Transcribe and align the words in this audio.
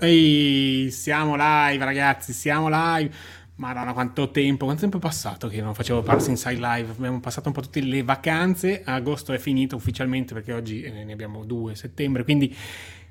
Ehi, 0.00 0.90
siamo 0.90 1.34
live 1.36 1.84
ragazzi, 1.84 2.32
siamo 2.32 2.68
live. 2.68 3.10
Madonna, 3.56 3.92
quanto 3.92 4.30
tempo, 4.30 4.66
quanto 4.66 4.82
tempo 4.82 4.98
è 4.98 5.00
passato 5.00 5.48
che 5.48 5.60
non 5.60 5.74
facevo 5.74 6.02
Parse 6.02 6.30
Inside 6.30 6.60
Live? 6.60 6.92
Abbiamo 6.92 7.18
passato 7.18 7.48
un 7.48 7.54
po' 7.54 7.60
tutte 7.60 7.80
le 7.80 8.02
vacanze, 8.04 8.82
agosto 8.84 9.32
è 9.32 9.38
finito 9.38 9.74
ufficialmente 9.74 10.32
perché 10.32 10.52
oggi 10.52 10.82
eh, 10.82 11.04
ne 11.04 11.12
abbiamo 11.12 11.44
due, 11.44 11.74
settembre, 11.74 12.22
quindi 12.22 12.54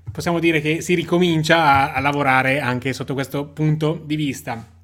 possiamo 0.09 0.39
dire 0.39 0.61
che 0.61 0.79
si 0.81 0.93
ricomincia 0.93 1.63
a, 1.63 1.93
a 1.93 1.99
lavorare 1.99 2.61
anche 2.61 2.93
sotto 2.93 3.13
questo 3.13 3.47
punto 3.47 4.01
di 4.05 4.15
vista. 4.15 4.76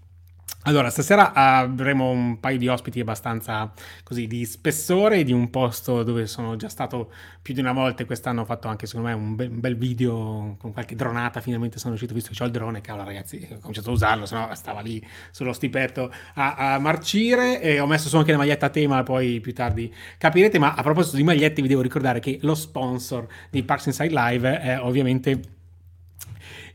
Allora, 0.66 0.90
stasera 0.90 1.34
avremo 1.34 2.10
un 2.10 2.40
paio 2.40 2.58
di 2.58 2.70
ospiti 2.70 3.02
abbastanza 3.02 3.74
così 4.02 4.28
di 4.28 4.46
spessore 4.46 5.26
di 5.26 5.34
un 5.34 5.50
posto 5.50 6.04
dove 6.04 6.26
sono 6.26 6.56
già 6.56 6.70
stato 6.70 7.12
più 7.42 7.54
di 7.54 7.60
una 7.60 7.74
volta 7.74 8.04
e 8.04 8.06
quest'anno 8.06 8.42
ho 8.42 8.46
fatto 8.46 8.70
anche 8.70 8.86
secondo 8.86 9.10
me 9.10 9.14
un 9.14 9.36
bel, 9.36 9.50
un 9.50 9.60
bel 9.60 9.76
video 9.76 10.56
con 10.58 10.72
qualche 10.72 10.96
dronata, 10.96 11.42
finalmente 11.42 11.80
sono 11.80 11.90
riuscito 11.90 12.14
visto 12.14 12.32
che 12.34 12.42
ho 12.42 12.46
il 12.46 12.54
drone, 12.54 12.80
cavolo 12.80 13.04
ragazzi, 13.04 13.46
ho 13.52 13.58
cominciato 13.60 13.90
a 13.90 13.94
usarlo, 13.94 14.26
sennò 14.26 14.56
stava 14.56 14.80
lì 14.80 15.06
sullo 15.32 15.52
stipetto 15.52 16.10
a, 16.36 16.76
a 16.76 16.80
marcire 16.80 17.62
e 17.62 17.82
ho 17.82 17.86
messo 17.86 18.08
su 18.08 18.16
anche 18.16 18.32
la 18.32 18.38
maglietta 18.38 18.68
a 18.68 18.70
tema, 18.70 19.04
poi 19.04 19.42
più 19.42 19.54
tardi 19.54 19.94
capirete, 20.18 20.60
ma 20.60 20.76
a 20.76 20.82
proposito 20.82 21.18
di 21.18 21.24
magliette 21.24 21.62
vi 21.62 21.68
devo 21.68 21.82
ricordare 21.82 22.22
che 22.22 22.40
lo 22.42 22.56
sponsor 22.56 23.28
di 23.50 23.64
Parks 23.64 23.88
Inside 23.88 24.14
Live 24.14 24.62
è 24.62 24.80
ovviamente 24.80 25.42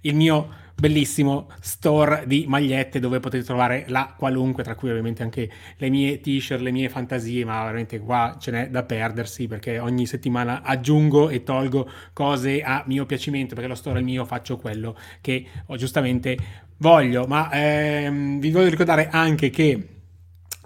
il 0.02 0.14
mio 0.14 0.66
bellissimo 0.78 1.48
store 1.60 2.23
di 2.27 2.45
magliette 2.46 3.00
dove 3.00 3.20
potete 3.20 3.45
trovare 3.45 3.84
la 3.88 4.14
qualunque, 4.16 4.62
tra 4.62 4.74
cui 4.74 4.91
ovviamente 4.91 5.23
anche 5.23 5.50
le 5.77 5.88
mie 5.88 6.20
t-shirt, 6.20 6.60
le 6.60 6.70
mie 6.70 6.88
fantasie, 6.88 7.45
ma 7.45 7.62
veramente 7.64 7.98
qua 7.98 8.36
ce 8.38 8.50
n'è 8.50 8.70
da 8.70 8.84
perdersi 8.84 9.46
perché 9.48 9.78
ogni 9.78 10.06
settimana 10.06 10.62
aggiungo 10.62 11.28
e 11.28 11.42
tolgo 11.42 11.91
cose 12.12 12.62
a 12.62 12.83
mio 12.86 13.06
piacimento 13.06 13.55
perché 13.55 13.69
lo 13.69 13.74
store 13.74 14.00
è 14.00 14.02
mio, 14.02 14.24
faccio 14.24 14.56
quello 14.56 14.96
che 15.20 15.45
ho 15.66 15.77
giustamente 15.77 16.36
voglio. 16.78 17.27
Ma 17.27 17.50
ehm, 17.50 18.39
vi 18.39 18.50
voglio 18.50 18.69
ricordare 18.69 19.08
anche 19.11 19.50
che 19.50 19.97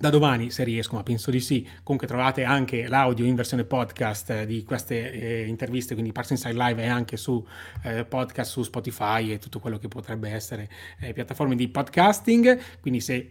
da 0.03 0.11
domani, 0.11 0.51
se 0.51 0.65
riesco, 0.65 0.97
ma 0.97 1.05
penso 1.05 1.31
di 1.31 1.39
sì. 1.39 1.65
Comunque 1.85 2.09
trovate 2.09 2.43
anche 2.43 2.89
l'audio 2.89 3.25
in 3.25 3.37
versione 3.37 3.63
podcast 3.63 4.31
eh, 4.31 4.47
di 4.47 4.65
queste 4.65 5.13
eh, 5.13 5.47
interviste, 5.47 5.95
quindi 5.95 6.11
Parks 6.11 6.31
Inside 6.31 6.55
Live 6.55 6.83
è 6.83 6.89
anche 6.89 7.17
su 7.17 7.47
eh, 7.85 8.05
podcast, 8.05 8.51
su 8.51 8.65
Spotify 8.65 9.31
e 9.31 9.39
tutto 9.39 9.61
quello 9.61 9.79
che 9.79 9.87
potrebbe 9.87 10.29
essere 10.31 10.69
eh, 10.99 11.13
piattaforme 11.13 11.55
di 11.55 11.69
podcasting. 11.69 12.59
Quindi 12.81 12.99
se 12.99 13.31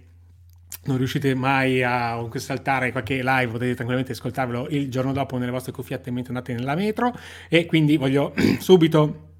non 0.83 0.95
riuscite 0.95 1.35
mai 1.35 1.83
a 1.83 2.25
saltare 2.35 2.93
qualche 2.93 3.15
live, 3.21 3.51
potete 3.51 3.73
tranquillamente 3.73 4.13
ascoltarvelo 4.13 4.69
il 4.69 4.89
giorno 4.89 5.11
dopo 5.11 5.37
nelle 5.37 5.51
vostre 5.51 5.73
cuffiette 5.73 6.09
mentre 6.09 6.33
andate 6.33 6.53
nella 6.53 6.75
metro. 6.75 7.13
E 7.49 7.65
quindi 7.65 7.97
voglio 7.97 8.33
subito 8.59 9.30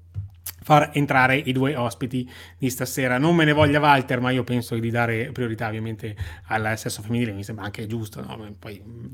far 0.62 0.90
entrare 0.92 1.36
i 1.36 1.52
due 1.52 1.76
ospiti 1.76 2.28
di 2.56 2.70
stasera. 2.70 3.18
Non 3.18 3.34
me 3.34 3.44
ne 3.44 3.52
voglia 3.52 3.80
Walter, 3.80 4.20
ma 4.20 4.30
io 4.30 4.44
penso 4.44 4.76
di 4.76 4.90
dare 4.90 5.30
priorità 5.32 5.66
ovviamente 5.66 6.16
al 6.46 6.78
sesso 6.78 7.02
femminile, 7.02 7.32
mi 7.32 7.44
sembra 7.44 7.64
anche 7.64 7.86
giusto, 7.86 8.20
no? 8.20 8.54
poi 8.58 8.82
mm, 8.84 9.04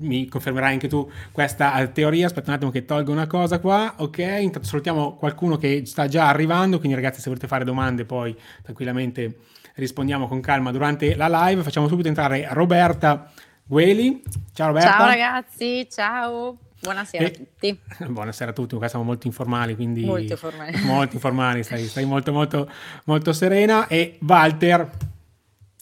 mi 0.00 0.26
confermerai 0.28 0.72
anche 0.72 0.88
tu 0.88 1.10
questa 1.32 1.86
teoria. 1.88 2.26
Aspetta 2.26 2.50
un 2.50 2.56
attimo 2.56 2.70
che 2.70 2.84
tolgo 2.84 3.12
una 3.12 3.26
cosa 3.26 3.58
qua, 3.58 3.94
ok? 3.96 4.18
Intanto 4.18 4.68
salutiamo 4.68 5.16
qualcuno 5.16 5.56
che 5.56 5.82
sta 5.86 6.06
già 6.06 6.28
arrivando, 6.28 6.78
quindi 6.78 6.94
ragazzi 6.94 7.20
se 7.20 7.28
volete 7.28 7.46
fare 7.46 7.64
domande 7.64 8.04
poi 8.04 8.36
tranquillamente 8.62 9.38
rispondiamo 9.74 10.28
con 10.28 10.40
calma 10.40 10.70
durante 10.70 11.14
la 11.14 11.28
live. 11.28 11.62
Facciamo 11.62 11.88
subito 11.88 12.08
entrare 12.08 12.46
Roberta 12.50 13.30
Gueli. 13.64 14.22
Ciao 14.52 14.68
Roberta. 14.68 14.90
Ciao 14.90 15.06
ragazzi, 15.06 15.88
ciao. 15.90 16.58
Buonasera 16.80 17.24
e, 17.24 17.26
a 17.26 17.30
tutti. 17.30 17.80
Buonasera 18.08 18.50
a 18.50 18.54
tutti, 18.54 18.76
qua 18.76 18.88
siamo 18.88 19.04
molto 19.04 19.26
informali, 19.26 19.74
quindi... 19.74 20.04
Molto 20.04 20.32
informali. 20.32 20.76
Molto 20.84 21.14
informali, 21.14 21.62
stai, 21.62 21.84
stai 21.84 22.04
molto, 22.04 22.32
molto, 22.32 22.70
molto 23.04 23.32
serena. 23.32 23.86
E 23.88 24.18
Walter. 24.20 24.90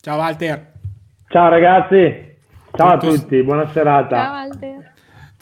Ciao 0.00 0.17
Walter. 0.17 0.72
Ciao 1.28 1.48
ragazzi. 1.48 2.34
Ciao 2.72 2.98
tu, 2.98 3.06
a 3.06 3.11
tutti, 3.11 3.42
buona 3.42 3.68
serata. 3.73 4.17
Ciao 4.17 4.33
Walter 4.33 4.76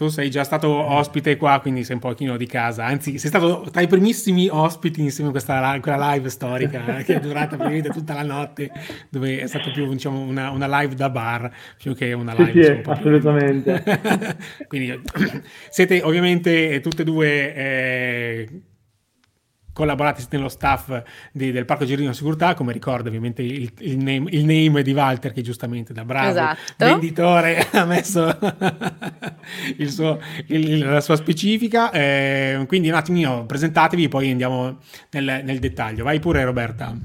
tu 0.04 0.10
sei 0.10 0.30
già 0.30 0.44
stato 0.44 0.68
ospite 0.68 1.36
qua, 1.36 1.58
quindi 1.60 1.84
sei 1.84 1.94
un 1.94 2.00
pochino 2.00 2.36
di 2.36 2.46
casa. 2.46 2.84
Anzi, 2.84 3.18
sei 3.18 3.28
stato 3.30 3.66
tra 3.70 3.80
i 3.80 3.86
primissimi 3.86 4.48
ospiti 4.50 5.00
insieme 5.00 5.28
a 5.28 5.32
questa 5.32 5.78
quella 5.80 6.12
live 6.12 6.28
storica 6.28 6.80
che 7.02 7.16
è 7.16 7.20
durata 7.20 7.56
praticamente 7.56 7.88
tutta 7.90 8.14
la 8.14 8.22
notte, 8.22 8.70
dove 9.08 9.40
è 9.40 9.46
stata 9.46 9.70
più 9.70 9.88
diciamo, 9.88 10.20
una, 10.20 10.50
una, 10.50 10.80
live 10.80 10.94
da 10.94 11.10
bar 11.10 11.50
più 11.78 11.94
che 11.94 12.12
una 12.12 12.34
live. 12.34 12.52
Sì, 12.52 12.82
sì 12.82 12.90
assolutamente. 12.90 13.82
quindi 14.68 15.00
siete 15.70 16.02
ovviamente 16.02 16.80
tutte 16.80 17.02
e 17.02 17.04
due. 17.04 17.54
Eh, 17.54 18.48
collaborate 19.74 20.24
nello 20.30 20.48
staff 20.48 21.02
di, 21.32 21.52
del 21.52 21.66
Parco 21.66 21.84
Girino 21.84 22.14
Sicurtà, 22.14 22.54
come 22.54 22.72
ricorda 22.72 23.08
ovviamente 23.08 23.42
il, 23.42 23.70
il, 23.80 23.98
name, 23.98 24.30
il, 24.30 24.44
name, 24.46 24.82
di 24.82 24.92
Walter 24.92 25.32
che 25.32 25.42
giustamente 25.42 25.92
da 25.92 26.04
bravo 26.04 26.30
esatto. 26.30 26.58
venditore 26.76 27.66
ha 27.72 27.84
messo 27.84 28.38
suo, 29.86 30.20
la 30.46 31.00
sua 31.02 31.16
specifica. 31.16 31.90
Eh, 31.90 32.64
quindi 32.66 32.88
un 32.88 32.94
attimino 32.94 33.44
presentatevi, 33.44 34.08
poi 34.08 34.30
andiamo 34.30 34.78
nel, 35.10 35.42
nel 35.44 35.58
dettaglio. 35.58 36.04
Vai 36.04 36.20
pure 36.20 36.44
Roberta. 36.44 36.96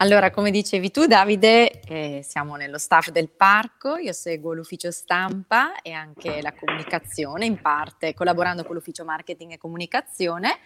Allora, 0.00 0.30
come 0.30 0.52
dicevi 0.52 0.92
tu, 0.92 1.06
Davide, 1.06 1.80
eh, 1.80 2.20
siamo 2.22 2.54
nello 2.54 2.78
staff 2.78 3.10
del 3.10 3.28
parco, 3.28 3.96
io 3.96 4.12
seguo 4.12 4.52
l'ufficio 4.52 4.92
stampa 4.92 5.82
e 5.82 5.90
anche 5.90 6.40
la 6.40 6.54
comunicazione 6.54 7.46
in 7.46 7.60
parte, 7.60 8.14
collaborando 8.14 8.62
con 8.62 8.76
l'ufficio 8.76 9.04
marketing 9.04 9.52
e 9.52 9.58
comunicazione. 9.58 10.58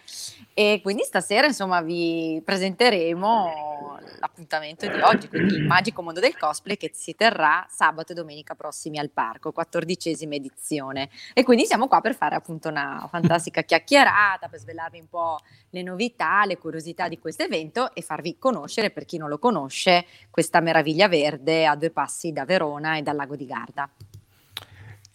E 0.53 0.81
quindi 0.83 1.01
stasera 1.01 1.47
insomma 1.47 1.81
vi 1.81 2.43
presenteremo 2.45 3.92
l'appuntamento 4.19 4.87
di 4.87 4.99
oggi, 4.99 5.27
quindi 5.27 5.55
il 5.55 5.65
magico 5.65 6.03
mondo 6.03 6.19
del 6.19 6.37
cosplay 6.37 6.77
che 6.77 6.91
si 6.93 7.15
terrà 7.15 7.65
sabato 7.69 8.11
e 8.11 8.15
domenica 8.15 8.53
prossimi 8.53 8.99
al 8.99 9.09
parco, 9.09 9.51
quattordicesima 9.51 10.35
edizione. 10.35 11.09
E 11.33 11.43
quindi 11.43 11.65
siamo 11.65 11.87
qua 11.87 12.01
per 12.01 12.15
fare 12.15 12.35
appunto 12.35 12.69
una 12.69 13.07
fantastica 13.09 13.61
chiacchierata, 13.65 14.47
per 14.47 14.59
svelarvi 14.59 14.99
un 14.99 15.09
po' 15.09 15.39
le 15.71 15.81
novità, 15.81 16.45
le 16.45 16.59
curiosità 16.59 17.07
di 17.07 17.17
questo 17.17 17.41
evento 17.41 17.95
e 17.95 18.03
farvi 18.03 18.37
conoscere 18.37 18.91
per 18.91 19.05
chi 19.05 19.17
non 19.17 19.23
non 19.23 19.29
lo 19.29 19.39
conosce, 19.39 20.05
questa 20.29 20.59
meraviglia 20.59 21.07
verde 21.07 21.65
a 21.65 21.75
due 21.75 21.89
passi 21.89 22.31
da 22.33 22.45
Verona 22.45 22.97
e 22.97 23.01
dal 23.01 23.15
lago 23.15 23.35
di 23.35 23.45
Garda. 23.45 23.89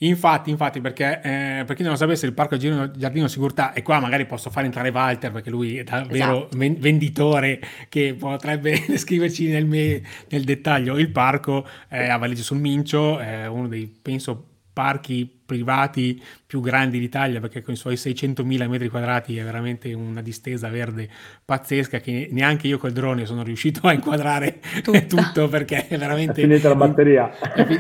Infatti, 0.01 0.51
infatti, 0.51 0.81
perché 0.81 1.21
eh, 1.23 1.65
per 1.65 1.75
chi 1.75 1.83
non 1.83 1.93
lo 1.93 1.97
sapesse, 1.99 2.25
il 2.27 2.33
Parco 2.33 2.57
Giardino, 2.57 2.91
Giardino 2.93 3.27
Sigurtà, 3.27 3.73
e 3.73 3.83
qua 3.83 3.99
magari 3.99 4.27
posso 4.27 4.49
fare 4.49 4.67
entrare 4.67 4.91
Walter, 4.91 5.33
perché 5.33 5.51
lui 5.51 5.79
è 5.79 5.83
davvero 5.83 6.49
esatto. 6.51 6.77
venditore 6.79 7.61
che 7.89 8.15
potrebbe 8.15 8.83
descriverci 8.87 9.49
nel, 9.49 9.67
me, 9.67 10.01
nel 10.29 10.45
dettaglio. 10.45 10.99
Il 10.99 11.11
parco 11.11 11.67
è 11.89 12.07
a 12.09 12.17
Valeggia 12.17 12.43
sul 12.43 12.59
Mincio, 12.59 13.19
è 13.19 13.49
uno 13.49 13.67
dei, 13.67 13.87
penso, 13.87 14.47
parchi 14.73 15.29
privati 15.45 16.23
più 16.49 16.61
grandi 16.61 16.99
d'Italia 16.99 17.41
perché 17.41 17.63
con 17.63 17.75
i 17.75 17.77
suoi 17.77 17.95
600.000 17.95 18.69
metri 18.69 18.89
quadrati 18.89 19.37
è 19.37 19.45
veramente 19.45 19.93
una 19.93 20.23
distesa 20.23 20.69
verde 20.69 21.09
pazzesca 21.45 22.01
che 22.01 22.29
neanche 22.31 22.67
io 22.67 22.79
col 22.79 22.93
drone 22.93 23.27
sono 23.27 23.43
riuscito 23.43 23.87
a 23.87 23.93
inquadrare 23.93 24.61
Tutta. 24.83 25.01
tutto 25.01 25.49
perché 25.49 25.87
è 25.89 25.99
veramente... 25.99 26.43
È 26.43 26.45
finita 26.45 26.69
la 26.69 26.75
batteria. 26.75 27.31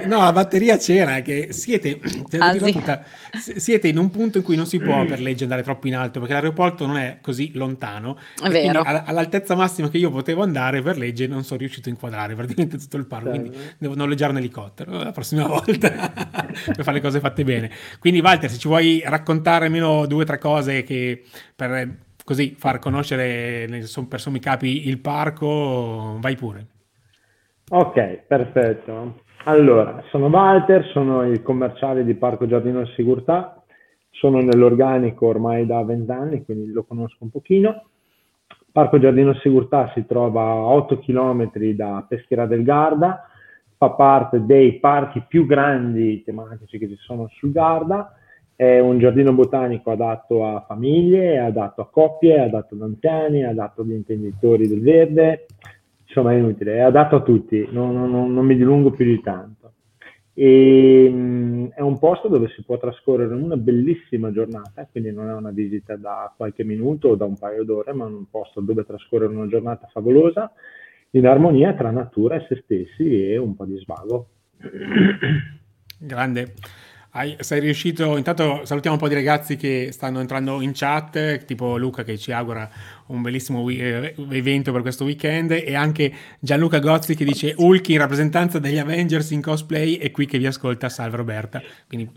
No, 0.06 0.18
la 0.18 0.32
batteria 0.32 0.76
c'era, 0.76 1.20
che 1.20 1.48
siete, 1.52 1.98
ah, 2.38 2.52
sì. 2.52 2.72
tutta, 2.72 3.02
siete 3.38 3.88
in 3.88 3.98
un 3.98 4.10
punto 4.10 4.38
in 4.38 4.44
cui 4.44 4.56
non 4.56 4.66
si 4.66 4.78
può 4.78 5.04
per 5.04 5.20
legge 5.20 5.44
andare 5.44 5.62
troppo 5.62 5.86
in 5.86 5.96
alto 5.96 6.20
perché 6.20 6.34
l'aeroporto 6.34 6.86
non 6.86 6.96
è 6.96 7.18
così 7.20 7.52
lontano. 7.54 8.18
È 8.42 8.48
vero. 8.48 8.82
All'altezza 8.82 9.54
massima 9.54 9.88
che 9.88 9.98
io 9.98 10.10
potevo 10.10 10.42
andare 10.42 10.82
per 10.82 10.98
legge 10.98 11.26
non 11.26 11.44
sono 11.44 11.58
riuscito 11.58 11.88
a 11.88 11.92
inquadrare 11.92 12.34
praticamente 12.34 12.78
tutto 12.78 12.96
il 12.96 13.06
parco, 13.06 13.30
quindi 13.30 13.56
devo 13.78 13.94
noleggiare 13.94 14.32
un 14.32 14.38
elicottero 14.38 15.02
la 15.02 15.12
prossima 15.12 15.46
volta 15.48 15.88
per 15.88 16.82
fare 16.82 16.96
le 16.96 17.00
cose 17.00 17.20
fatte 17.20 17.44
bene 17.44 17.58
bene. 17.58 17.70
Quindi 17.98 18.20
Walter, 18.20 18.50
se 18.58 18.64
ci 18.64 18.69
vuoi 18.69 19.00
raccontare 19.04 19.66
almeno 19.66 20.04
due 20.06 20.24
o 20.24 20.26
tre 20.26 20.38
cose 20.38 20.82
che 20.82 21.22
per 21.54 21.88
così 22.24 22.54
far 22.58 22.80
conoscere 22.80 23.66
per 24.08 24.20
sommi 24.20 24.41
capi 24.41 24.88
il 24.88 24.99
parco, 24.99 26.19
vai 26.20 26.37
pure. 26.37 26.66
Ok, 27.70 28.25
perfetto. 28.26 29.20
Allora, 29.44 30.02
sono 30.10 30.26
Walter, 30.26 30.84
sono 30.93 31.22
il 31.22 31.43
commerciale 31.43 32.05
di 32.05 32.14
Parco 32.14 32.46
Giardino 32.46 32.84
Sigurtà, 32.88 33.62
sono 34.10 34.40
nell'organico 34.40 35.26
ormai 35.26 35.64
da 35.64 35.82
vent'anni, 35.84 36.44
quindi 36.44 36.72
lo 36.72 36.84
conosco 36.84 37.19
un 37.20 37.31
pochino. 37.31 37.84
Parco 38.72 38.99
Giardino 38.99 39.34
Sigurtà 39.34 39.90
si 39.94 40.05
trova 40.06 40.43
a 40.43 40.55
8 40.55 40.99
km 40.99 41.50
da 41.75 42.05
Peschiera 42.06 42.46
del 42.46 42.62
Garda, 42.62 43.26
fa 43.76 43.90
parte 43.90 44.44
dei 44.44 44.78
parchi 44.81 45.25
più 45.26 45.46
grandi 45.46 46.22
tematici 46.25 46.78
che 46.78 46.88
ci 46.88 46.96
sono 46.96 47.28
sul 47.28 47.52
Garda, 47.52 48.18
è 48.58 48.81
un 48.81 48.99
giardino 48.99 49.32
botanico 49.32 49.93
adatto 49.93 50.44
a 50.44 50.64
famiglie, 50.66 51.38
adatto 51.38 51.81
a 51.81 51.88
coppie, 51.88 52.40
adatto 52.40 52.75
ad 52.75 52.82
anziani, 52.82 53.44
adatto 53.44 53.82
agli 53.82 53.93
intenditori 53.93 54.66
del 54.66 54.81
verde, 54.81 55.46
insomma 56.05 56.32
è 56.32 56.38
inutile, 56.38 56.75
è 56.75 56.81
adatto 56.81 57.14
a 57.14 57.22
tutti, 57.22 57.69
non, 57.70 57.94
non, 57.94 58.34
non 58.34 58.44
mi 58.44 58.56
dilungo 58.56 58.90
più 58.90 59.05
di 59.05 59.20
tanto. 59.20 59.75
e 60.34 61.08
mh, 61.08 61.69
è 61.76 61.82
un 61.82 62.00
posto 62.00 62.26
dove 62.26 62.49
si 62.49 62.64
può 62.64 62.78
trascorrere 62.78 63.32
una 63.32 63.56
bellissima 63.56 64.32
giornata, 64.32 64.88
quindi 64.90 65.12
non 65.12 65.28
è 65.28 65.34
una 65.34 65.52
visita 65.52 65.94
da 65.94 66.34
qualche 66.37 66.64
minuto 66.64 67.10
o 67.10 67.14
da 67.14 67.26
un 67.26 67.38
paio 67.38 67.62
d'ore, 67.62 67.93
ma 67.93 68.06
un 68.06 68.28
posto 68.28 68.60
dove 68.60 68.84
trascorrere 68.84 69.32
una 69.32 69.46
giornata 69.46 69.87
favolosa 69.93 70.50
in 71.10 71.28
armonia 71.28 71.75
tra 71.75 71.93
natura 71.93 72.34
e 72.34 72.46
se 72.49 72.60
stessi 72.64 73.31
e 73.31 73.37
un 73.37 73.55
po' 73.55 73.66
di 73.66 73.78
svago. 73.78 74.26
Grande. 76.00 76.55
Hai, 77.10 77.37
sei 77.40 77.60
riuscito, 77.60 78.19
intanto 78.19 78.66
salutiamo 78.66 78.96
un 78.96 79.02
po' 79.02 79.08
di 79.08 79.14
ragazzi 79.14 79.56
che 79.56 79.88
stanno 79.93 80.20
entrando 80.20 80.60
in 80.60 80.72
chat, 80.75 81.44
tipo 81.46 81.78
Luca 81.78 82.05
che 82.05 82.19
ci 82.19 82.32
augura 82.32 82.69
un 83.06 83.22
bellissimo 83.22 83.60
we- 83.60 84.14
eh, 84.14 84.14
evento 84.31 84.72
per 84.72 84.82
questo 84.82 85.05
weekend 85.05 85.52
e 85.52 85.75
anche 85.75 86.12
Gianluca 86.38 86.78
Gozzi 86.81 87.14
che 87.14 87.25
dice 87.25 87.55
Hulk 87.56 87.88
in 87.88 87.99
rappresentanza 87.99 88.58
degli 88.58 88.76
Avengers 88.76 89.31
in 89.31 89.40
cosplay 89.40 89.94
e 89.94 90.10
qui 90.10 90.26
che 90.26 90.37
vi 90.37 90.46
ascolta, 90.46 90.90
salve 90.90 91.16
Roberta. 91.16 91.62
Quindi 91.87 92.10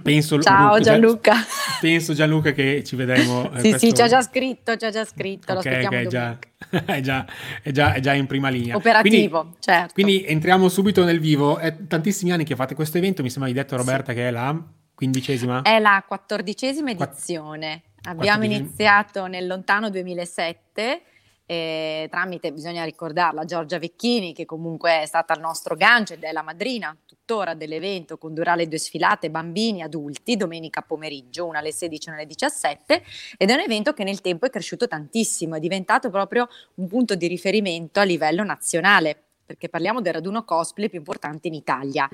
penso, 0.00 0.40
Ciao 0.40 0.78
Gianluca. 0.78 1.34
Penso 1.80 2.14
Gianluca 2.14 2.52
che 2.52 2.84
ci 2.84 2.94
vedremo. 2.94 3.50
Eh, 3.52 3.60
sì, 3.60 3.68
questo... 3.70 3.78
sì, 3.78 3.94
ci 3.94 4.02
ha 4.02 4.08
già 4.08 4.22
scritto, 4.22 4.76
ci 4.76 4.84
ha 4.84 4.90
già 4.90 5.04
scritto, 5.04 5.54
okay, 5.54 5.82
lo 5.82 5.88
okay, 5.88 6.06
già, 6.06 6.38
è, 6.86 7.00
già, 7.00 7.26
è, 7.62 7.70
già, 7.70 7.92
è, 7.94 8.00
già, 8.00 8.12
in 8.12 8.26
prima 8.26 8.48
linea. 8.48 8.76
Operativo, 8.76 9.40
quindi, 9.40 9.56
certo. 9.60 9.92
Quindi 9.94 10.24
entriamo 10.26 10.68
subito 10.68 11.04
nel 11.04 11.20
vivo. 11.20 11.58
È 11.58 11.86
tantissimi 11.86 12.32
anni 12.32 12.44
che 12.44 12.56
fate 12.56 12.74
questo 12.74 12.98
evento, 12.98 13.22
mi 13.22 13.30
sembra 13.30 13.48
hai 13.48 13.56
detto 13.56 13.76
Roberta 13.76 14.12
sì. 14.12 14.18
che 14.18 14.28
è 14.28 14.30
la 14.30 14.62
quindicesima? 14.94 15.62
È 15.62 15.78
la 15.78 16.04
quattordicesima 16.06 16.90
edizione. 16.90 17.82
Abbiamo 18.04 18.44
iniziato 18.44 19.26
nel 19.26 19.46
lontano 19.46 19.90
2007 19.90 21.02
eh, 21.46 22.08
tramite, 22.10 22.52
bisogna 22.52 22.84
ricordarla, 22.84 23.44
Giorgia 23.44 23.78
Vecchini 23.78 24.34
che 24.34 24.44
comunque 24.44 25.02
è 25.02 25.06
stata 25.06 25.32
il 25.34 25.40
nostro 25.40 25.76
gancio 25.76 26.14
ed 26.14 26.24
è 26.24 26.32
la 26.32 26.42
madrina 26.42 26.96
tuttora 27.26 27.54
dell'evento, 27.54 28.18
condurrà 28.18 28.54
le 28.54 28.68
due 28.68 28.78
sfilate 28.78 29.30
bambini 29.30 29.82
adulti 29.82 30.36
domenica 30.36 30.82
pomeriggio, 30.82 31.44
una 31.44 31.58
alle 31.58 31.72
16 31.72 32.06
e 32.06 32.10
una 32.12 32.20
alle 32.20 32.28
17 32.28 33.02
ed 33.36 33.50
è 33.50 33.52
un 33.52 33.60
evento 33.60 33.92
che 33.92 34.04
nel 34.04 34.20
tempo 34.20 34.46
è 34.46 34.50
cresciuto 34.50 34.86
tantissimo, 34.86 35.56
è 35.56 35.60
diventato 35.60 36.08
proprio 36.08 36.48
un 36.74 36.86
punto 36.86 37.16
di 37.16 37.26
riferimento 37.26 37.98
a 37.98 38.04
livello 38.04 38.44
nazionale 38.44 39.22
perché 39.44 39.68
parliamo 39.68 40.00
del 40.00 40.14
raduno 40.14 40.44
cosplay 40.44 40.88
più 40.88 40.98
importante 40.98 41.48
in 41.48 41.54
Italia. 41.54 42.08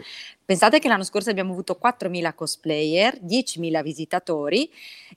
Pensate 0.45 0.79
che 0.79 0.89
l'anno 0.89 1.05
scorso 1.05 1.31
abbiamo 1.31 1.53
avuto 1.53 1.79
4.000 1.83 2.35
cosplayer, 2.35 3.21
10.000 3.23 3.83
visitatori 3.83 4.71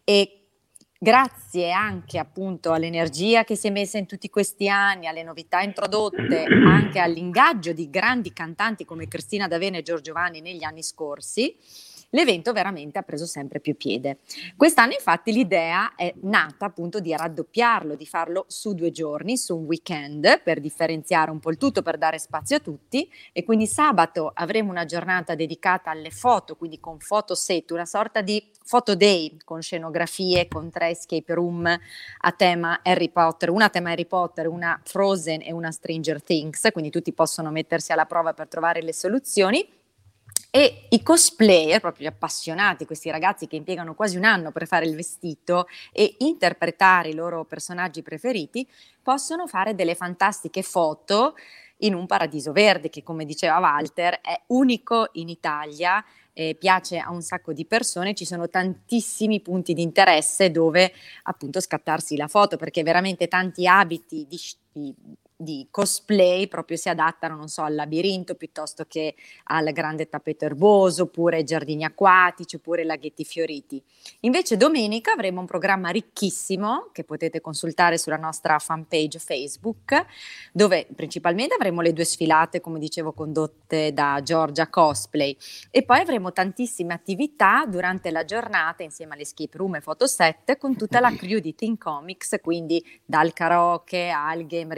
e 0.04 0.45
grazie 1.06 1.72
anche 1.72 2.18
appunto 2.18 2.72
all'energia 2.72 3.44
che 3.44 3.56
si 3.56 3.68
è 3.68 3.70
messa 3.70 4.00
in 4.00 4.08
tutti 4.08 4.28
questi 4.28 4.68
anni, 4.68 5.06
alle 5.06 5.22
novità 5.22 5.62
introdotte, 5.62 6.46
anche 6.66 6.98
all'ingaggio 6.98 7.74
di 7.74 7.92
grandi 7.92 8.34
cantanti 8.34 8.86
come 8.86 9.08
Cristina 9.08 9.48
D'Avena 9.48 9.78
e 9.78 9.84
Giorgio 9.84 10.14
Vanni 10.14 10.42
negli 10.42 10.64
anni 10.64 10.82
scorsi, 10.82 11.56
l'evento 12.10 12.54
veramente 12.54 12.98
ha 12.98 13.04
preso 13.04 13.28
sempre 13.28 13.60
più 13.60 13.78
piede. 13.78 14.18
Quest'anno 14.58 14.94
infatti 14.94 15.32
l'idea 15.32 15.94
è 15.94 16.12
nata 16.22 16.66
appunto 16.66 17.00
di 17.00 17.16
raddoppiarlo, 17.16 17.94
di 17.94 18.08
farlo 18.08 18.46
su 18.48 18.74
due 18.74 18.90
giorni, 18.90 19.38
su 19.38 19.56
un 19.56 19.66
weekend, 19.66 20.42
per 20.42 20.60
differenziare 20.60 21.30
un 21.30 21.40
po' 21.40 21.52
il 21.52 21.58
tutto, 21.58 21.84
per 21.84 22.00
dare 22.00 22.18
spazio 22.18 22.56
a 22.56 22.62
tutti 22.62 23.08
e 23.32 23.44
quindi 23.44 23.68
sabato 23.68 24.32
avremo 24.34 24.72
una 24.72 24.86
giornata 24.86 25.36
dedicata 25.36 25.92
alle 25.92 26.10
foto, 26.10 26.56
quindi 26.56 26.80
con 26.80 26.98
fotoset, 26.98 27.70
una 27.70 27.86
sorta 27.86 28.22
di 28.22 28.44
photo 28.68 28.96
day 28.96 29.38
con 29.44 29.62
scenografie, 29.62 30.48
con 30.48 30.70
tre 30.70 30.90
escape 30.90 31.34
room 31.34 31.66
a 31.66 32.32
tema 32.32 32.80
Harry 32.84 33.10
Potter, 33.10 33.50
una 33.50 33.66
a 33.66 33.70
tema 33.70 33.92
Harry 33.92 34.06
Potter, 34.06 34.48
una 34.48 34.80
Frozen 34.84 35.42
e 35.44 35.52
una 35.52 35.72
Stranger 35.72 36.22
Things, 36.22 36.70
quindi 36.72 36.90
tutti 36.90 37.14
possono 37.14 37.52
mettersi 37.52 37.92
alla 37.92 38.06
prova 38.06 38.34
per 38.34 38.48
trovare 38.48 38.82
le 38.82 38.94
soluzioni 38.94 39.68
e 40.50 40.88
i 40.90 41.04
cosplayer, 41.04 41.82
proprio 41.82 42.08
gli 42.08 42.10
appassionati, 42.10 42.86
questi 42.86 43.10
ragazzi 43.10 43.46
che 43.46 43.58
impiegano 43.58 43.94
quasi 43.94 44.16
un 44.16 44.24
anno 44.24 44.52
per 44.52 44.66
fare 44.68 44.86
il 44.86 44.96
vestito 44.96 45.68
e 45.92 46.16
interpretare 46.20 47.10
i 47.10 47.14
loro 47.14 47.44
personaggi 47.44 48.02
preferiti, 48.02 48.66
possono 49.02 49.48
fare 49.48 49.76
delle 49.76 49.96
fantastiche 49.96 50.62
foto 50.62 51.36
in 51.80 51.94
un 51.94 52.06
paradiso 52.06 52.54
verde 52.54 52.90
che, 52.90 53.04
come 53.04 53.26
diceva 53.26 53.60
Walter, 53.60 54.22
è 54.22 54.44
unico 54.48 55.10
in 55.14 55.28
Italia. 55.28 56.04
Eh, 56.38 56.58
piace 56.60 56.98
a 56.98 57.12
un 57.12 57.22
sacco 57.22 57.54
di 57.54 57.66
persone, 57.66 58.14
ci 58.14 58.26
sono 58.26 58.50
tantissimi 58.50 59.40
punti 59.40 59.74
di 59.74 59.82
interesse 59.82 60.52
dove 60.52 60.92
appunto 61.24 61.62
scattarsi 61.62 62.18
la 62.18 62.28
foto 62.28 62.58
perché 62.58 62.84
veramente 62.84 63.30
tanti 63.30 63.66
abiti 63.66 64.28
di, 64.28 64.38
di 64.74 64.94
di 65.38 65.68
cosplay 65.70 66.48
proprio 66.48 66.78
si 66.78 66.88
adattano, 66.88 67.36
non 67.36 67.50
so, 67.50 67.64
al 67.64 67.76
labirinto 67.76 68.36
piuttosto 68.36 68.86
che 68.88 69.16
al 69.46 69.72
grande 69.74 70.08
tappeto 70.08 70.46
erboso, 70.46 71.04
oppure 71.04 71.38
ai 71.38 71.44
giardini 71.44 71.84
acquatici, 71.84 72.56
oppure 72.56 72.84
laghetti 72.84 73.26
fioriti. 73.26 73.82
Invece 74.22 74.56
domenica 74.56 75.12
avremo 75.12 75.42
un 75.42 75.46
programma 75.46 75.90
ricchissimo 75.90 76.90
che 76.94 77.04
potete 77.04 77.42
consultare 77.42 77.98
sulla 77.98 78.18
nostra 78.18 78.60
fanpage 78.60 79.20
Facebook, 79.20 80.06
dove 80.54 80.88
principalmente 80.96 81.56
avremo 81.56 81.82
le 81.82 81.94
due 81.94 82.06
sfilate, 82.06 82.62
come 82.62 82.80
dicevo, 82.80 83.12
condotte 83.12 83.92
da 83.94 84.22
Giorgia 84.24 84.70
Cosplay 84.70 85.36
e 85.70 85.84
poi 85.84 86.00
avremo 86.00 86.32
tantissime 86.32 86.94
attività 86.94 87.66
durante 87.68 88.12
la 88.12 88.24
giornata 88.24 88.84
insieme 88.84 89.14
alle 89.14 89.24
escape 89.24 89.58
room 89.58 89.76
e 89.76 89.82
fotoset 89.82 90.58
con 90.58 90.76
tutta 90.78 91.00
la 91.00 91.14
crew 91.14 91.40
di 91.40 91.56
Teen 91.56 91.78
Comics, 91.78 92.38
quindi 92.42 92.84
dal 93.04 93.34
karaoke 93.34 94.10
al 94.10 94.46
game 94.46 94.74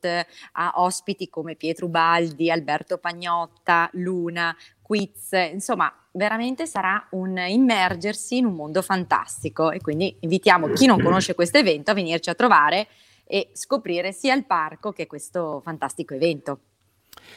reboot 0.00 0.26
a 0.52 0.72
ospiti 0.76 1.28
come 1.28 1.54
Pietro 1.54 1.88
Baldi, 1.88 2.50
Alberto 2.50 2.98
Pagnotta, 2.98 3.90
Luna, 3.94 4.56
quiz, 4.80 5.32
insomma 5.52 5.92
veramente 6.12 6.66
sarà 6.66 7.06
un 7.10 7.38
immergersi 7.38 8.38
in 8.38 8.46
un 8.46 8.54
mondo 8.54 8.82
fantastico 8.82 9.70
e 9.70 9.80
quindi 9.80 10.16
invitiamo 10.20 10.68
chi 10.68 10.86
non 10.86 11.00
conosce 11.00 11.34
questo 11.34 11.58
evento 11.58 11.92
a 11.92 11.94
venirci 11.94 12.30
a 12.30 12.34
trovare 12.34 12.88
e 13.24 13.50
scoprire 13.52 14.10
sia 14.10 14.34
il 14.34 14.44
parco 14.44 14.90
che 14.90 15.06
questo 15.06 15.60
fantastico 15.62 16.14
evento. 16.14 16.60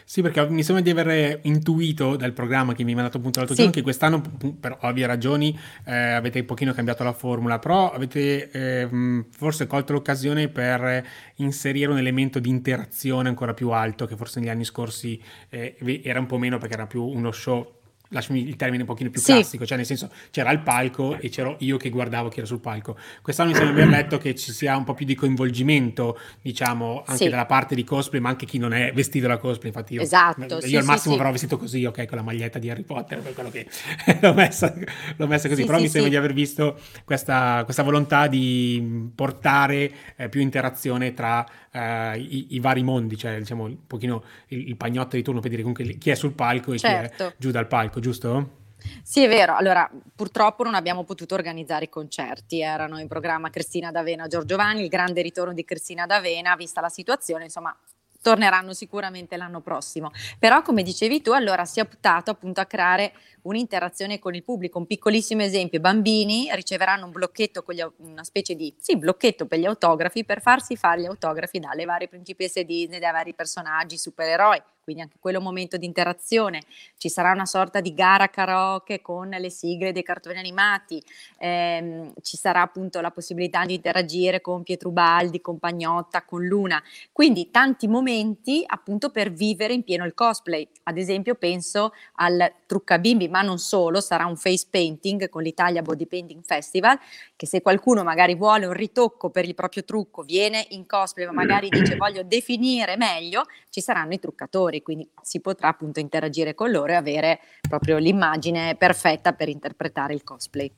Sì, 0.05 0.21
perché 0.21 0.47
mi 0.49 0.63
sembra 0.63 0.83
di 0.83 0.89
aver 0.89 1.39
intuito 1.43 2.15
dal 2.15 2.33
programma 2.33 2.73
che 2.73 2.83
mi 2.83 2.89
hai 2.89 2.95
mandato 2.95 3.17
appunto 3.17 3.39
l'altro 3.39 3.55
sì. 3.55 3.61
giorno 3.61 3.77
che 3.77 3.83
quest'anno, 3.83 4.21
per 4.59 4.77
ovvie 4.81 5.05
ragioni, 5.05 5.57
eh, 5.85 5.93
avete 5.93 6.39
un 6.39 6.45
pochino 6.45 6.73
cambiato 6.73 7.03
la 7.03 7.13
formula, 7.13 7.59
però 7.59 7.91
avete 7.91 8.51
eh, 8.51 9.25
forse 9.31 9.65
colto 9.65 9.93
l'occasione 9.93 10.49
per 10.49 11.05
inserire 11.35 11.91
un 11.91 11.97
elemento 11.97 12.39
di 12.39 12.49
interazione 12.49 13.29
ancora 13.29 13.53
più 13.53 13.69
alto 13.69 14.05
che 14.05 14.15
forse 14.15 14.39
negli 14.39 14.49
anni 14.49 14.65
scorsi 14.65 15.21
eh, 15.49 15.77
era 16.03 16.19
un 16.19 16.25
po' 16.25 16.37
meno 16.37 16.57
perché 16.57 16.73
era 16.73 16.87
più 16.87 17.03
uno 17.03 17.31
show 17.31 17.81
lasciami 18.13 18.47
il 18.47 18.55
termine 18.55 18.83
un 18.83 18.87
pochino 18.87 19.09
più 19.09 19.19
sì. 19.19 19.33
classico, 19.33 19.65
cioè 19.65 19.77
nel 19.77 19.85
senso 19.85 20.09
c'era 20.31 20.51
il 20.51 20.59
palco 20.59 21.17
e 21.19 21.29
c'ero 21.29 21.57
io 21.59 21.77
che 21.77 21.89
guardavo 21.89 22.29
chi 22.29 22.37
era 22.37 22.47
sul 22.47 22.59
palco. 22.59 22.97
Quest'anno 23.21 23.49
mi 23.49 23.55
sembra 23.55 23.73
aver 23.73 23.87
letto 23.87 24.17
che 24.17 24.35
ci 24.35 24.51
sia 24.51 24.77
un 24.77 24.83
po' 24.83 24.93
più 24.93 25.05
di 25.05 25.15
coinvolgimento, 25.15 26.19
diciamo, 26.41 27.03
anche 27.05 27.23
sì. 27.23 27.29
dalla 27.29 27.45
parte 27.45 27.75
di 27.75 27.83
cosplay, 27.83 28.21
ma 28.21 28.29
anche 28.29 28.45
chi 28.45 28.57
non 28.57 28.73
è 28.73 28.91
vestito 28.93 29.27
da 29.27 29.37
cosplay. 29.37 29.71
Infatti 29.71 29.93
io, 29.95 30.01
esatto, 30.01 30.41
io 30.43 30.61
sì, 30.61 30.75
al 30.75 30.85
massimo 30.85 31.15
però 31.17 31.31
vestito 31.31 31.57
così, 31.57 31.83
ok, 31.85 32.05
con 32.05 32.17
la 32.17 32.23
maglietta 32.23 32.59
di 32.59 32.69
Harry 32.69 32.83
Potter, 32.83 33.19
per 33.19 33.33
quello 33.33 33.49
che 33.49 33.67
l'ho, 34.21 34.33
messa, 34.33 34.73
l'ho 35.17 35.27
messa 35.27 35.49
così, 35.49 35.65
però 35.65 35.79
mi 35.79 35.89
sembra 35.89 36.09
di 36.09 36.15
aver 36.15 36.33
visto 36.33 36.79
questa, 37.03 37.61
questa 37.63 37.83
volontà 37.83 38.27
di 38.27 39.11
portare 39.15 39.91
eh, 40.15 40.29
più 40.29 40.41
interazione 40.41 41.13
tra 41.13 41.45
eh, 41.73 42.17
i, 42.19 42.47
i, 42.51 42.59
vari 42.59 42.83
mondi, 42.83 43.17
cioè 43.17 43.37
diciamo 43.39 43.65
un 43.65 43.87
pochino 43.87 44.23
il, 44.47 44.69
il, 44.69 44.77
pagnotto 44.77 45.15
di 45.15 45.23
turno 45.23 45.39
per 45.39 45.49
dire 45.49 45.63
comunque 45.63 45.97
chi 45.97 46.11
è 46.11 46.15
sul 46.15 46.33
palco 46.33 46.71
e 46.71 46.77
certo. 46.77 46.99
chi 46.99 47.05
è 47.05 47.17
certo. 47.17 47.35
giù 47.37 47.51
dal 47.51 47.67
palco, 47.67 47.99
giusto? 47.99 48.61
Sì, 49.01 49.23
è 49.23 49.27
vero. 49.27 49.55
Allora, 49.55 49.89
purtroppo 50.15 50.63
non 50.63 50.75
abbiamo 50.75 51.03
potuto 51.03 51.35
organizzare 51.35 51.85
i 51.85 51.89
concerti. 51.89 52.61
Erano 52.61 52.99
in 52.99 53.07
programma 53.07 53.49
Cristina 53.49 53.91
D'Avena, 53.91 54.27
Giorgio 54.27 54.55
Vanni, 54.55 54.81
il 54.81 54.89
grande 54.89 55.21
ritorno 55.21 55.53
di 55.53 55.63
Cristina 55.63 56.05
D'Avena, 56.05 56.55
vista 56.55 56.81
la 56.81 56.89
situazione, 56.89 57.45
insomma, 57.45 57.75
torneranno 58.23 58.73
sicuramente 58.73 59.37
l'anno 59.37 59.61
prossimo. 59.61 60.09
Però, 60.39 60.63
come 60.63 60.81
dicevi 60.81 61.21
tu, 61.21 61.31
allora 61.31 61.65
si 61.65 61.79
è 61.79 61.83
optato 61.83 62.31
appunto 62.31 62.61
a 62.61 62.65
creare 62.65 63.13
un'interazione 63.43 64.17
con 64.17 64.33
il 64.33 64.43
pubblico. 64.43 64.79
Un 64.79 64.87
piccolissimo 64.87 65.43
esempio, 65.43 65.77
i 65.77 65.81
bambini 65.81 66.49
riceveranno 66.53 67.05
un 67.05 67.11
blocchetto, 67.11 67.61
con 67.61 67.75
gli, 67.75 67.85
una 67.97 68.23
specie 68.23 68.55
di 68.55 68.73
sì, 68.79 68.97
blocchetto 68.97 69.45
per 69.45 69.59
gli 69.59 69.65
autografi 69.65 70.25
per 70.25 70.41
farsi 70.41 70.75
fare 70.75 71.01
gli 71.01 71.05
autografi 71.05 71.59
dalle 71.59 71.85
varie 71.85 72.07
principesse 72.07 72.63
Disney, 72.63 72.99
dai 72.99 73.11
vari 73.11 73.33
personaggi, 73.35 73.97
supereroi 73.97 74.61
quindi 74.83 75.01
anche 75.01 75.17
quello 75.19 75.39
momento 75.39 75.77
di 75.77 75.85
interazione. 75.85 76.61
Ci 76.97 77.09
sarà 77.09 77.31
una 77.31 77.45
sorta 77.45 77.79
di 77.79 77.93
gara 77.93 78.27
karaoke 78.27 79.01
con 79.01 79.29
le 79.29 79.49
sigle 79.49 79.91
dei 79.91 80.03
cartoni 80.03 80.37
animati, 80.37 81.01
ehm, 81.37 82.13
ci 82.21 82.37
sarà 82.37 82.61
appunto 82.61 82.99
la 83.01 83.11
possibilità 83.11 83.65
di 83.65 83.75
interagire 83.75 84.41
con 84.41 84.63
Pietrubaldi, 84.63 85.41
con 85.41 85.59
Pagnotta, 85.59 86.25
con 86.25 86.45
Luna, 86.45 86.81
quindi 87.11 87.49
tanti 87.49 87.87
momenti 87.87 88.63
appunto 88.65 89.09
per 89.09 89.31
vivere 89.31 89.73
in 89.73 89.83
pieno 89.83 90.05
il 90.05 90.13
cosplay. 90.13 90.67
Ad 90.83 90.97
esempio 90.97 91.35
penso 91.35 91.93
al 92.15 92.53
Trucca 92.65 92.99
Bimbi, 92.99 93.27
ma 93.29 93.41
non 93.41 93.59
solo, 93.59 94.01
sarà 94.01 94.25
un 94.25 94.35
face 94.35 94.67
painting 94.69 95.29
con 95.29 95.43
l'Italia 95.43 95.81
Body 95.81 96.05
Painting 96.05 96.43
Festival, 96.43 96.99
che 97.35 97.45
se 97.45 97.61
qualcuno 97.61 98.03
magari 98.03 98.35
vuole 98.35 98.65
un 98.65 98.73
ritocco 98.73 99.29
per 99.29 99.45
il 99.45 99.55
proprio 99.55 99.83
trucco, 99.83 100.23
viene 100.23 100.65
in 100.69 100.85
cosplay, 100.85 101.25
ma 101.25 101.31
magari 101.31 101.69
dice 101.69 101.95
voglio 101.97 102.23
definire 102.23 102.97
meglio, 102.97 103.43
ci 103.69 103.81
saranno 103.81 104.13
i 104.13 104.19
truccatori 104.19 104.72
spettatori, 104.73 104.81
quindi 104.81 105.07
si 105.21 105.39
potrà 105.39 105.67
appunto 105.67 105.99
interagire 105.99 106.55
con 106.55 106.71
loro 106.71 106.91
e 106.91 106.95
avere 106.95 107.39
proprio 107.67 107.97
l'immagine 107.97 108.75
perfetta 108.75 109.33
per 109.33 109.49
interpretare 109.49 110.13
il 110.13 110.23
cosplay. 110.23 110.71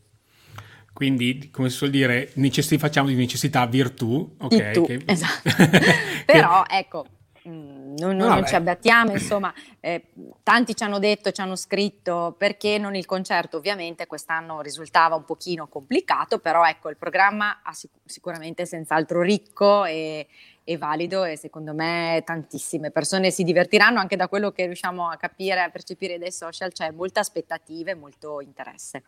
Quindi, 0.91 1.49
come 1.51 1.69
si 1.69 1.75
suol 1.77 1.89
dire, 1.89 2.31
necessi- 2.35 2.77
facciamo 2.77 3.07
di 3.07 3.15
necessità 3.15 3.65
virtù, 3.65 4.35
ok? 4.39 4.71
Tu, 4.71 4.85
che... 4.85 5.01
esatto. 5.07 5.49
Però, 6.25 6.63
ecco, 6.69 7.05
mm, 7.49 7.95
non, 7.97 8.15
non, 8.15 8.29
non, 8.29 8.45
ci 8.45 8.55
abbattiamo, 8.55 9.11
insomma, 9.11 9.53
eh, 9.81 10.05
tanti 10.41 10.73
ci 10.73 10.85
hanno 10.85 10.97
detto, 10.97 11.31
ci 11.31 11.41
hanno 11.41 11.57
scritto 11.57 12.33
perché 12.37 12.77
non 12.77 12.95
il 12.95 13.05
concerto, 13.05 13.57
ovviamente 13.57 14.07
quest'anno 14.07 14.61
risultava 14.61 15.15
un 15.15 15.25
pochino 15.25 15.67
complicato, 15.67 16.39
però 16.39 16.65
ecco, 16.65 16.89
il 16.89 16.95
programma 16.95 17.59
ha 17.61 17.73
sic- 17.73 17.99
sicuramente 18.05 18.65
senz'altro 18.65 19.21
ricco 19.21 19.83
e, 19.83 20.25
e 20.65 20.77
valido 20.77 21.23
e 21.23 21.37
secondo 21.37 21.73
me 21.73 22.23
tantissime 22.25 22.89
persone 22.89 23.29
si 23.29 23.43
divertiranno 23.43 23.99
anche 23.99 24.15
da 24.15 24.27
quello 24.27 24.51
che 24.51 24.65
riusciamo 24.65 25.07
a 25.07 25.15
capire, 25.15 25.61
a 25.61 25.69
percepire 25.69 26.17
dai 26.17 26.31
social, 26.31 26.71
c'è 26.71 26.89
molte 26.89 27.19
aspettative, 27.19 27.93
molto 27.93 28.41
interesse. 28.41 29.03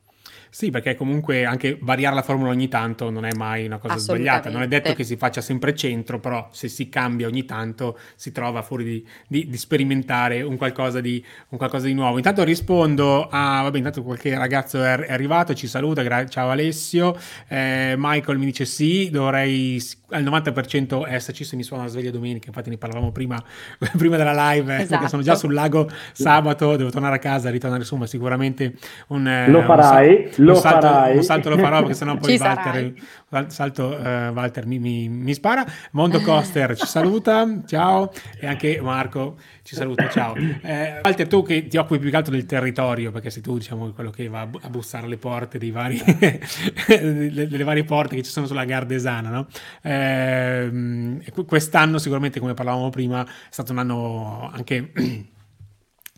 Sì, 0.50 0.72
perché 0.72 0.96
comunque 0.96 1.46
anche 1.46 1.78
variare 1.82 2.16
la 2.16 2.22
formula 2.22 2.50
ogni 2.50 2.68
tanto 2.68 3.10
non 3.10 3.26
è 3.26 3.34
mai 3.36 3.66
una 3.66 3.78
cosa 3.78 3.98
sbagliata, 3.98 4.50
non 4.50 4.62
è 4.62 4.68
detto 4.68 4.94
che 4.94 5.04
si 5.04 5.16
faccia 5.18 5.42
sempre 5.42 5.76
centro, 5.76 6.20
però 6.20 6.50
se 6.52 6.68
si 6.68 6.90
cambia 6.90 7.28
ogni 7.28 7.46
tanto 7.46 8.00
si 8.16 8.32
trova 8.32 8.62
fuori 8.62 8.84
di, 8.84 9.08
di, 9.28 9.48
di 9.48 9.58
sperimentare 9.58 10.42
un 10.42 10.58
qualcosa 10.58 11.02
di, 11.02 11.24
un 11.50 11.58
qualcosa 11.58 11.86
di, 11.86 11.94
nuovo. 11.94 12.18
Intanto 12.18 12.44
rispondo 12.44 13.28
a, 13.30 13.62
vabbè, 13.64 13.78
intanto 13.78 14.04
qualche 14.04 14.36
ragazzo 14.38 14.84
è, 14.84 14.96
è 14.98 15.14
arrivato, 15.14 15.54
ci 15.54 15.68
saluta, 15.68 16.02
gra- 16.02 16.28
ciao 16.28 16.50
Alessio, 16.50 17.18
eh, 17.48 17.96
Michael 17.98 18.38
mi 18.38 18.46
dice 18.46 18.66
sì, 18.66 19.10
dovrei 19.10 19.80
al 20.10 20.24
90% 20.24 21.06
esserci 21.08 21.44
se 21.44 21.56
mi 21.56 21.64
suona 21.64 21.84
la 21.84 21.90
sveglia 21.90 22.12
domenica, 22.12 22.48
infatti 22.48 22.70
ne 22.70 22.78
parlavamo 22.78 23.12
prima, 23.12 23.42
prima 23.98 24.16
della 24.16 24.52
live, 24.52 24.72
eh, 24.72 24.76
esatto. 24.78 24.92
perché 24.92 25.10
sono 25.10 25.22
già 25.22 25.36
sul 25.36 25.54
lago 25.54 25.90
sabato, 26.14 26.76
devo 26.76 26.90
tornare 26.90 27.16
a 27.16 27.20
casa, 27.20 27.50
ritornare 27.50 27.84
su, 27.84 27.96
ma 27.96 28.06
sicuramente 28.06 28.76
un... 29.08 29.28
Eh, 29.28 29.50
lo 29.50 29.64
farai, 29.64 30.17
un, 30.18 30.46
lo 30.46 30.54
un 30.54 30.60
salto, 30.60 30.88
farai. 30.88 31.16
Un 31.16 31.24
salto 31.24 31.50
lo 31.50 31.58
farò 31.58 31.80
perché 31.80 31.94
sennò 31.94 32.18
poi 32.18 32.38
Walter, 33.30 33.52
salto, 33.52 33.88
uh, 33.88 34.32
Walter 34.34 34.66
mi, 34.66 34.80
mi, 34.80 35.10
mi, 35.10 35.34
spara. 35.34 35.66
Mondo 35.92 36.22
Coster 36.22 36.76
ci 36.76 36.86
saluta, 36.86 37.62
ciao, 37.66 38.12
e 38.40 38.48
anche 38.48 38.80
Marco 38.82 39.38
ci 39.64 39.76
saluta, 39.76 40.10
ciao. 40.10 40.36
Eh, 40.36 41.02
Walter, 41.04 41.28
tu 41.28 41.44
che 41.44 41.68
ti 41.68 41.78
occupi 41.78 42.00
più 42.00 42.10
che 42.10 42.16
altro 42.16 42.34
del 42.34 42.46
territorio, 42.46 43.12
perché 43.12 43.30
sei 43.30 43.42
tu 43.42 43.58
diciamo 43.58 43.92
quello 43.92 44.12
che 44.12 44.28
va 44.28 44.42
a 44.42 44.70
bussare 44.70 45.06
alle 45.06 45.18
porte 45.18 45.58
dei 45.58 45.72
vari, 45.72 46.02
delle 46.88 47.64
varie 47.64 47.84
porte 47.84 48.16
che 48.16 48.24
ci 48.24 48.32
sono 48.32 48.46
sulla 48.46 48.66
Gardesana, 48.66 49.30
no? 49.30 49.48
Eh, 49.82 51.22
quest'anno 51.46 51.98
sicuramente, 51.98 52.40
come 52.40 52.54
parlavamo 52.54 52.90
prima, 52.90 53.26
è 53.26 53.30
stato 53.50 53.72
un 53.72 53.80
anno 53.80 54.50
anche 54.54 54.92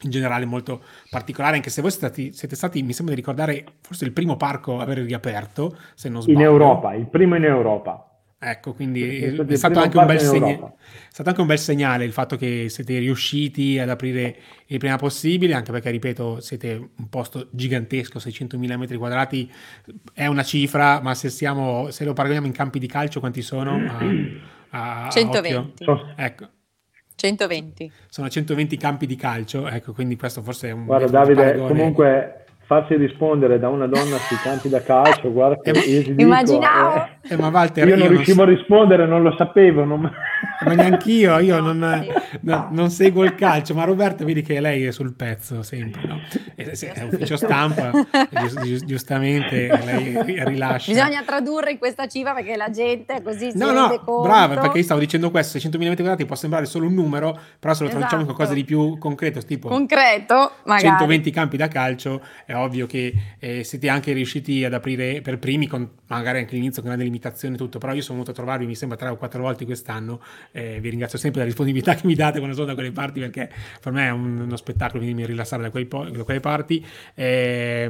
in 0.02 0.10
generale 0.10 0.46
molto 0.46 0.82
particolare, 1.10 1.56
anche 1.56 1.70
se 1.70 1.82
voi 1.82 1.92
siete 1.92 2.08
stati, 2.08 2.34
siete 2.34 2.56
stati, 2.56 2.84
mi 2.84 2.94
sembra 2.94 3.14
di 3.14 3.22
ricordare, 3.22 3.64
forse 3.82 4.06
il 4.06 4.12
primo 4.12 4.38
parco 4.38 4.80
a 4.80 4.84
aver 4.84 5.00
riaperto, 5.00 5.78
se 5.96 6.10
non 6.10 6.22
sbaglio. 6.22 6.40
In 6.40 6.46
Europa, 6.46 6.94
il 6.94 7.08
primo 7.08 7.36
in 7.36 7.44
Europa. 7.44 8.10
Ecco, 8.42 8.74
quindi 8.74 9.04
è, 9.04 9.34
è, 9.34 9.56
stato 9.56 9.80
anche 9.80 10.20
segna- 10.20 10.48
è, 10.48 10.74
stato 11.10 11.28
anche 11.28 11.42
un 11.42 11.48
bel 11.48 11.60
segnale 11.60 12.06
il 12.06 12.14
fatto 12.14 12.38
che 12.38 12.68
siete 12.70 12.98
riusciti 12.98 13.78
ad 13.78 13.90
aprire 13.90 14.34
il 14.68 14.78
prima 14.78 14.96
possibile, 14.96 15.54
anche 15.54 15.74
perché, 15.74 15.90
ripeto, 15.90 16.40
siete 16.40 16.92
un 16.96 17.10
posto 17.10 17.50
gigantesco, 17.52 18.18
600.000 18.18 18.78
metri 18.78 18.96
quadrati, 18.96 19.52
è 20.14 20.26
una 20.28 20.44
cifra, 20.44 21.02
ma 21.02 21.16
se, 21.16 21.30
siamo, 21.30 21.92
se 21.92 22.06
lo 22.06 22.14
paragoniamo 22.14 22.48
in 22.48 22.54
campi 22.54 22.80
di 22.80 22.88
calcio, 22.88 23.20
quanti 23.20 23.42
sono? 23.42 23.76
A, 24.70 25.08
a 25.08 25.10
120. 25.10 25.84
Ecco. 26.16 26.48
120. 27.20 27.92
Sono 28.08 28.30
120 28.30 28.78
campi 28.78 29.06
di 29.06 29.16
calcio, 29.16 29.68
ecco, 29.68 29.92
quindi 29.92 30.16
questo 30.16 30.42
forse 30.42 30.70
è 30.70 30.72
un... 30.72 30.86
Guarda 30.86 31.08
Davide, 31.08 31.58
comunque 31.58 32.46
farsi 32.70 32.96
rispondere 32.96 33.60
da 33.60 33.68
una 33.68 33.88
donna 33.88 34.16
sui 34.18 34.38
campi 34.38 34.70
da 34.70 34.82
calcio, 34.82 35.32
guarda 35.32 35.60
che 35.60 35.72
ti 35.74 36.16
Immaginavo. 36.18 37.08
Dico, 37.22 37.34
eh, 37.34 37.36
eh, 37.36 37.42
ma 37.42 37.50
Walter, 37.50 37.88
io, 37.88 37.96
io 37.96 38.04
non 38.04 38.08
riuscivo 38.10 38.38
so... 38.38 38.44
a 38.44 38.46
rispondere, 38.46 39.06
non 39.06 39.24
lo 39.24 39.36
sapevo. 39.38 39.84
Non... 39.84 40.10
ma 40.66 40.74
neanch'io, 40.74 41.40
io 41.40 41.60
non, 41.60 42.06
no, 42.42 42.68
non, 42.72 42.90
seguo 42.90 43.24
il 43.24 43.36
calcio, 43.36 43.74
ma 43.74 43.84
Roberta 43.84 44.26
vedi 44.26 44.42
che 44.42 44.60
lei 44.60 44.86
è 44.86 44.92
sul 44.92 45.14
pezzo 45.14 45.64
sempre, 45.64 46.02
no? 46.06 46.20
È, 46.56 46.64
è 46.64 47.04
ufficio 47.04 47.38
stampa, 47.38 47.92
giust, 48.30 48.86
giustamente 48.86 49.68
lei 49.84 50.44
rilascia. 50.46 50.92
Bisogna 50.92 51.24
tradurre 51.24 51.72
in 51.72 51.78
questa 51.78 52.08
cifra 52.08 52.34
perché 52.34 52.56
la 52.56 52.70
gente 52.70 53.22
così 53.22 53.52
si 53.52 53.58
no, 53.58 53.68
rende 53.68 53.96
no, 53.98 54.04
conto. 54.04 54.22
brava, 54.28 54.60
perché 54.60 54.80
io 54.80 54.84
stavo 54.84 55.00
dicendo 55.00 55.32
questo, 55.32 55.58
600.000 55.58 55.78
metri 55.78 55.96
quadrati 55.96 56.26
può 56.26 56.36
sembrare 56.36 56.66
solo 56.66 56.88
un 56.88 56.94
numero, 56.94 57.38
però 57.60 57.74
se 57.74 57.84
lo 57.84 57.90
esatto. 57.90 57.90
traduciamo 57.90 58.22
in 58.22 58.26
qualcosa 58.26 58.54
di 58.54 58.64
più 58.64 58.98
concreto, 58.98 59.42
tipo 59.42 59.70
concreto, 59.70 60.54
magari. 60.66 60.88
120 60.88 61.32
campi 61.32 61.58
da 61.58 61.68
calcio, 61.68 62.22
è 62.46 62.54
ovvio 62.54 62.86
che 62.86 63.14
eh, 63.40 63.64
siete 63.64 63.90
anche 63.90 64.14
riusciti 64.14 64.64
ad 64.64 64.74
aprire 64.74 65.22
per 65.22 65.40
primi, 65.40 65.68
con 65.68 65.88
magari 66.08 66.40
anche 66.40 66.56
all'inizio 66.56 66.82
con 66.82 66.92
grande 66.92 67.06
limitazione 67.06 67.56
e 67.56 67.58
tutto, 67.58 67.78
però 67.78 67.94
io 67.94 68.02
sono 68.02 68.20
venuto 68.20 68.32
a 68.32 68.34
trovarvi, 68.34 68.66
mi 68.66 68.76
sembra, 68.76 68.98
tre 68.98 69.10
o 69.10 69.16
quattro 69.16 69.42
volte 69.42 69.66
quest'anno. 69.66 70.20
Eh, 70.52 70.80
vi 70.80 70.90
ringrazio 70.90 71.18
sempre 71.18 71.40
della 71.42 71.52
disponibilità 71.52 71.94
che 71.96 72.06
mi 72.06 72.16
date 72.16 72.38
quando 72.38 72.56
sono 72.56 72.68
da 72.68 72.74
quelle 72.74 72.92
parti, 72.92 73.20
perché 73.20 73.50
per 73.82 73.92
me 73.94 74.08
è 74.08 74.12
un, 74.12 74.40
uno 74.40 74.56
spettacolo 74.56 75.00
venirmi 75.00 75.24
a 75.24 75.28
rilassare 75.28 75.62
da, 75.62 75.70
quei 75.70 75.86
po- 75.86 76.10
da 76.10 76.24
quelle 76.24 76.40
parti. 76.40 76.86
Eh, 77.14 77.90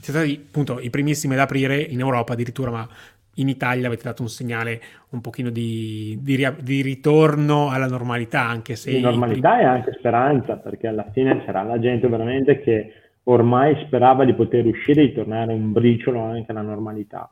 siete 0.00 0.18
stati 0.18 0.44
appunto 0.46 0.80
i 0.80 0.90
primissimi 0.90 1.34
ad 1.34 1.40
aprire 1.40 1.76
in 1.76 2.00
Europa 2.00 2.32
addirittura, 2.32 2.70
ma 2.70 2.88
in 3.34 3.48
Italia 3.48 3.86
avete 3.86 4.04
dato 4.04 4.22
un 4.22 4.28
segnale 4.28 4.80
un 5.10 5.20
pochino 5.20 5.50
di, 5.50 6.18
di, 6.20 6.48
di 6.60 6.82
ritorno 6.82 7.70
alla 7.70 7.86
normalità, 7.86 8.46
anche 8.46 8.76
se... 8.76 8.92
Di 8.92 9.00
normalità 9.00 9.60
e 9.60 9.64
anche 9.64 9.92
speranza, 9.98 10.56
perché 10.56 10.86
alla 10.86 11.06
fine 11.12 11.42
sarà 11.44 11.62
la 11.62 11.78
gente 11.78 12.06
veramente 12.08 12.60
che 12.60 12.92
ormai 13.24 13.76
sperava 13.86 14.24
di 14.24 14.34
poter 14.34 14.66
uscire 14.66 15.02
e 15.02 15.06
di 15.08 15.12
tornare 15.14 15.52
un 15.52 15.72
briciolo 15.72 16.20
anche 16.20 16.50
alla 16.50 16.62
normalità. 16.62 17.30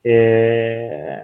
E 0.00 1.22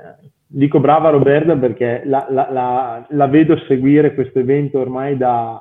dico 0.53 0.81
brava 0.81 1.09
Roberta 1.09 1.57
perché 1.57 2.03
la, 2.05 2.27
la, 2.29 2.49
la, 2.51 3.07
la 3.09 3.27
vedo 3.27 3.57
seguire 3.67 4.15
questo 4.15 4.39
evento 4.39 4.79
ormai 4.79 5.17
da, 5.17 5.61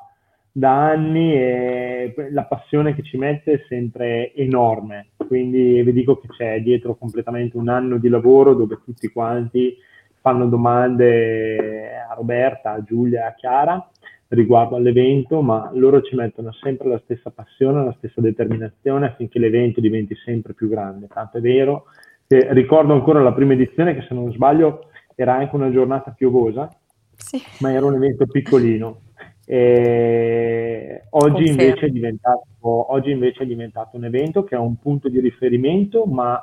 da, 0.51 0.89
anni 0.89 1.33
e 1.33 2.13
la 2.31 2.43
passione 2.43 2.93
che 2.93 3.01
ci 3.01 3.17
mette 3.17 3.53
è 3.53 3.65
sempre 3.69 4.33
enorme. 4.33 5.11
Quindi 5.15 5.81
vi 5.81 5.93
dico 5.93 6.17
che 6.17 6.27
c'è 6.27 6.61
dietro 6.61 6.95
completamente 6.95 7.55
un 7.55 7.69
anno 7.69 7.97
di 7.97 8.09
lavoro 8.09 8.53
dove 8.53 8.81
tutti 8.83 9.07
quanti 9.07 9.75
fanno 10.19 10.47
domande 10.47 11.95
a 12.09 12.13
Roberta, 12.13 12.73
a 12.73 12.83
Giulia, 12.83 13.27
a 13.27 13.33
Chiara 13.33 13.89
riguardo 14.27 14.75
all'evento, 14.75 15.41
ma 15.41 15.71
loro 15.73 16.01
ci 16.01 16.15
mettono 16.15 16.53
sempre 16.53 16.87
la 16.87 17.01
stessa 17.03 17.31
passione, 17.31 17.83
la 17.83 17.95
stessa 17.97 18.21
determinazione 18.21 19.07
affinché 19.07 19.39
l'evento 19.39 19.81
diventi 19.81 20.15
sempre 20.15 20.53
più 20.53 20.69
grande. 20.69 21.07
Tanto 21.07 21.37
è 21.37 21.41
vero 21.41 21.85
che 22.31 22.47
ricordo 22.53 22.93
ancora 22.93 23.21
la 23.21 23.33
prima 23.33 23.51
edizione 23.51 23.93
che 23.93 24.05
se 24.07 24.13
non 24.13 24.31
sbaglio 24.31 24.85
era 25.15 25.35
anche 25.35 25.53
una 25.53 25.69
giornata 25.69 26.11
piovosa, 26.11 26.69
sì. 27.13 27.41
ma 27.59 27.73
era 27.73 27.85
un 27.85 27.95
evento 27.95 28.25
piccolino. 28.25 29.01
E 29.45 31.03
oggi, 31.09 31.49
invece 31.49 31.91
oggi 32.61 33.11
invece 33.11 33.43
è 33.43 33.45
diventato 33.45 33.97
un 33.97 34.05
evento 34.05 34.45
che 34.45 34.55
ha 34.55 34.61
un 34.61 34.77
punto 34.77 35.09
di 35.09 35.19
riferimento, 35.19 36.05
ma 36.05 36.41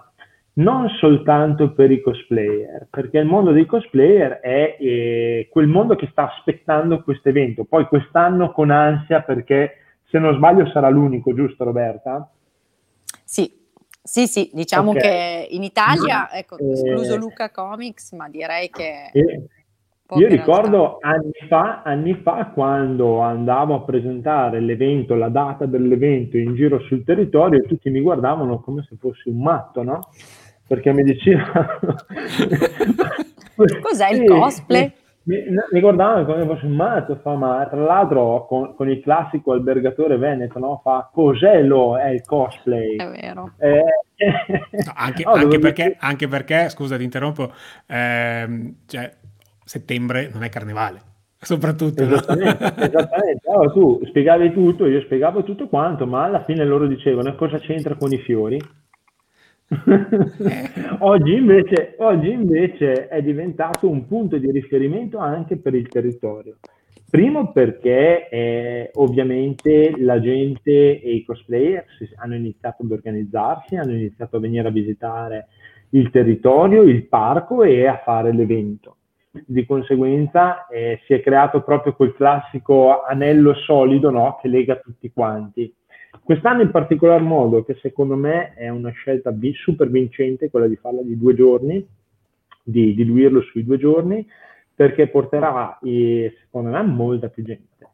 non 0.54 0.90
soltanto 1.00 1.72
per 1.72 1.90
i 1.90 2.02
cosplayer, 2.02 2.88
perché 2.90 3.20
il 3.20 3.26
mondo 3.26 3.52
dei 3.52 3.64
cosplayer 3.64 4.40
è 4.40 4.76
eh, 4.78 5.48
quel 5.50 5.68
mondo 5.68 5.96
che 5.96 6.08
sta 6.10 6.34
aspettando 6.34 7.02
questo 7.02 7.30
evento. 7.30 7.64
Poi 7.64 7.86
quest'anno 7.86 8.52
con 8.52 8.68
ansia, 8.68 9.22
perché 9.22 9.76
se 10.04 10.18
non 10.18 10.34
sbaglio 10.34 10.66
sarà 10.66 10.90
l'unico, 10.90 11.32
giusto 11.32 11.64
Roberta? 11.64 12.30
Sì, 13.24 13.57
sì, 14.08 14.26
sì, 14.26 14.50
diciamo 14.54 14.90
okay. 14.90 15.02
che 15.02 15.48
in 15.50 15.62
Italia, 15.62 16.32
ecco, 16.32 16.56
eh, 16.56 16.72
escluso 16.72 17.16
Luca 17.16 17.50
Comics, 17.50 18.12
ma 18.12 18.28
direi 18.28 18.70
che... 18.70 19.10
Eh, 19.12 19.42
io 20.16 20.26
ricordo 20.26 20.96
anni 21.02 21.32
fa, 21.48 21.82
anni 21.82 22.14
fa 22.22 22.46
quando 22.54 23.20
andavo 23.20 23.74
a 23.74 23.82
presentare 23.82 24.58
l'evento, 24.58 25.14
la 25.14 25.28
data 25.28 25.66
dell'evento 25.66 26.38
in 26.38 26.54
giro 26.54 26.80
sul 26.80 27.04
territorio, 27.04 27.60
tutti 27.60 27.90
mi 27.90 28.00
guardavano 28.00 28.60
come 28.60 28.86
se 28.88 28.96
fossi 28.98 29.28
un 29.28 29.42
matto, 29.42 29.82
no? 29.82 30.08
perché 30.68 30.92
mi 30.92 31.02
diceva... 31.02 31.78
Cos'è 33.56 34.10
il 34.10 34.24
cosplay? 34.28 34.92
Mi, 35.28 35.80
guardavano 35.80 36.24
come 36.24 36.46
fosse 36.46 36.64
un 36.64 36.72
matto, 36.72 37.16
fa, 37.16 37.34
ma 37.34 37.66
tra 37.68 37.80
l'altro 37.80 38.46
con, 38.46 38.74
con, 38.74 38.88
il 38.88 39.00
classico 39.00 39.52
albergatore 39.52 40.16
veneto, 40.16 40.58
no? 40.58 40.80
fa 40.82 41.10
cos'è 41.12 41.62
lo 41.62 41.98
è 41.98 42.08
il 42.08 42.22
cosplay? 42.22 42.96
È 42.96 43.10
vero. 43.10 43.52
Eh, 43.58 43.82
no, 44.24 44.92
anche, 44.94 45.24
no, 45.28 45.32
anche, 45.32 45.58
perché, 45.58 45.96
anche, 46.00 46.28
perché, 46.28 46.70
scusa 46.70 46.96
ti 46.96 47.04
interrompo, 47.04 47.52
ehm, 47.86 48.76
cioè, 48.86 49.14
settembre 49.64 50.30
non 50.32 50.44
è 50.44 50.48
carnevale 50.48 51.02
soprattutto 51.40 52.02
esattamente, 52.02 52.64
no? 52.64 52.74
esattamente. 52.82 53.48
Allora, 53.48 53.70
tu 53.70 54.00
spiegavi 54.06 54.52
tutto 54.52 54.86
io 54.86 55.00
spiegavo 55.02 55.44
tutto 55.44 55.68
quanto 55.68 56.04
ma 56.04 56.24
alla 56.24 56.42
fine 56.42 56.64
loro 56.64 56.86
dicevano 56.86 57.34
cosa 57.36 57.58
c'entra 57.58 57.94
con 57.94 58.12
i 58.12 58.18
fiori 58.18 58.60
oggi, 61.00 61.34
invece, 61.34 61.94
oggi 61.98 62.30
invece 62.30 63.08
è 63.08 63.22
diventato 63.22 63.88
un 63.88 64.06
punto 64.06 64.38
di 64.38 64.50
riferimento 64.50 65.18
anche 65.18 65.58
per 65.58 65.74
il 65.74 65.88
territorio. 65.88 66.56
Primo 67.10 67.52
perché 67.52 68.28
eh, 68.28 68.90
ovviamente 68.94 69.94
la 69.98 70.20
gente 70.20 71.00
e 71.00 71.14
i 71.14 71.24
cosplayer 71.24 71.84
hanno 72.16 72.34
iniziato 72.34 72.82
ad 72.82 72.90
organizzarsi, 72.90 73.76
hanno 73.76 73.92
iniziato 73.92 74.36
a 74.36 74.40
venire 74.40 74.68
a 74.68 74.72
visitare 74.72 75.48
il 75.90 76.10
territorio, 76.10 76.82
il 76.82 77.06
parco 77.06 77.62
e 77.62 77.86
a 77.86 78.00
fare 78.04 78.32
l'evento. 78.32 78.96
Di 79.30 79.64
conseguenza 79.64 80.66
eh, 80.66 81.00
si 81.06 81.14
è 81.14 81.22
creato 81.22 81.62
proprio 81.62 81.94
quel 81.94 82.14
classico 82.14 83.02
anello 83.02 83.54
solido 83.54 84.10
no, 84.10 84.38
che 84.40 84.48
lega 84.48 84.76
tutti 84.76 85.10
quanti. 85.10 85.74
Quest'anno 86.28 86.60
in 86.60 86.70
particolar 86.70 87.22
modo, 87.22 87.64
che 87.64 87.78
secondo 87.80 88.14
me 88.14 88.52
è 88.52 88.68
una 88.68 88.90
scelta 88.90 89.34
super 89.54 89.88
vincente, 89.88 90.50
quella 90.50 90.66
di 90.66 90.76
farla 90.76 91.00
di 91.00 91.16
due 91.16 91.34
giorni, 91.34 91.82
di 92.62 92.94
diluirlo 92.94 93.40
sui 93.40 93.64
due 93.64 93.78
giorni, 93.78 94.28
perché 94.74 95.08
porterà, 95.08 95.78
eh, 95.82 96.36
secondo 96.42 96.68
me, 96.68 96.82
molta 96.82 97.28
più 97.28 97.44
gente. 97.44 97.88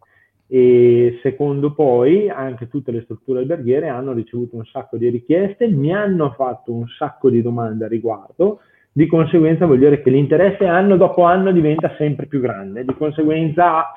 E 0.48 1.20
secondo 1.22 1.74
poi 1.74 2.28
anche 2.28 2.66
tutte 2.66 2.90
le 2.90 3.02
strutture 3.02 3.38
alberghiere 3.38 3.86
hanno 3.86 4.12
ricevuto 4.12 4.56
un 4.56 4.64
sacco 4.64 4.96
di 4.96 5.08
richieste, 5.10 5.68
mi 5.68 5.94
hanno 5.94 6.32
fatto 6.32 6.72
un 6.72 6.88
sacco 6.88 7.30
di 7.30 7.40
domande 7.40 7.84
a 7.84 7.88
riguardo, 7.88 8.62
di 8.90 9.06
conseguenza 9.06 9.64
vuol 9.64 9.78
dire 9.78 10.02
che 10.02 10.10
l'interesse 10.10 10.66
anno 10.66 10.96
dopo 10.96 11.22
anno 11.22 11.52
diventa 11.52 11.94
sempre 11.96 12.26
più 12.26 12.40
grande, 12.40 12.84
di 12.84 12.94
conseguenza 12.94 13.92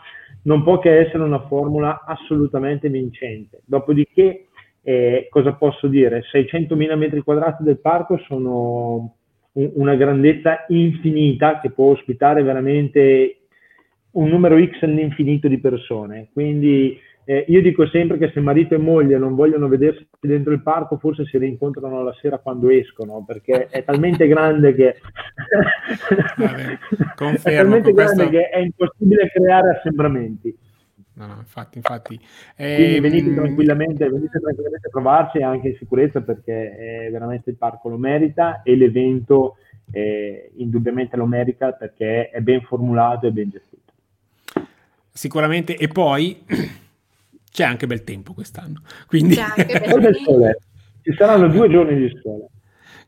non 0.47 0.63
può 0.63 0.79
che 0.79 0.97
essere 0.97 1.23
una 1.23 1.45
formula 1.45 2.03
assolutamente 2.05 2.89
vincente. 2.89 3.61
Dopodiché, 3.65 4.47
eh, 4.81 5.27
cosa 5.29 5.53
posso 5.53 5.87
dire? 5.87 6.23
600.000 6.31 6.95
metri 6.95 7.21
quadrati 7.21 7.63
del 7.63 7.79
parco 7.79 8.17
sono 8.27 9.13
una 9.51 9.95
grandezza 9.95 10.65
infinita 10.69 11.59
che 11.59 11.71
può 11.71 11.91
ospitare 11.91 12.43
veramente 12.43 13.39
un 14.11 14.29
numero 14.29 14.57
X 14.63 14.83
all'infinito 14.83 15.47
di 15.47 15.59
persone. 15.59 16.29
Quindi 16.31 16.97
eh, 17.29 17.43
io 17.49 17.61
dico 17.61 17.85
sempre 17.87 18.17
che 18.17 18.31
se 18.33 18.39
marito 18.39 18.73
e 18.73 18.77
moglie 18.77 19.17
non 19.17 19.35
vogliono 19.35 19.67
vedersi 19.67 20.07
dentro 20.17 20.53
il 20.53 20.61
parco, 20.61 20.97
forse 20.97 21.25
si 21.25 21.37
rincontrano 21.37 22.01
la 22.01 22.15
sera 22.21 22.37
quando 22.37 22.69
escono, 22.69 23.21
perché 23.27 23.67
è 23.69 23.83
talmente 23.83 24.27
grande 24.27 24.73
che, 24.73 24.95
Vabbè, 26.37 26.77
confermo, 27.15 27.59
è, 27.59 27.61
talmente 27.61 27.91
grande 27.91 28.29
che 28.29 28.47
è 28.47 28.59
impossibile 28.59 29.29
creare 29.29 29.71
assembramenti. 29.71 30.57
No, 31.15 31.25
no, 31.25 31.35
infatti, 31.39 31.79
infatti. 31.79 32.17
Quindi 32.55 32.95
ehm... 32.95 33.01
venite, 33.01 33.33
tranquillamente, 33.33 34.07
venite 34.09 34.39
tranquillamente 34.39 34.87
a 34.87 34.91
trovarci 34.91 35.41
anche 35.41 35.67
in 35.67 35.75
sicurezza 35.75 36.21
perché 36.21 37.09
veramente 37.11 37.49
il 37.49 37.57
parco 37.57 37.89
lo 37.89 37.97
merita 37.97 38.61
e 38.63 38.77
l'evento 38.77 39.57
eh, 39.91 40.49
indubbiamente 40.55 41.17
lo 41.17 41.25
merita 41.25 41.73
perché 41.73 42.29
è 42.29 42.39
ben 42.39 42.61
formulato 42.61 43.27
e 43.27 43.31
ben 43.31 43.49
gestito. 43.49 43.91
Sicuramente, 45.11 45.75
e 45.75 45.89
poi 45.89 46.41
c'è 47.57 47.63
anche 47.63 47.87
bel 47.87 48.03
tempo 48.03 48.33
quest'anno. 48.33 48.83
Quindi... 49.07 49.33
Ci 51.01 51.13
saranno 51.17 51.47
due 51.47 51.67
giorni 51.69 51.95
di 51.95 52.19
sole. 52.21 52.49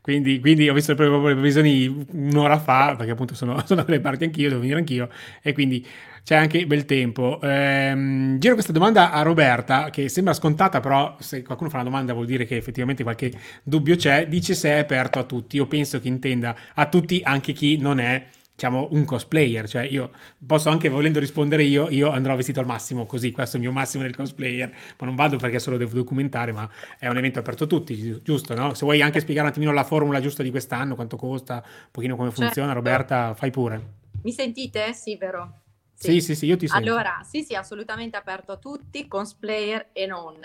Quindi, 0.00 0.40
quindi, 0.40 0.68
ho 0.68 0.74
visto 0.74 0.92
le 0.92 0.96
previsioni 0.96 2.06
un'ora 2.12 2.58
fa, 2.58 2.96
perché 2.96 3.12
appunto 3.12 3.34
sono, 3.34 3.62
sono 3.64 3.84
dalle 3.84 4.00
parti 4.00 4.24
anch'io, 4.24 4.48
devo 4.48 4.60
venire 4.60 4.78
anch'io, 4.78 5.08
e 5.40 5.52
quindi 5.52 5.86
c'è 6.24 6.34
anche 6.34 6.66
bel 6.66 6.84
tempo. 6.84 7.38
Ehm, 7.42 8.38
giro 8.40 8.54
questa 8.54 8.72
domanda 8.72 9.12
a 9.12 9.22
Roberta, 9.22 9.90
che 9.90 10.08
sembra 10.08 10.32
scontata, 10.32 10.80
però 10.80 11.14
se 11.20 11.42
qualcuno 11.42 11.70
fa 11.70 11.76
una 11.76 11.84
domanda 11.84 12.12
vuol 12.12 12.26
dire 12.26 12.44
che 12.44 12.56
effettivamente 12.56 13.04
qualche 13.04 13.30
dubbio 13.62 13.94
c'è. 13.94 14.26
Dice 14.26 14.54
se 14.54 14.70
è 14.70 14.78
aperto 14.78 15.20
a 15.20 15.24
tutti. 15.24 15.56
Io 15.56 15.66
penso 15.66 16.00
che 16.00 16.08
intenda 16.08 16.56
a 16.74 16.88
tutti, 16.88 17.20
anche 17.22 17.52
chi 17.52 17.76
non 17.76 18.00
è 18.00 18.26
diciamo, 18.60 18.88
un 18.90 19.06
cosplayer, 19.06 19.66
cioè 19.66 19.84
io 19.84 20.10
posso 20.46 20.68
anche 20.68 20.90
volendo 20.90 21.18
rispondere 21.18 21.62
io, 21.62 21.88
io 21.88 22.10
andrò 22.10 22.36
vestito 22.36 22.60
al 22.60 22.66
massimo 22.66 23.06
così, 23.06 23.30
questo 23.30 23.56
è 23.56 23.58
il 23.58 23.64
mio 23.64 23.72
massimo 23.72 24.02
del 24.02 24.14
cosplayer, 24.14 24.68
ma 24.98 25.06
non 25.06 25.14
vado 25.14 25.38
perché 25.38 25.58
solo 25.58 25.78
devo 25.78 25.94
documentare, 25.94 26.52
ma 26.52 26.68
è 26.98 27.08
un 27.08 27.16
evento 27.16 27.38
aperto 27.38 27.64
a 27.64 27.66
tutti, 27.66 28.20
giusto, 28.22 28.54
no? 28.54 28.74
Se 28.74 28.84
vuoi 28.84 29.00
anche 29.00 29.20
spiegare 29.20 29.46
un 29.46 29.52
attimino 29.52 29.72
la 29.72 29.84
formula 29.84 30.20
giusta 30.20 30.42
di 30.42 30.50
quest'anno, 30.50 30.94
quanto 30.94 31.16
costa, 31.16 31.62
un 31.64 31.88
pochino 31.90 32.16
come 32.16 32.30
funziona, 32.30 32.72
certo. 32.72 32.74
Roberta, 32.74 33.34
fai 33.34 33.50
pure. 33.50 33.82
Mi 34.22 34.32
sentite? 34.32 34.92
Sì, 34.92 35.16
vero? 35.16 35.59
Sì, 36.02 36.12
sì, 36.12 36.20
sì, 36.20 36.34
sì 36.34 36.46
io 36.46 36.56
ti 36.56 36.66
sento. 36.66 36.90
Allora, 36.90 37.20
sì, 37.28 37.42
sì, 37.42 37.54
assolutamente 37.54 38.16
aperto 38.16 38.52
a 38.52 38.56
tutti, 38.56 39.06
cosplayer 39.06 39.90
e 39.92 40.06
non. 40.06 40.38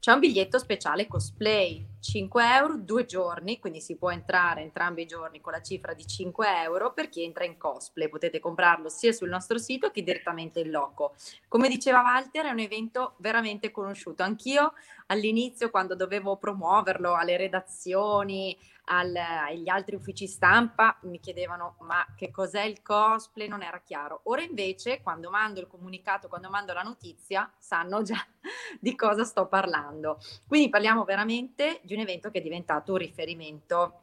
C'è 0.00 0.10
un 0.10 0.20
biglietto 0.20 0.58
speciale 0.58 1.06
cosplay, 1.06 1.86
5 2.00 2.42
euro, 2.56 2.76
due 2.78 3.04
giorni, 3.04 3.58
quindi 3.60 3.80
si 3.82 3.96
può 3.96 4.10
entrare 4.10 4.62
entrambi 4.62 5.02
i 5.02 5.06
giorni 5.06 5.42
con 5.42 5.52
la 5.52 5.60
cifra 5.60 5.92
di 5.92 6.06
5 6.06 6.62
euro 6.62 6.94
per 6.94 7.10
chi 7.10 7.22
entra 7.22 7.44
in 7.44 7.58
cosplay. 7.58 8.08
Potete 8.08 8.40
comprarlo 8.40 8.88
sia 8.88 9.12
sul 9.12 9.28
nostro 9.28 9.58
sito 9.58 9.90
che 9.90 10.02
direttamente 10.02 10.60
in 10.60 10.70
loco. 10.70 11.14
Come 11.46 11.68
diceva 11.68 12.00
Walter, 12.00 12.46
è 12.46 12.50
un 12.50 12.58
evento 12.60 13.14
veramente 13.18 13.70
conosciuto. 13.70 14.22
Anch'io 14.22 14.72
all'inizio, 15.08 15.70
quando 15.70 15.94
dovevo 15.94 16.36
promuoverlo 16.38 17.14
alle 17.14 17.36
redazioni, 17.36 18.58
al, 18.84 19.14
agli 19.14 19.68
altri 19.68 19.94
uffici 19.94 20.26
stampa 20.26 20.98
mi 21.02 21.20
chiedevano 21.20 21.76
ma 21.80 22.04
che 22.16 22.30
cos'è 22.30 22.62
il 22.62 22.82
cosplay, 22.82 23.48
non 23.48 23.62
era 23.62 23.80
chiaro. 23.80 24.20
Ora 24.24 24.42
invece 24.42 25.00
quando 25.02 25.30
mando 25.30 25.60
il 25.60 25.66
comunicato, 25.66 26.28
quando 26.28 26.50
mando 26.50 26.72
la 26.72 26.82
notizia, 26.82 27.50
sanno 27.58 28.02
già 28.02 28.24
di 28.80 28.94
cosa 28.94 29.24
sto 29.24 29.46
parlando. 29.46 30.18
Quindi 30.46 30.68
parliamo 30.68 31.04
veramente 31.04 31.80
di 31.82 31.94
un 31.94 32.00
evento 32.00 32.30
che 32.30 32.38
è 32.38 32.42
diventato 32.42 32.92
un 32.92 32.98
riferimento 32.98 34.00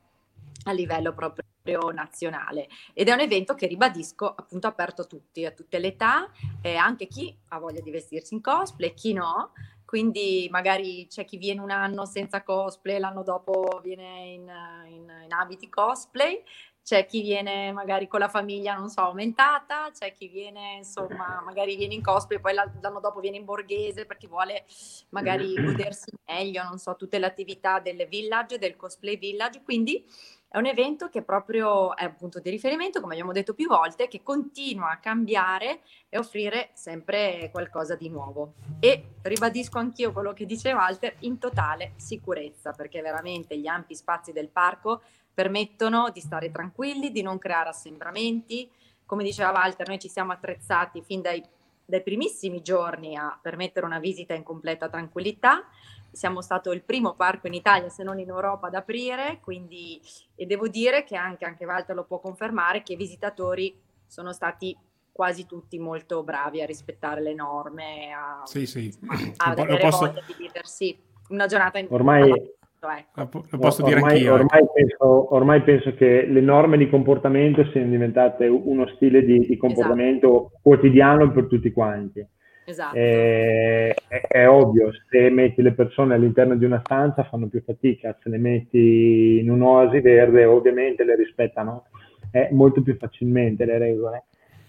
a 0.64 0.72
livello 0.72 1.14
proprio 1.14 1.92
nazionale 1.92 2.68
ed 2.94 3.08
è 3.08 3.14
un 3.14 3.20
evento 3.20 3.54
che 3.54 3.68
ribadisco 3.68 4.34
appunto 4.34 4.68
aperto 4.68 5.04
a 5.04 5.06
tutti, 5.06 5.46
a 5.46 5.52
tutte 5.52 5.80
le 5.80 5.88
età, 5.88 6.32
eh, 6.62 6.76
anche 6.76 7.08
chi 7.08 7.36
ha 7.50 7.60
voglia 7.60 7.82
di 7.82 7.92
vestirsi 7.92 8.34
in 8.34 8.42
cosplay, 8.42 8.94
chi 8.94 9.14
no, 9.14 9.52
quindi 9.90 10.48
magari 10.52 11.08
c'è 11.08 11.26
chi 11.26 11.38
viene 11.38 11.62
un 11.62 11.72
anno 11.72 12.06
senza 12.06 12.44
cosplay, 12.44 13.00
l'anno 13.00 13.24
dopo 13.24 13.80
viene 13.82 14.20
in, 14.28 14.52
in, 14.86 15.12
in 15.24 15.34
abiti 15.34 15.68
cosplay, 15.68 16.44
c'è 16.84 17.08
chi 17.08 17.24
viene 17.24 17.72
magari 17.72 18.08
con 18.08 18.20
la 18.20 18.30
famiglia, 18.30 18.76
non 18.76 18.90
so, 18.90 19.02
aumentata, 19.02 19.90
c'è 19.92 20.14
chi 20.14 20.28
viene, 20.28 20.76
insomma, 20.78 21.42
magari 21.44 21.76
viene 21.76 21.96
in 21.96 22.04
cosplay, 22.04 22.40
poi 22.40 22.54
l'anno 22.54 23.00
dopo 23.00 23.20
viene 23.20 23.38
in 23.38 23.46
borghese 23.46 24.06
perché 24.06 24.28
vuole 24.28 24.64
magari 25.10 25.56
godersi 25.56 26.12
meglio, 26.28 26.62
non 26.62 26.78
so, 26.78 26.96
tutte 26.96 27.18
le 27.18 27.26
attività 27.26 27.80
del 27.80 28.06
village, 28.08 28.60
del 28.60 28.76
cosplay 28.76 29.18
village, 29.18 29.64
quindi 29.64 30.06
è 30.52 30.58
un 30.58 30.66
evento 30.66 31.10
che 31.10 31.22
proprio 31.22 31.96
è 31.96 32.06
un 32.06 32.16
punto 32.16 32.40
di 32.40 32.50
riferimento, 32.50 33.00
come 33.00 33.14
abbiamo 33.14 33.32
detto 33.32 33.54
più 33.54 33.68
volte, 33.68 34.08
che 34.08 34.24
continua 34.24 34.90
a 34.90 34.98
cambiare 34.98 35.82
e 36.10 36.18
offrire 36.18 36.72
sempre 36.74 37.50
qualcosa 37.52 37.96
di 37.96 38.10
nuovo. 38.10 38.54
E 38.80 39.18
ribadisco 39.22 39.78
anch'io 39.78 40.12
quello 40.12 40.34
che 40.34 40.48
dice 40.48 40.74
Walter, 40.74 41.18
in 41.20 41.38
totale 41.38 41.94
sicurezza, 41.98 42.72
perché 42.72 43.00
veramente 43.02 43.60
gli 43.60 43.68
ampi 43.68 43.94
spazi 43.94 44.32
del 44.32 44.50
parco 44.50 45.04
permettono 45.32 46.10
di 46.10 46.20
stare 46.20 46.50
tranquilli, 46.50 47.12
di 47.12 47.22
non 47.22 47.38
creare 47.38 47.70
assembramenti. 47.70 48.68
Come 49.06 49.24
diceva 49.24 49.52
Walter, 49.52 49.88
noi 49.88 50.00
ci 50.00 50.10
siamo 50.10 50.32
attrezzati 50.32 51.04
fin 51.04 51.22
dai, 51.22 51.44
dai 51.86 52.02
primissimi 52.02 52.64
giorni 52.64 53.16
a 53.16 53.38
permettere 53.40 53.86
una 53.86 54.00
visita 54.00 54.34
in 54.34 54.42
completa 54.42 54.90
tranquillità 54.90 55.64
siamo 56.12 56.42
stato 56.42 56.72
il 56.72 56.84
primo 56.84 57.14
parco 57.16 57.48
in 57.48 57.54
Italia, 57.54 57.90
se 57.90 58.04
non 58.04 58.20
in 58.20 58.30
Europa, 58.30 58.68
ad 58.68 58.76
aprire, 58.76 59.40
quindi 59.42 60.02
e 60.36 60.46
devo 60.46 60.68
dire 60.68 61.04
che 61.04 61.16
anche, 61.16 61.46
anche 61.46 61.66
Walter 61.66 61.96
lo 61.96 62.06
può 62.06 62.20
confermare, 62.20 62.84
che 62.84 62.94
i 62.94 62.98
visitatori 62.98 63.76
sono 64.06 64.34
stati 64.34 64.76
quasi 65.12 65.46
tutti 65.46 65.78
molto 65.80 66.24
bravi 66.24 66.62
a 66.62 66.66
rispettare 66.66 67.22
le 67.22 67.34
norme, 67.34 68.12
a, 68.14 68.42
sì, 68.46 68.66
sì. 68.66 68.94
a 69.38 69.52
avere 69.52 69.78
posso... 69.78 70.06
voglia 70.06 70.24
di 70.26 70.36
viversi 70.38 70.98
una 71.30 71.46
giornata 71.46 71.78
in 71.78 71.88
ormai 71.90 72.58
ecco. 73.06 73.46
lo 73.50 73.58
posso 73.58 73.84
ormai, 73.84 74.00
dire 74.00 74.12
anch'io. 74.14 74.34
Ormai 74.34 74.68
penso, 74.74 75.34
ormai 75.36 75.62
penso, 75.64 75.94
che 75.96 76.26
le 76.26 76.42
norme 76.42 76.78
di 76.78 76.90
comportamento 76.90 77.66
siano 77.72 77.90
diventate 77.90 78.48
uno 78.48 78.88
stile 78.96 79.24
di, 79.24 79.40
di 79.46 79.58
comportamento 79.58 80.28
esatto. 80.28 80.60
quotidiano 80.62 81.32
per 81.32 81.48
tutti 81.48 81.72
quanti. 81.72 82.26
Esatto. 82.70 82.96
Eh, 82.96 83.96
è, 84.08 84.22
è, 84.28 84.48
ovvio, 84.48 84.92
se 85.10 85.30
metti 85.32 85.64
le 85.64 85.74
persone 85.74 86.14
all'interno 86.14 86.56
di 86.56 86.66
una 86.66 86.82
stanza 86.84 87.24
fanno 87.24 87.48
più 87.48 87.64
fatica, 87.64 88.16
se 88.22 88.30
le 88.30 88.38
metti 88.38 89.40
in 89.40 89.50
un'oasi 89.50 90.00
verde 90.02 90.46
ovviamente 90.46 91.04
le 91.04 91.16
rispettano 91.16 91.86
eh, 92.32 92.50
molto 92.52 92.84
più 92.84 92.96
facilmente 92.98 93.66
le 93.66 93.80
regole. 93.80 94.26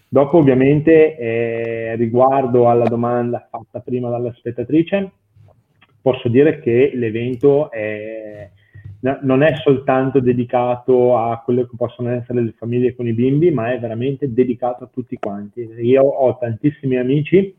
Dopo 0.09 0.39
ovviamente 0.39 1.17
eh, 1.19 1.95
riguardo 1.97 2.71
alla 2.71 2.89
domanda 2.89 3.47
fatta 3.51 3.81
prima 3.81 4.09
dalla 4.09 4.33
spettatrice, 4.33 5.11
posso 6.01 6.29
dire 6.29 6.59
che 6.61 6.93
l'evento 6.95 7.71
è, 7.71 8.51
non 9.21 9.43
è 9.43 9.55
soltanto 9.63 10.21
dedicato 10.21 11.19
a 11.19 11.41
quelle 11.45 11.69
che 11.69 11.77
possono 11.77 12.11
essere 12.13 12.41
le 12.41 12.55
famiglie 12.57 12.97
con 12.97 13.07
i 13.07 13.13
bimbi, 13.13 13.51
ma 13.51 13.73
è 13.73 13.79
veramente 13.79 14.33
dedicato 14.33 14.85
a 14.85 14.91
tutti 14.91 15.17
quanti. 15.19 15.69
Io 15.83 16.03
ho 16.03 16.39
tantissimi 16.39 16.97
amici 16.97 17.59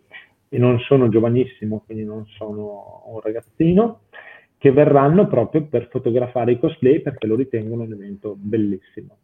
e 0.53 0.57
non 0.57 0.79
sono 0.79 1.07
giovanissimo, 1.07 1.81
quindi 1.85 2.03
non 2.03 2.25
sono 2.25 3.03
un 3.05 3.21
ragazzino, 3.21 4.01
che 4.57 4.69
verranno 4.73 5.25
proprio 5.25 5.63
per 5.63 5.87
fotografare 5.89 6.51
i 6.51 6.59
cosplay 6.59 7.01
perché 7.01 7.25
lo 7.25 7.37
ritengono 7.37 7.83
un 7.83 7.93
evento 7.93 8.35
bellissimo. 8.37 9.15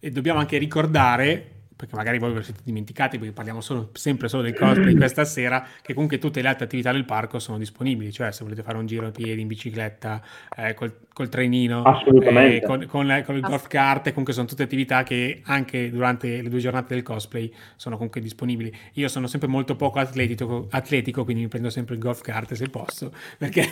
E 0.00 0.10
dobbiamo 0.10 0.40
anche 0.40 0.58
ricordare 0.58 1.51
perché 1.82 1.96
magari 1.96 2.20
voi 2.20 2.30
ve 2.30 2.36
lo 2.36 2.42
siete 2.42 2.60
dimenticati, 2.62 3.18
perché 3.18 3.32
parliamo 3.32 3.60
solo, 3.60 3.90
sempre 3.94 4.28
solo 4.28 4.44
del 4.44 4.54
cosplay 4.54 4.94
questa 4.94 5.24
sera, 5.24 5.66
che 5.82 5.94
comunque 5.94 6.18
tutte 6.18 6.40
le 6.40 6.46
altre 6.46 6.66
attività 6.66 6.92
del 6.92 7.04
parco 7.04 7.40
sono 7.40 7.58
disponibili, 7.58 8.12
cioè 8.12 8.30
se 8.30 8.44
volete 8.44 8.62
fare 8.62 8.78
un 8.78 8.86
giro 8.86 9.08
a 9.08 9.10
piedi, 9.10 9.40
in 9.40 9.48
bicicletta, 9.48 10.22
eh, 10.58 10.74
col, 10.74 10.94
col, 11.12 11.28
trenino, 11.28 11.82
eh, 12.06 12.62
con, 12.64 12.86
con, 12.86 13.22
con, 13.26 13.34
il 13.34 13.40
golf 13.40 13.66
kart, 13.66 14.10
comunque 14.10 14.32
sono 14.32 14.46
tutte 14.46 14.62
attività 14.62 15.02
che 15.02 15.40
anche 15.46 15.90
durante 15.90 16.40
le 16.40 16.48
due 16.48 16.60
giornate 16.60 16.94
del 16.94 17.02
cosplay 17.02 17.52
sono 17.74 17.96
comunque 17.96 18.20
disponibili. 18.20 18.72
Io 18.92 19.08
sono 19.08 19.26
sempre 19.26 19.48
molto 19.48 19.74
poco 19.74 19.98
atletico, 19.98 20.68
atletico 20.70 21.24
quindi 21.24 21.42
mi 21.42 21.48
prendo 21.48 21.68
sempre 21.68 21.96
il 21.96 22.00
golf 22.00 22.20
kart 22.20 22.52
se 22.52 22.68
posso, 22.68 23.12
perché, 23.36 23.68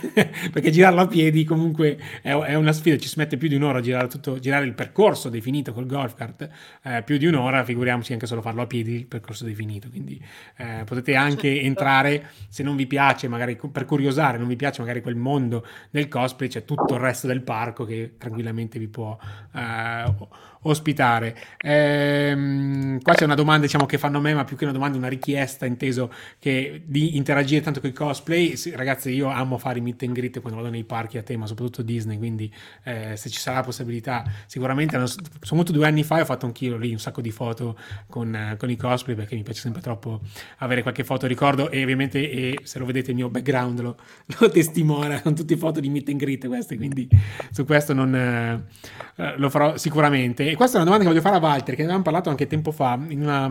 perché 0.50 0.72
girarlo 0.72 1.02
a 1.02 1.06
piedi 1.06 1.44
comunque 1.44 1.96
è, 2.22 2.32
è, 2.32 2.54
una 2.54 2.72
sfida, 2.72 2.96
ci 2.96 3.06
si 3.06 3.18
mette 3.18 3.36
più 3.36 3.46
di 3.46 3.54
un'ora 3.54 3.78
a 3.78 3.82
girare, 3.82 4.08
tutto, 4.08 4.40
girare 4.40 4.64
il 4.64 4.74
percorso 4.74 5.28
definito 5.28 5.72
col 5.72 5.86
golf 5.86 6.14
kart, 6.14 6.48
eh, 6.82 7.02
più 7.04 7.18
di 7.18 7.26
un'ora, 7.26 7.62
figuriamoci 7.62 7.98
figuriamoci 8.00 8.12
anche 8.12 8.26
solo 8.26 8.40
farlo 8.40 8.62
a 8.62 8.66
piedi 8.66 8.94
il 8.94 9.06
percorso 9.06 9.44
definito. 9.44 9.88
Quindi 9.88 10.20
eh, 10.56 10.82
potete 10.84 11.14
anche 11.14 11.48
certo. 11.48 11.66
entrare, 11.66 12.30
se 12.48 12.62
non 12.62 12.76
vi 12.76 12.86
piace, 12.86 13.28
magari 13.28 13.58
per 13.70 13.84
curiosare, 13.84 14.38
non 14.38 14.48
vi 14.48 14.56
piace 14.56 14.80
magari 14.80 15.02
quel 15.02 15.16
mondo 15.16 15.66
del 15.90 16.08
cosplay, 16.08 16.48
c'è 16.48 16.64
tutto 16.64 16.94
il 16.94 17.00
resto 17.00 17.26
del 17.26 17.42
parco 17.42 17.84
che 17.84 18.14
tranquillamente 18.18 18.78
vi 18.78 18.88
può 18.88 19.16
eh, 19.54 20.14
ospitare. 20.62 21.36
Ehm, 21.58 23.00
qua 23.00 23.14
c'è 23.14 23.24
una 23.24 23.34
domanda 23.34 23.66
diciamo, 23.66 23.86
che 23.86 23.98
fanno 23.98 24.18
a 24.18 24.20
me, 24.20 24.34
ma 24.34 24.44
più 24.44 24.56
che 24.56 24.64
una 24.64 24.72
domanda, 24.72 24.98
una 24.98 25.08
richiesta, 25.08 25.66
inteso 25.66 26.12
che 26.38 26.82
di 26.84 27.16
interagire 27.16 27.60
tanto 27.60 27.80
con 27.80 27.90
i 27.90 27.92
cosplay. 27.92 28.56
Sì, 28.56 28.70
ragazzi, 28.74 29.10
io 29.10 29.28
amo 29.28 29.58
fare 29.58 29.78
i 29.78 29.82
meet 29.82 30.02
and 30.02 30.12
greet 30.12 30.40
quando 30.40 30.60
vado 30.60 30.70
nei 30.70 30.84
parchi 30.84 31.18
a 31.18 31.22
tema, 31.22 31.46
soprattutto 31.46 31.82
Disney, 31.82 32.18
quindi 32.18 32.52
eh, 32.84 33.16
se 33.16 33.28
ci 33.30 33.38
sarà 33.38 33.58
la 33.58 33.64
possibilità, 33.64 34.24
sicuramente, 34.46 34.96
sono 35.06 35.28
venuto 35.50 35.72
due 35.72 35.86
anni 35.86 36.02
fa 36.02 36.18
e 36.18 36.22
ho 36.22 36.24
fatto 36.24 36.46
anch'io 36.46 36.76
lì 36.76 36.92
un 36.92 36.98
sacco 36.98 37.20
di 37.20 37.30
foto 37.30 37.78
con, 38.08 38.34
eh, 38.34 38.56
con, 38.58 38.70
i 38.70 38.76
cosplay 38.76 39.14
perché 39.16 39.34
mi 39.34 39.42
piace 39.42 39.60
sempre 39.60 39.80
troppo 39.80 40.20
avere 40.58 40.82
qualche 40.82 41.04
foto 41.04 41.26
ricordo 41.26 41.70
e 41.70 41.82
ovviamente 41.82 42.30
e 42.30 42.60
se 42.62 42.78
lo 42.78 42.84
vedete 42.84 43.10
il 43.10 43.16
mio 43.16 43.28
background 43.28 43.80
lo, 43.80 43.96
lo 44.38 44.50
testimonia, 44.50 45.20
sono 45.22 45.34
tutte 45.34 45.56
foto 45.56 45.80
di 45.80 45.88
meet 45.88 46.08
and 46.08 46.18
greet 46.18 46.46
queste, 46.46 46.76
quindi 46.76 47.08
su 47.50 47.64
questo 47.64 47.92
non, 47.92 48.14
eh, 48.14 49.36
lo 49.36 49.50
farò 49.50 49.76
sicuramente. 49.76 50.49
E 50.50 50.56
questa 50.56 50.78
è 50.78 50.80
una 50.80 50.90
domanda 50.90 51.04
che 51.04 51.14
voglio 51.14 51.24
fare 51.24 51.36
a 51.36 51.48
Walter, 51.48 51.74
che 51.74 51.82
ne 51.82 51.84
avevamo 51.84 52.02
parlato 52.02 52.28
anche 52.28 52.48
tempo 52.48 52.72
fa 52.72 52.98
in 53.08 53.20
una 53.20 53.48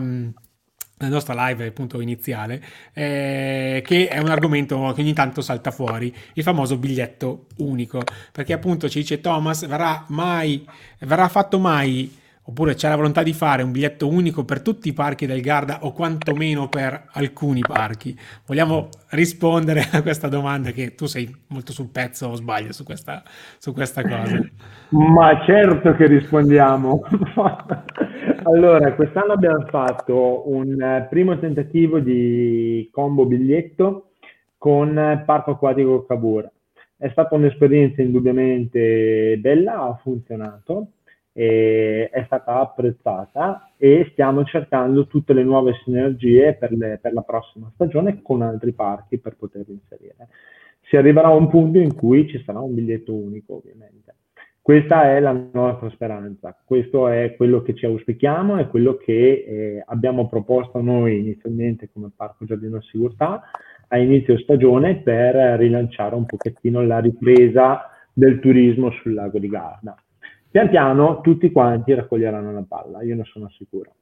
nella 1.00 1.14
nostra 1.14 1.46
live 1.46 1.66
appunto 1.66 2.00
iniziale, 2.02 2.62
eh, 2.92 3.82
che 3.84 4.08
è 4.08 4.18
un 4.18 4.28
argomento 4.28 4.92
che 4.94 5.00
ogni 5.00 5.14
tanto 5.14 5.40
salta 5.40 5.70
fuori, 5.70 6.14
il 6.34 6.42
famoso 6.42 6.76
biglietto 6.76 7.46
unico, 7.56 8.02
perché 8.32 8.52
appunto 8.52 8.86
ci 8.88 8.98
dice 8.98 9.20
Thomas, 9.22 9.66
verrà 9.66 10.04
mai, 10.08 10.66
verrà 10.98 11.28
fatto 11.28 11.58
mai 11.58 12.18
Oppure 12.42 12.74
c'è 12.74 12.88
la 12.88 12.96
volontà 12.96 13.22
di 13.22 13.34
fare 13.34 13.62
un 13.62 13.70
biglietto 13.70 14.08
unico 14.08 14.44
per 14.44 14.62
tutti 14.62 14.88
i 14.88 14.92
parchi 14.94 15.26
del 15.26 15.42
Garda 15.42 15.80
o 15.82 15.92
quantomeno 15.92 16.68
per 16.68 17.08
alcuni 17.12 17.60
parchi? 17.60 18.18
Vogliamo 18.46 18.88
rispondere 19.10 19.82
a 19.92 20.00
questa 20.00 20.26
domanda 20.26 20.70
che 20.70 20.94
tu 20.94 21.04
sei 21.04 21.30
molto 21.48 21.72
sul 21.72 21.90
pezzo 21.90 22.28
o 22.28 22.34
sbaglio 22.34 22.72
su 22.72 22.82
questa, 22.82 23.22
su 23.58 23.74
questa 23.74 24.02
cosa? 24.02 24.40
Ma 24.88 25.42
certo 25.44 25.94
che 25.94 26.06
rispondiamo. 26.06 27.02
allora, 28.44 28.94
quest'anno 28.94 29.34
abbiamo 29.34 29.66
fatto 29.66 30.50
un 30.50 31.06
primo 31.10 31.38
tentativo 31.38 32.00
di 32.00 32.88
combo 32.90 33.26
biglietto 33.26 34.12
con 34.56 35.22
Parco 35.26 35.52
Acquatico 35.52 36.06
Cabura. 36.06 36.50
È 36.96 37.08
stata 37.10 37.34
un'esperienza 37.34 38.02
indubbiamente 38.02 39.36
bella, 39.38 39.82
ha 39.82 40.00
funzionato 40.02 40.88
è 41.32 42.22
stata 42.26 42.60
apprezzata 42.60 43.72
e 43.76 44.08
stiamo 44.12 44.44
cercando 44.44 45.06
tutte 45.06 45.32
le 45.32 45.44
nuove 45.44 45.74
sinergie 45.84 46.54
per, 46.54 46.72
le, 46.72 46.98
per, 47.00 47.12
la 47.12 47.22
prossima 47.22 47.70
stagione 47.74 48.20
con 48.22 48.42
altri 48.42 48.72
parchi 48.72 49.18
per 49.18 49.36
poterli 49.36 49.72
inserire. 49.72 50.28
Si 50.82 50.96
arriverà 50.96 51.28
a 51.28 51.34
un 51.34 51.48
punto 51.48 51.78
in 51.78 51.94
cui 51.94 52.28
ci 52.28 52.42
sarà 52.44 52.58
un 52.58 52.74
biglietto 52.74 53.14
unico, 53.14 53.56
ovviamente. 53.56 54.14
Questa 54.60 55.04
è 55.04 55.20
la 55.20 55.32
nostra 55.52 55.88
speranza, 55.90 56.56
questo 56.64 57.08
è 57.08 57.34
quello 57.36 57.62
che 57.62 57.74
ci 57.74 57.86
auspichiamo, 57.86 58.56
è 58.56 58.68
quello 58.68 58.96
che 58.96 59.44
eh, 59.46 59.82
abbiamo 59.86 60.28
proposto 60.28 60.80
noi 60.80 61.18
inizialmente 61.18 61.88
come 61.92 62.10
Parco 62.14 62.44
Giardino 62.44 62.80
Sigurtà 62.82 63.42
a 63.88 63.98
inizio 63.98 64.38
stagione 64.38 64.96
per 64.96 65.34
rilanciare 65.58 66.14
un 66.14 66.26
pochettino 66.26 66.82
la 66.82 66.98
ripresa 66.98 67.88
del 68.12 68.38
turismo 68.38 68.90
sul 68.90 69.14
lago 69.14 69.38
di 69.38 69.48
Garda 69.48 69.96
pian 70.50 70.68
piano 70.68 71.20
tutti 71.20 71.52
quanti 71.52 71.94
raccoglieranno 71.94 72.52
la 72.52 72.64
palla, 72.66 73.02
io 73.02 73.14
ne 73.14 73.24
sono 73.24 73.48
sicuro. 73.50 73.92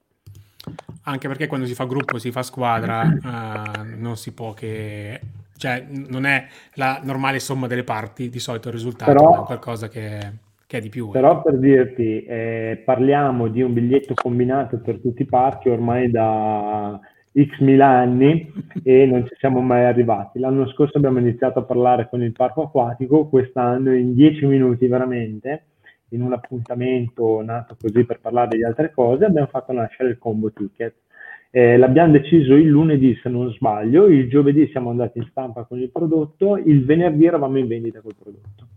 Anche 1.03 1.27
perché 1.27 1.47
quando 1.47 1.65
si 1.65 1.73
fa 1.73 1.85
gruppo, 1.85 2.17
si 2.17 2.31
fa 2.31 2.43
squadra, 2.43 3.01
uh, 3.03 3.99
non 3.99 4.17
si 4.17 4.33
può 4.33 4.53
che... 4.53 5.19
cioè 5.57 5.85
non 5.89 6.25
è 6.25 6.45
la 6.75 6.99
normale 7.03 7.39
somma 7.39 7.67
delle 7.67 7.83
parti, 7.83 8.29
di 8.29 8.39
solito 8.39 8.67
il 8.67 8.73
risultato 8.73 9.11
però, 9.11 9.43
è 9.43 9.45
qualcosa 9.45 9.87
che, 9.87 10.19
che, 10.65 10.77
è 10.77 10.81
di 10.81 10.89
più. 10.89 11.07
Eh. 11.09 11.11
Però 11.11 11.41
per 11.41 11.57
dirti, 11.57 12.23
eh, 12.23 12.81
parliamo 12.83 13.47
di 13.47 13.61
un 13.61 13.73
biglietto 13.73 14.13
combinato 14.13 14.79
per 14.79 14.99
tutti 14.99 15.21
i 15.21 15.25
parchi 15.25 15.69
ormai 15.69 16.11
da 16.11 16.99
x 17.31 17.59
mila 17.59 17.87
anni 17.87 18.51
e 18.83 19.05
non 19.05 19.25
ci 19.25 19.35
siamo 19.39 19.61
mai 19.61 19.85
arrivati. 19.85 20.39
L'anno 20.39 20.67
scorso 20.67 20.97
abbiamo 20.97 21.19
iniziato 21.19 21.59
a 21.59 21.63
parlare 21.63 22.09
con 22.09 22.21
il 22.21 22.33
parco 22.33 22.63
acquatico, 22.63 23.27
quest'anno 23.27 23.93
in 23.93 24.13
dieci 24.13 24.45
minuti 24.45 24.87
veramente 24.87 25.63
in 26.09 26.21
un 26.21 26.33
appuntamento 26.33 27.41
nato 27.41 27.75
così 27.79 28.03
per 28.03 28.19
parlare 28.19 28.57
di 28.57 28.63
altre 28.63 28.91
cose, 28.91 29.25
abbiamo 29.25 29.47
fatto 29.47 29.71
nascere 29.71 30.09
il 30.09 30.17
combo 30.17 30.51
ticket. 30.51 30.95
Eh, 31.51 31.77
l'abbiamo 31.77 32.11
deciso 32.11 32.53
il 32.53 32.67
lunedì, 32.67 33.17
se 33.21 33.29
non 33.29 33.51
sbaglio, 33.51 34.05
il 34.05 34.29
giovedì 34.29 34.67
siamo 34.71 34.91
andati 34.91 35.17
in 35.17 35.27
stampa 35.29 35.63
con 35.63 35.79
il 35.79 35.89
prodotto, 35.89 36.57
il 36.57 36.85
venerdì 36.85 37.25
eravamo 37.25 37.57
in 37.57 37.67
vendita 37.67 38.01
col 38.01 38.15
prodotto. 38.15 38.67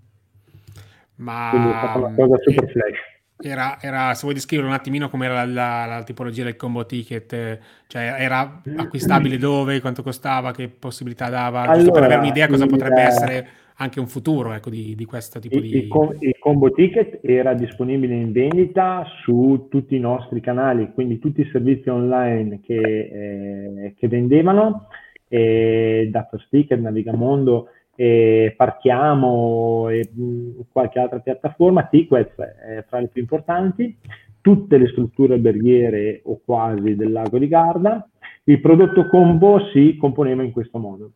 Ma 1.16 1.48
Quindi 1.50 1.68
è 1.68 1.76
stata 1.76 1.98
una 1.98 2.14
cosa 2.14 2.36
super 2.40 2.70
flash. 2.70 3.10
Era, 3.44 3.78
era, 3.80 4.14
se 4.14 4.22
vuoi 4.22 4.34
descrivere 4.34 4.68
un 4.68 4.74
attimino 4.74 5.10
come 5.10 5.24
era 5.24 5.44
la, 5.44 5.52
la, 5.52 5.84
la, 5.96 6.02
tipologia 6.04 6.44
del 6.44 6.54
combo 6.54 6.86
ticket, 6.86 7.58
cioè 7.88 8.14
era 8.18 8.62
acquistabile 8.76 9.36
dove, 9.36 9.80
quanto 9.80 10.02
costava, 10.02 10.52
che 10.52 10.68
possibilità 10.68 11.28
dava, 11.28 11.62
allora, 11.62 11.76
giusto 11.76 11.90
per 11.90 12.04
avere 12.04 12.20
un'idea 12.20 12.46
cosa 12.46 12.66
potrebbe 12.66 13.00
essere 13.00 13.48
anche 13.82 13.98
un 13.98 14.06
futuro 14.06 14.52
ecco, 14.52 14.70
di, 14.70 14.94
di, 14.94 15.04
questo 15.04 15.40
tipo 15.40 15.56
il, 15.56 15.62
di... 15.62 15.76
Il, 15.76 15.88
com- 15.88 16.16
il, 16.20 16.38
combo 16.38 16.70
ticket 16.70 17.18
era 17.22 17.52
disponibile 17.52 18.14
in 18.14 18.30
vendita 18.30 19.04
su 19.22 19.66
tutti 19.68 19.96
i 19.96 20.00
nostri 20.00 20.40
canali, 20.40 20.92
quindi 20.92 21.18
tutti 21.18 21.40
i 21.40 21.48
servizi 21.50 21.88
online 21.88 22.60
che, 22.60 22.74
eh, 22.76 23.94
che 23.98 24.08
vendevano, 24.08 24.86
eh, 25.26 26.08
Data 26.10 26.38
Sticker, 26.38 26.78
Navigamondo, 26.78 27.68
eh, 27.96 28.54
Parchiamo 28.56 29.88
e 29.88 30.08
mh, 30.12 30.60
qualche 30.70 31.00
altra 31.00 31.18
piattaforma, 31.18 31.86
Tiquez 31.86 32.34
è 32.36 32.84
fra 32.86 33.00
le 33.00 33.08
più 33.08 33.20
importanti, 33.20 33.96
tutte 34.40 34.78
le 34.78 34.88
strutture 34.88 35.34
alberghiere 35.34 36.20
o 36.24 36.40
quasi 36.44 36.94
del 36.94 37.10
lago 37.10 37.38
di 37.38 37.48
Garda. 37.48 38.08
Il 38.44 38.60
prodotto 38.60 39.08
combo 39.08 39.58
si 39.72 39.96
componeva 39.96 40.42
in 40.42 40.52
questo 40.52 40.78
modo 40.78 41.10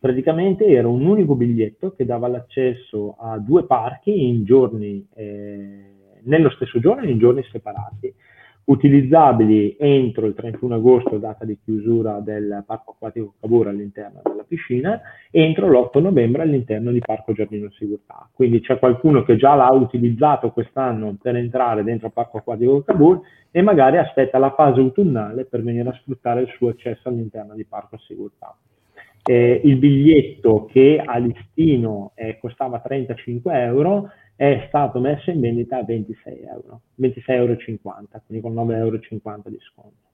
praticamente 0.00 0.64
era 0.66 0.88
un 0.88 1.04
unico 1.04 1.34
biglietto 1.34 1.92
che 1.94 2.06
dava 2.06 2.26
l'accesso 2.26 3.16
a 3.18 3.38
due 3.38 3.66
parchi 3.66 4.28
in 4.28 4.44
giorni, 4.44 5.06
eh, 5.14 5.92
nello 6.22 6.50
stesso 6.50 6.80
giorno 6.80 7.04
in 7.04 7.18
giorni 7.18 7.42
separati, 7.52 8.12
utilizzabili 8.64 9.76
entro 9.78 10.26
il 10.26 10.32
31 10.32 10.76
agosto, 10.76 11.18
data 11.18 11.44
di 11.44 11.58
chiusura 11.62 12.20
del 12.20 12.62
Parco 12.66 12.92
Acquatico 12.92 13.34
Cavour 13.40 13.68
all'interno 13.68 14.22
della 14.24 14.44
piscina, 14.44 15.00
e 15.30 15.42
entro 15.42 15.68
l'8 15.68 16.00
novembre 16.00 16.42
all'interno 16.42 16.92
di 16.92 17.00
Parco 17.00 17.34
Giardino 17.34 17.70
Sigurtà. 17.72 18.26
Quindi 18.32 18.60
c'è 18.60 18.78
qualcuno 18.78 19.22
che 19.22 19.36
già 19.36 19.54
l'ha 19.54 19.70
utilizzato 19.70 20.50
quest'anno 20.50 21.16
per 21.20 21.36
entrare 21.36 21.84
dentro 21.84 22.08
Parco 22.08 22.38
Acquatico 22.38 22.82
Cavour 22.82 23.20
e 23.50 23.60
magari 23.60 23.98
aspetta 23.98 24.38
la 24.38 24.54
fase 24.54 24.80
autunnale 24.80 25.44
per 25.44 25.62
venire 25.62 25.90
a 25.90 25.94
sfruttare 26.00 26.40
il 26.40 26.48
suo 26.56 26.70
accesso 26.70 27.08
all'interno 27.08 27.54
di 27.54 27.64
Parco 27.64 27.98
Sigurtà. 27.98 28.56
Eh, 29.22 29.60
il 29.64 29.76
biglietto 29.76 30.66
che 30.66 31.02
a 31.04 31.18
listino 31.18 32.12
eh, 32.14 32.38
costava 32.40 32.80
35 32.80 33.62
euro 33.62 34.10
è 34.34 34.64
stato 34.68 35.00
messo 35.00 35.30
in 35.30 35.40
vendita 35.40 35.76
a 35.78 35.84
26 35.84 36.40
euro, 36.42 36.80
26,50 37.00 37.26
euro, 37.34 37.56
quindi 38.26 38.42
con 38.42 38.54
9,50 38.54 38.76
euro 38.76 38.98
di 39.50 39.58
sconto. 39.60 40.08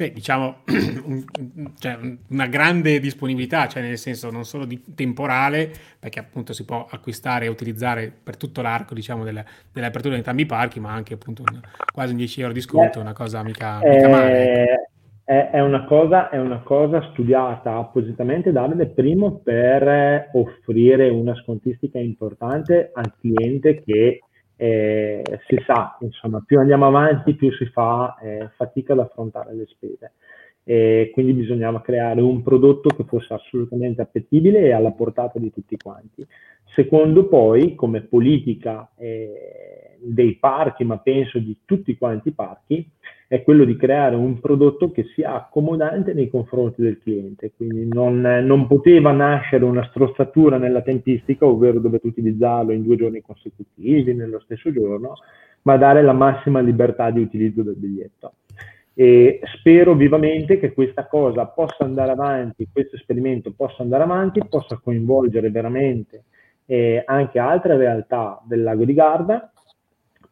Beh, 0.00 0.12
diciamo 0.12 0.62
cioè, 1.78 1.98
una 2.28 2.46
grande 2.46 3.00
disponibilità, 3.00 3.68
cioè 3.68 3.82
nel 3.82 3.98
senso 3.98 4.30
non 4.30 4.46
solo 4.46 4.64
di 4.64 4.82
temporale, 4.94 5.70
perché 5.98 6.20
appunto 6.20 6.54
si 6.54 6.64
può 6.64 6.86
acquistare 6.88 7.44
e 7.44 7.48
utilizzare 7.48 8.10
per 8.10 8.38
tutto 8.38 8.62
l'arco 8.62 8.94
diciamo, 8.94 9.24
delle, 9.24 9.44
delle 9.70 9.86
aperture 9.86 10.12
di 10.12 10.18
entrambi 10.18 10.42
i 10.42 10.46
parchi, 10.46 10.80
ma 10.80 10.92
anche 10.92 11.14
appunto 11.14 11.42
un, 11.42 11.60
quasi 11.92 12.12
un 12.12 12.16
10 12.16 12.40
euro 12.40 12.52
di 12.54 12.60
sconto, 12.62 12.98
eh, 12.98 13.02
una 13.02 13.12
cosa 13.12 13.42
mica, 13.42 13.80
mica 13.82 14.08
male. 14.08 14.62
Ecco 14.62 14.89
è, 15.30 15.50
è, 15.50 15.60
una 15.60 15.84
cosa, 15.84 16.28
è 16.28 16.40
una 16.40 16.58
cosa 16.62 17.00
studiata 17.12 17.76
appositamente 17.76 18.50
Davide 18.50 18.88
primo 18.88 19.38
per 19.38 20.28
offrire 20.32 21.08
una 21.08 21.36
scontistica 21.36 22.00
importante 22.00 22.90
al 22.92 23.14
cliente 23.16 23.80
che 23.80 24.24
eh, 24.56 25.22
si 25.46 25.56
sa, 25.64 25.96
insomma, 26.00 26.42
più 26.44 26.58
andiamo 26.58 26.88
avanti, 26.88 27.36
più 27.36 27.52
si 27.52 27.64
fa 27.66 28.18
eh, 28.20 28.50
fatica 28.56 28.94
ad 28.94 28.98
affrontare 28.98 29.54
le 29.54 29.66
spese. 29.66 30.14
E 30.64 31.10
quindi 31.12 31.32
bisognava 31.32 31.80
creare 31.80 32.20
un 32.20 32.42
prodotto 32.42 32.88
che 32.88 33.04
fosse 33.04 33.32
assolutamente 33.32 34.02
appetibile 34.02 34.62
e 34.62 34.72
alla 34.72 34.90
portata 34.90 35.38
di 35.38 35.52
tutti 35.52 35.76
quanti. 35.76 36.26
Secondo 36.74 37.28
poi, 37.28 37.76
come 37.76 38.00
politica 38.00 38.90
eh, 38.96 39.96
dei 40.00 40.36
parchi, 40.38 40.82
ma 40.82 40.98
penso 40.98 41.38
di 41.38 41.56
tutti 41.64 41.96
quanti 41.96 42.30
i 42.30 42.32
parchi, 42.32 42.90
è 43.30 43.44
quello 43.44 43.62
di 43.62 43.76
creare 43.76 44.16
un 44.16 44.40
prodotto 44.40 44.90
che 44.90 45.04
sia 45.14 45.34
accomodante 45.36 46.14
nei 46.14 46.28
confronti 46.28 46.82
del 46.82 46.98
cliente, 47.00 47.52
quindi 47.56 47.86
non, 47.86 48.20
non 48.20 48.66
poteva 48.66 49.12
nascere 49.12 49.64
una 49.64 49.86
strozzatura 49.88 50.58
nella 50.58 50.82
tempistica, 50.82 51.46
ovvero 51.46 51.78
dovete 51.78 52.08
utilizzarlo 52.08 52.72
in 52.72 52.82
due 52.82 52.96
giorni 52.96 53.22
consecutivi, 53.22 54.14
nello 54.14 54.40
stesso 54.40 54.72
giorno, 54.72 55.12
ma 55.62 55.76
dare 55.76 56.02
la 56.02 56.12
massima 56.12 56.58
libertà 56.58 57.12
di 57.12 57.20
utilizzo 57.20 57.62
del 57.62 57.76
biglietto. 57.76 58.32
E 58.94 59.38
spero 59.58 59.94
vivamente 59.94 60.58
che 60.58 60.72
questa 60.72 61.06
cosa 61.06 61.46
possa 61.46 61.84
andare 61.84 62.10
avanti, 62.10 62.66
questo 62.72 62.96
esperimento 62.96 63.52
possa 63.56 63.84
andare 63.84 64.02
avanti, 64.02 64.42
possa 64.48 64.80
coinvolgere 64.82 65.50
veramente 65.50 66.24
eh, 66.66 67.04
anche 67.06 67.38
altre 67.38 67.76
realtà 67.76 68.42
del 68.44 68.64
lago 68.64 68.84
di 68.84 68.92
Garda 68.92 69.52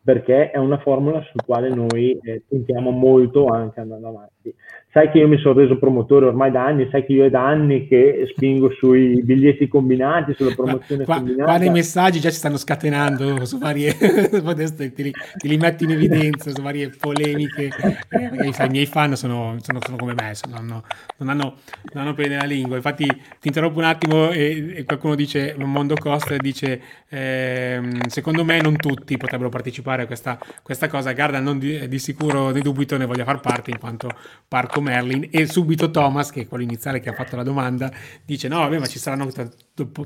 perché 0.09 0.51
è 0.53 0.57
una 0.57 0.79
formula 0.79 1.21
sul 1.21 1.45
quale 1.45 1.69
noi 1.69 2.19
eh, 2.23 2.43
puntiamo 2.49 2.91
molto 2.91 3.45
anche 3.49 3.81
andando 3.81 4.09
avanti. 4.09 4.55
Sai 4.99 5.13
che 5.13 5.19
io 5.19 5.29
mi 5.29 5.39
sono 5.39 5.61
reso 5.61 5.79
promotore 5.79 6.27
ormai 6.27 6.51
da 6.51 6.65
anni, 6.65 6.89
sai 6.91 7.07
che 7.07 7.13
io 7.13 7.25
è 7.25 7.31
da 7.31 7.47
anni 7.47 7.87
che 7.87 8.27
spingo 8.33 8.73
sui 8.73 9.23
biglietti 9.23 9.69
combinati, 9.69 10.35
sulla 10.35 10.53
promozione 10.57 11.05
qua, 11.05 11.19
combinata. 11.19 11.45
Qua 11.45 11.57
nei 11.57 11.71
messaggi 11.71 12.19
già 12.19 12.31
ci 12.31 12.37
stanno 12.37 12.57
scatenando 12.57 13.45
su 13.45 13.59
varie, 13.59 13.95
ti 13.97 15.03
li, 15.05 15.13
ti 15.37 15.47
li 15.49 15.57
metti 15.57 15.85
in 15.85 15.93
evidenza 15.93 16.51
su 16.51 16.61
varie 16.63 16.91
polemiche, 16.99 17.71
eh, 18.09 18.49
i 18.49 18.71
miei 18.71 18.87
fan 18.87 19.15
sono, 19.15 19.55
sono, 19.61 19.79
sono 19.81 19.97
come 19.97 20.15
me, 20.15 20.35
sono, 20.35 20.57
non, 20.57 20.83
non, 21.19 21.29
hanno, 21.29 21.55
non 21.93 22.03
hanno 22.03 22.15
pene 22.15 22.31
nella 22.31 22.47
lingua. 22.47 22.75
Infatti 22.75 23.05
ti 23.05 23.47
interrompo 23.47 23.79
un 23.79 23.85
attimo 23.85 24.31
e, 24.31 24.79
e 24.79 24.85
qualcuno 24.85 25.15
dice, 25.15 25.55
Mondo 25.59 25.95
Costa 25.95 26.37
dice, 26.39 26.81
eh, 27.09 27.81
secondo 28.09 28.45
me 28.45 28.61
non 28.61 28.75
tutti 28.75 29.17
potrebbero 29.17 29.49
partecipare 29.49 30.03
a 30.03 30.07
questa, 30.07 30.41
questa 30.61 30.89
cosa, 30.89 31.13
Garda 31.13 31.39
non 31.39 31.61
di, 31.61 31.87
di 31.87 31.99
sicuro, 32.01 32.51
ne 32.51 32.63
dubito, 32.63 32.97
ne 32.97 33.07
voglia 33.07 33.23
far 33.23 33.39
parte 33.39 33.71
in 33.71 33.79
quanto 33.79 34.09
parco 34.49 34.87
Merlin 34.89 35.29
e 35.31 35.47
subito 35.47 35.91
Thomas, 35.91 36.31
che 36.31 36.43
è 36.43 36.47
quello 36.47 36.65
iniziale 36.65 37.01
che 37.01 37.11
ha 37.11 37.13
fatto 37.13 37.37
la 37.37 37.43
domanda, 37.43 37.91
dice 38.25 38.49
no, 38.49 38.59
vabbè, 38.59 38.79
ma 38.79 38.87
ci 38.87 38.99
saranno 38.99 39.29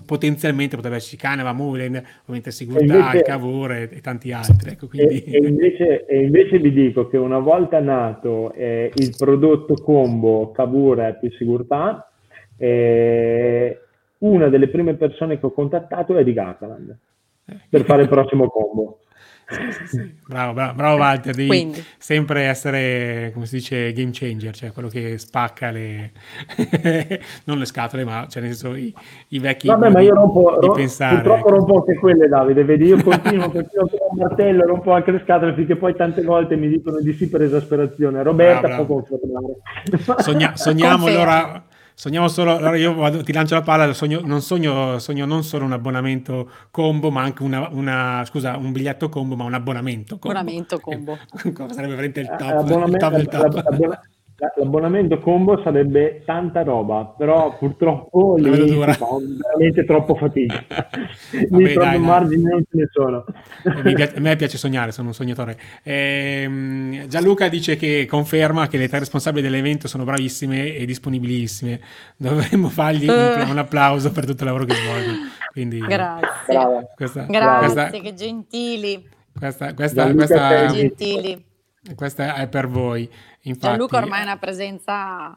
potenzialmente 0.07 0.77
potrebbe 0.77 0.97
esserci 0.97 1.17
Caneva, 1.17 1.53
Mullen, 1.53 2.03
ovviamente 2.23 2.51
Sigurtà, 2.51 3.13
Cavour 3.23 3.73
e, 3.73 4.01
tanti 4.01 4.33
altri. 4.33 4.73
Ecco, 4.73 4.89
quindi... 4.89 5.23
e, 5.23 5.37
e, 5.37 5.47
invece, 5.47 6.07
e, 6.07 6.23
invece, 6.23 6.59
vi 6.59 6.73
dico 6.73 7.09
che 7.09 7.17
una 7.17 7.39
volta 7.39 7.79
nato 7.81 8.53
eh, 8.55 8.91
il 8.95 9.15
prodotto 9.17 9.75
combo 9.75 10.51
Cavour 10.51 11.19
più 11.21 11.31
Sigurtà, 11.33 12.11
eh, 12.57 13.79
una 14.19 14.49
delle 14.49 14.69
prime 14.69 14.95
persone 14.95 15.39
che 15.39 15.47
ho 15.47 15.53
contattato 15.53 16.17
è 16.17 16.25
di 16.25 16.33
Gardaland 16.33 16.97
per 17.69 17.85
fare 17.85 18.03
il 18.03 18.09
prossimo 18.09 18.49
combo. 18.49 18.99
Sì, 19.49 19.87
sì, 19.87 20.15
Bravo, 20.27 20.53
bravo, 20.53 20.75
bravo 20.75 20.97
Walter, 20.97 21.35
devi 21.35 21.49
Quindi. 21.49 21.85
sempre 21.99 22.43
essere, 22.43 23.31
come 23.33 23.47
si 23.47 23.57
dice, 23.57 23.93
game 23.93 24.11
changer, 24.13 24.55
cioè 24.55 24.73
quello 24.73 24.89
che 24.89 25.19
spacca 25.19 25.71
le... 25.71 26.13
non 27.45 27.59
le 27.59 27.65
scatole, 27.65 28.05
ma 28.05 28.27
cioè 28.29 28.43
nel 28.43 28.55
senso 28.55 28.75
i, 28.75 28.95
i 29.29 29.39
vecchi 29.39 29.67
Vabbè, 29.67 29.91
ma 29.91 30.01
io 30.01 30.15
rompo, 30.15 30.59
di, 30.61 30.71
pensare. 30.75 31.17
purtroppo 31.17 31.49
rompo 31.51 31.79
anche 31.79 31.95
quelle 31.97 32.29
Davide, 32.29 32.65
vedi, 32.65 32.87
io 32.87 33.03
continuo, 33.03 33.51
continuo 33.51 33.89
con 33.89 33.99
un 34.11 34.19
martello, 34.19 34.67
rompo 34.67 34.93
anche 34.93 35.11
le 35.11 35.21
scatole 35.25 35.55
finché 35.55 35.77
poi 35.77 35.95
tante 35.95 36.23
volte 36.23 36.57
mi 36.57 36.69
dicono 36.69 37.01
di 37.01 37.13
sì 37.13 37.29
per 37.29 37.43
esasperazione. 37.43 38.23
Roberta 38.23 38.69
bravo, 38.69 38.85
bravo. 38.85 39.03
può 39.03 39.19
confermare. 39.19 40.23
Sogna, 40.23 40.57
sogniamo 40.57 41.07
allora 41.07 41.65
Sogniamo 41.95 42.29
solo, 42.29 42.57
allora 42.57 42.77
io 42.77 42.95
vado, 42.95 43.23
ti 43.23 43.33
lancio 43.33 43.55
la 43.55 43.63
palla, 43.63 43.93
sogno, 43.93 44.21
non 44.25 44.41
sogno, 44.41 44.99
sogno 44.99 45.27
non 45.27 45.45
solo 45.45 45.65
un 45.65 45.73
abbonamento 45.73 46.51
combo, 46.71 47.11
ma 47.11 47.23
anche 47.23 47.43
una, 47.43 47.69
una 47.71 48.23
scusa, 48.27 48.57
un 48.57 48.73
biglietto 48.73 49.09
combo, 49.09 49.37
ma 49.37 49.45
un 49.45 49.55
abbonamento 49.55 50.19
combo. 50.19 50.39
Abbonamento 50.39 50.81
combo. 50.81 51.19
Sarebbe 51.73 51.95
veramente 51.95 52.21
il 52.21 52.35
top, 52.37 52.89
il 52.89 52.97
top, 52.97 53.19
il 53.19 53.29
top. 53.29 54.01
L'abbonamento 54.57 55.21
combo 55.21 55.63
sarebbe 55.63 56.23
tanta 56.27 56.65
roba, 56.65 57.15
però 57.17 57.57
purtroppo 57.57 58.35
lì 58.43 58.73
fa 58.93 59.07
veramente 59.41 59.85
troppo 59.85 60.17
fatica. 60.17 60.65
lì 61.51 61.73
proprio 61.73 62.01
margini 62.01 62.43
non 62.43 62.63
ce 62.69 62.77
ne 62.77 62.89
sono. 62.91 63.25
a 63.63 64.21
me 64.21 64.35
piace 64.35 64.59
sognare, 64.59 64.91
sono 64.91 65.09
un 65.09 65.15
sognatore. 65.15 65.57
Eh, 65.85 67.05
Gianluca 67.07 67.49
dice 67.49 67.77
che 67.77 68.05
conferma 68.09 68.67
che 68.67 68.79
le 68.79 68.89
tre 68.89 68.99
responsabili 68.99 69.43
dell'evento 69.43 69.87
sono 69.87 70.03
bravissime 70.03 70.75
e 70.75 70.87
disponibilissime. 70.87 71.79
Dovremmo 72.17 72.69
fargli 72.69 73.09
un, 73.09 73.47
un 73.49 73.59
applauso 73.59 74.11
per 74.11 74.27
tutto 74.27 74.43
il 74.43 74.47
lavoro 74.51 74.65
che 74.65 74.75
svolgono. 74.75 75.17
Quindi, 75.53 75.79
Grazie. 75.79 76.89
Questa, 76.97 77.27
Grazie, 77.27 77.73
questa, 77.75 77.91
che 77.91 78.15
gentili. 78.15 79.09
Questa, 79.39 79.73
questa, 79.75 80.13
questa, 80.13 80.67
gentili. 80.67 81.51
Questa 81.95 82.35
è 82.37 82.49
per 82.49 82.69
voi. 82.69 83.11
Infatti, 83.43 83.67
Gianluca 83.67 83.99
ormai 83.99 84.21
è 84.21 84.25
una 84.25 84.39
presenza 84.39 85.37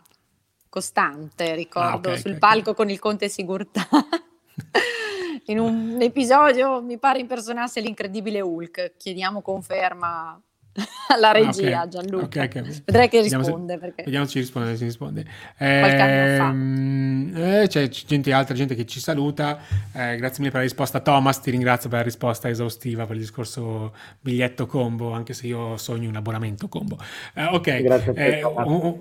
costante, 0.69 1.55
ricordo, 1.55 2.09
ah, 2.09 2.11
okay, 2.11 2.17
sul 2.17 2.31
okay, 2.31 2.39
palco 2.39 2.71
okay. 2.71 2.85
con 2.85 2.89
il 2.89 2.99
Conte 2.99 3.29
Sigurtà. 3.29 3.87
In 5.47 5.59
un 5.59 6.01
episodio 6.01 6.81
mi 6.81 6.97
pare 6.97 7.19
impersonasse 7.19 7.79
l'incredibile 7.79 8.41
Hulk. 8.41 8.95
Chiediamo 8.97 9.41
conferma 9.41 10.41
alla 11.07 11.31
regia, 11.31 11.79
ah, 11.79 11.85
okay. 11.85 11.89
Gianluca. 11.89 12.25
Okay, 12.25 12.45
okay. 12.45 12.81
Vedrai 12.83 13.09
che 13.09 13.21
risponde. 13.21 13.45
Vediamo 13.45 13.67
se, 13.67 13.77
perché... 13.79 14.03
vediamo 14.03 14.25
se 14.25 14.31
ci 14.31 14.39
risponde. 14.39 14.75
Se 14.75 14.83
risponde. 14.83 15.25
Eh, 15.57 15.79
Qualche 15.79 16.01
anno 16.01 17.33
fa. 17.33 17.61
Eh, 17.61 17.67
c'è 17.67 17.87
gente, 17.87 18.33
altra 18.33 18.53
gente 18.55 18.75
che 18.75 18.85
ci 18.85 18.99
saluta. 18.99 19.59
Eh, 19.93 20.17
grazie 20.17 20.39
mille 20.39 20.51
per 20.51 20.55
la 20.55 20.61
risposta. 20.61 20.99
Thomas, 20.99 21.39
ti 21.39 21.51
ringrazio 21.51 21.89
per 21.89 21.99
la 21.99 22.03
risposta 22.03 22.49
esaustiva 22.49 23.05
per 23.05 23.15
il 23.15 23.21
discorso 23.21 23.93
biglietto 24.19 24.65
combo, 24.65 25.13
anche 25.13 25.33
se 25.33 25.47
io 25.47 25.77
sogno 25.77 26.09
un 26.09 26.15
abbonamento 26.15 26.67
combo. 26.67 26.97
Eh, 27.33 27.45
ok, 27.45 27.67
eh, 27.67 28.41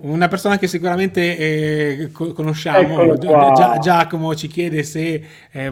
una 0.01 0.27
persona 0.29 0.57
che 0.57 0.67
sicuramente 0.67 1.37
eh, 1.37 2.11
conosciamo, 2.11 3.15
Gi- 3.15 3.79
Giacomo, 3.81 4.33
ci 4.35 4.47
chiede 4.47 4.83
se 4.83 5.21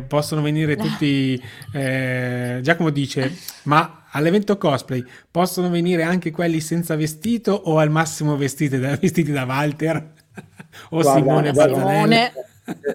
possono 0.06 0.42
venire 0.42 0.76
tutti. 0.76 1.42
Giacomo 1.72 2.90
dice, 2.90 3.34
ma 3.64 4.03
all'evento 4.14 4.58
cosplay 4.58 5.04
possono 5.30 5.70
venire 5.70 6.04
anche 6.04 6.32
quelli 6.32 6.60
senza 6.60 6.96
vestito 6.96 7.52
o 7.52 7.78
al 7.78 7.90
massimo 7.90 8.36
vestiti 8.36 8.80
da, 8.80 8.96
vestiti 8.98 9.32
da 9.32 9.44
Walter 9.44 9.96
o 10.90 11.02
guarda, 11.02 11.14
Simone 11.14 11.52
Bazzanelli? 11.52 12.32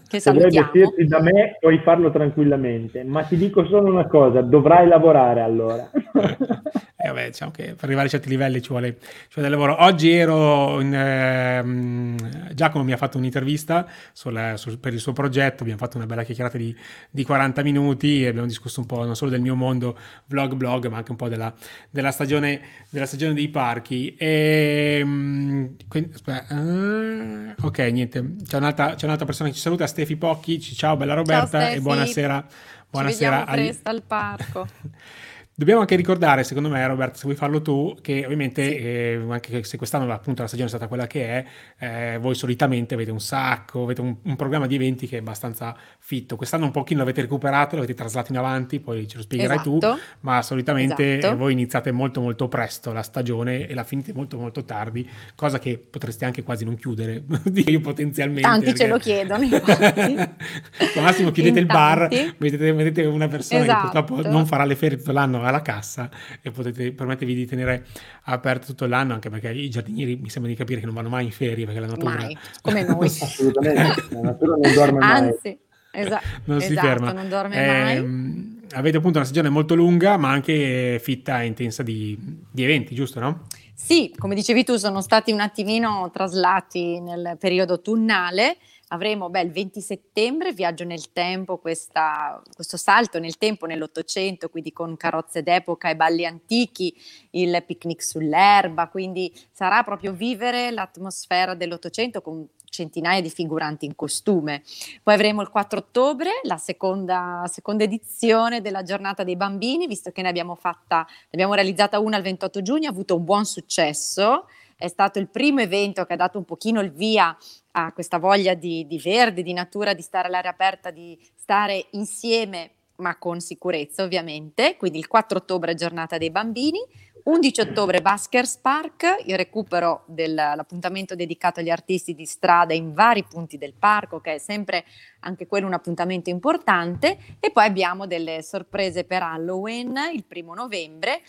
Che 0.08 0.18
Se 0.18 0.32
vuoi 0.32 0.50
vestirti 0.50 1.06
da 1.06 1.20
me 1.20 1.58
puoi 1.60 1.78
farlo 1.80 2.10
tranquillamente, 2.10 3.04
ma 3.04 3.22
ti 3.24 3.36
dico 3.36 3.66
solo 3.66 3.90
una 3.90 4.06
cosa, 4.06 4.40
dovrai 4.40 4.88
lavorare 4.88 5.42
allora. 5.42 5.90
eh 7.00 7.08
vabbè, 7.08 7.26
diciamo 7.26 7.50
che 7.50 7.74
per 7.74 7.84
arrivare 7.84 8.06
a 8.06 8.10
certi 8.10 8.30
livelli 8.30 8.62
ci 8.62 8.70
vuole, 8.70 8.96
ci 8.98 9.34
vuole 9.34 9.48
del 9.48 9.58
lavoro. 9.58 9.84
Oggi 9.84 10.10
ero 10.10 10.80
in, 10.80 10.94
eh, 10.94 12.54
Giacomo 12.54 12.82
mi 12.82 12.92
ha 12.92 12.96
fatto 12.96 13.18
un'intervista 13.18 13.86
sul, 14.12 14.54
sul, 14.56 14.78
per 14.78 14.94
il 14.94 15.00
suo 15.00 15.12
progetto, 15.12 15.62
abbiamo 15.64 15.78
fatto 15.78 15.98
una 15.98 16.06
bella 16.06 16.22
chiacchierata 16.22 16.56
di, 16.56 16.74
di, 17.10 17.24
40 17.24 17.62
minuti 17.62 18.24
e 18.24 18.28
abbiamo 18.28 18.46
discusso 18.46 18.80
un 18.80 18.86
po' 18.86 19.04
non 19.04 19.16
solo 19.16 19.30
del 19.30 19.42
mio 19.42 19.54
mondo 19.54 19.98
vlog 20.26 20.54
blog, 20.54 20.86
ma 20.86 20.96
anche 20.96 21.10
un 21.10 21.18
po' 21.18 21.28
della, 21.28 21.54
della, 21.90 22.10
stagione, 22.10 22.60
della 22.88 23.06
stagione 23.06 23.34
dei 23.34 23.48
parchi. 23.48 24.16
E, 24.16 24.98
ehm, 25.00 25.76
quindi, 25.88 26.10
aspetta, 26.14 26.54
uh, 26.54 27.66
ok, 27.66 27.78
niente, 27.92 28.34
c'è 28.46 28.56
un'altra, 28.56 28.94
c'è 28.94 29.04
un'altra 29.04 29.26
persona 29.26 29.50
che 29.50 29.56
ci 29.58 29.64
saluta, 29.64 29.88
Stefi 29.88 30.14
Pocchi, 30.16 30.60
ciao 30.60 30.96
bella 30.96 31.14
Roberta 31.14 31.60
ciao, 31.60 31.74
e 31.74 31.80
buonasera. 31.80 32.46
Buonasera. 32.90 33.44
Ci 33.44 33.52
presto 33.52 33.90
al 33.90 34.02
parco. 34.02 34.66
Dobbiamo 35.58 35.80
anche 35.80 35.96
ricordare, 35.96 36.44
secondo 36.44 36.68
me, 36.68 36.86
Robert, 36.86 37.16
se 37.16 37.22
vuoi 37.24 37.34
farlo 37.34 37.60
tu, 37.60 37.96
che 38.00 38.22
ovviamente 38.24 38.62
sì. 38.62 38.76
eh, 38.76 39.20
anche 39.28 39.64
se 39.64 39.76
quest'anno 39.76 40.12
appunto 40.12 40.42
la 40.42 40.46
stagione 40.46 40.68
è 40.68 40.72
stata 40.72 40.86
quella 40.86 41.08
che 41.08 41.26
è, 41.26 41.44
eh, 41.80 42.18
voi 42.18 42.36
solitamente 42.36 42.94
avete 42.94 43.10
un 43.10 43.18
sacco, 43.18 43.82
avete 43.82 44.00
un, 44.00 44.14
un, 44.22 44.36
programma 44.36 44.68
di 44.68 44.76
eventi 44.76 45.08
che 45.08 45.16
è 45.16 45.18
abbastanza 45.18 45.76
fitto. 45.98 46.36
Quest'anno 46.36 46.66
un 46.66 46.70
pochino 46.70 47.00
l'avete 47.00 47.22
recuperato, 47.22 47.74
l'avete 47.74 47.94
traslato 47.94 48.30
in 48.30 48.38
avanti, 48.38 48.78
poi 48.78 49.08
ce 49.08 49.16
lo 49.16 49.22
spiegherai 49.24 49.56
esatto. 49.56 49.78
tu, 49.80 50.00
ma 50.20 50.42
solitamente 50.42 51.18
esatto. 51.18 51.36
voi 51.36 51.54
iniziate 51.54 51.90
molto 51.90 52.20
molto 52.20 52.46
presto 52.46 52.92
la 52.92 53.02
stagione 53.02 53.66
e 53.66 53.74
la 53.74 53.82
finite 53.82 54.12
molto 54.12 54.38
molto 54.38 54.62
tardi, 54.62 55.10
cosa 55.34 55.58
che 55.58 55.76
potreste 55.76 56.24
anche 56.24 56.44
quasi 56.44 56.64
non 56.64 56.76
chiudere, 56.76 57.24
io 57.52 57.80
potenzialmente. 57.80 58.42
Tanti 58.42 58.64
perché... 58.66 58.78
ce 58.78 58.86
lo 58.86 58.98
chiedono, 58.98 59.42
Al 59.58 61.02
massimo 61.02 61.32
chiudete 61.32 61.58
in 61.58 61.64
il 61.64 61.72
tanti. 61.72 62.16
bar, 62.16 62.34
vedete, 62.38 62.72
vedete, 62.72 63.04
una 63.06 63.26
persona 63.26 63.62
esatto. 63.62 63.88
che 63.88 64.02
purtroppo 64.04 64.30
non 64.30 64.46
farà 64.46 64.64
le 64.64 64.76
ferie 64.76 64.98
tutto 64.98 65.10
l'anno 65.10 65.46
alla 65.48 65.62
cassa 65.62 66.10
e 66.40 66.50
potete 66.50 66.92
permettervi 66.92 67.34
di 67.34 67.46
tenere 67.46 67.86
aperto 68.24 68.66
tutto 68.66 68.86
l'anno, 68.86 69.14
anche 69.14 69.30
perché 69.30 69.50
i 69.50 69.68
giardinieri 69.68 70.16
mi 70.16 70.28
sembra 70.28 70.50
di 70.50 70.56
capire 70.56 70.80
che 70.80 70.86
non 70.86 70.94
vanno 70.94 71.08
mai 71.08 71.24
in 71.24 71.32
ferie 71.32 71.64
perché 71.64 71.80
la 71.80 71.86
natura... 71.86 72.14
Mai, 72.14 72.38
come 72.60 72.82
noi. 72.86 73.06
Assolutamente, 73.06 74.04
la 74.10 74.20
natura 74.20 74.56
non 74.56 74.74
dorme 74.74 74.98
mai. 74.98 75.10
Anzi, 75.10 75.58
esa- 75.90 76.20
non 76.44 76.58
esatto, 76.58 76.74
si 76.74 76.86
ferma. 76.86 77.12
non 77.12 77.28
dorme 77.28 77.56
eh, 77.56 78.00
mai. 78.02 78.60
avete 78.72 78.96
appunto 78.96 79.18
una 79.18 79.26
stagione 79.26 79.48
molto 79.48 79.74
lunga, 79.74 80.16
ma 80.16 80.30
anche 80.30 81.00
fitta 81.02 81.42
e 81.42 81.46
intensa 81.46 81.82
di, 81.82 82.18
di 82.50 82.62
eventi, 82.62 82.94
giusto, 82.94 83.20
no? 83.20 83.46
Sì, 83.74 84.12
come 84.18 84.34
dicevi 84.34 84.64
tu, 84.64 84.76
sono 84.76 85.00
stati 85.00 85.30
un 85.30 85.40
attimino 85.40 86.10
traslati 86.12 87.00
nel 87.00 87.36
periodo 87.38 87.74
autunnale 87.74 88.56
avremo 88.88 89.28
beh, 89.28 89.42
il 89.42 89.50
20 89.50 89.80
settembre, 89.80 90.52
viaggio 90.52 90.84
nel 90.84 91.12
tempo, 91.12 91.58
questa, 91.58 92.42
questo 92.54 92.76
salto 92.76 93.18
nel 93.18 93.38
tempo 93.38 93.66
nell'Ottocento, 93.66 94.48
quindi 94.48 94.72
con 94.72 94.96
carrozze 94.96 95.42
d'epoca 95.42 95.90
e 95.90 95.96
balli 95.96 96.24
antichi, 96.24 96.94
il 97.30 97.62
picnic 97.66 98.02
sull'erba, 98.02 98.88
quindi 98.88 99.32
sarà 99.50 99.82
proprio 99.82 100.12
vivere 100.12 100.70
l'atmosfera 100.70 101.54
dell'Ottocento 101.54 102.22
con 102.22 102.46
centinaia 102.70 103.20
di 103.20 103.30
figuranti 103.30 103.86
in 103.86 103.94
costume. 103.94 104.62
Poi 105.02 105.14
avremo 105.14 105.42
il 105.42 105.48
4 105.48 105.78
ottobre 105.78 106.30
la 106.42 106.58
seconda, 106.58 107.44
seconda 107.46 107.84
edizione 107.84 108.60
della 108.60 108.82
giornata 108.82 109.24
dei 109.24 109.36
bambini, 109.36 109.86
visto 109.86 110.10
che 110.10 110.22
ne 110.22 110.28
abbiamo 110.28 110.54
fatta, 110.54 111.06
ne 111.08 111.28
abbiamo 111.32 111.54
realizzata 111.54 111.98
una 111.98 112.16
il 112.16 112.22
28 112.22 112.62
giugno, 112.62 112.88
ha 112.88 112.92
avuto 112.92 113.16
un 113.16 113.24
buon 113.24 113.44
successo 113.44 114.46
è 114.78 114.86
stato 114.86 115.18
il 115.18 115.28
primo 115.28 115.60
evento 115.60 116.04
che 116.04 116.12
ha 116.12 116.16
dato 116.16 116.38
un 116.38 116.44
pochino 116.44 116.80
il 116.80 116.92
via 116.92 117.36
a 117.72 117.92
questa 117.92 118.18
voglia 118.18 118.54
di, 118.54 118.86
di 118.86 118.98
verde, 118.98 119.42
di 119.42 119.52
natura, 119.52 119.92
di 119.92 120.02
stare 120.02 120.28
all'aria 120.28 120.50
aperta, 120.50 120.92
di 120.92 121.18
stare 121.34 121.86
insieme 121.90 122.70
ma 122.98 123.16
con 123.16 123.40
sicurezza 123.40 124.02
ovviamente, 124.02 124.76
quindi 124.76 124.98
il 124.98 125.06
4 125.06 125.38
ottobre 125.38 125.74
giornata 125.74 126.18
dei 126.18 126.30
bambini, 126.30 126.80
11 127.24 127.60
ottobre 127.60 128.00
Baskers 128.00 128.56
Park, 128.56 129.22
il 129.26 129.36
recupero 129.36 130.02
dell'appuntamento 130.06 131.14
dedicato 131.14 131.60
agli 131.60 131.70
artisti 131.70 132.14
di 132.14 132.24
strada 132.24 132.74
in 132.74 132.94
vari 132.94 133.22
punti 133.24 133.58
del 133.58 133.74
parco, 133.74 134.20
che 134.20 134.34
è 134.34 134.38
sempre 134.38 134.84
anche 135.20 135.46
quello 135.46 135.66
un 135.66 135.74
appuntamento 135.74 136.30
importante, 136.30 137.18
e 137.38 137.50
poi 137.50 137.66
abbiamo 137.66 138.06
delle 138.06 138.42
sorprese 138.42 139.04
per 139.04 139.22
Halloween 139.22 140.10
il 140.12 140.24
primo 140.24 140.54
novembre 140.54 141.20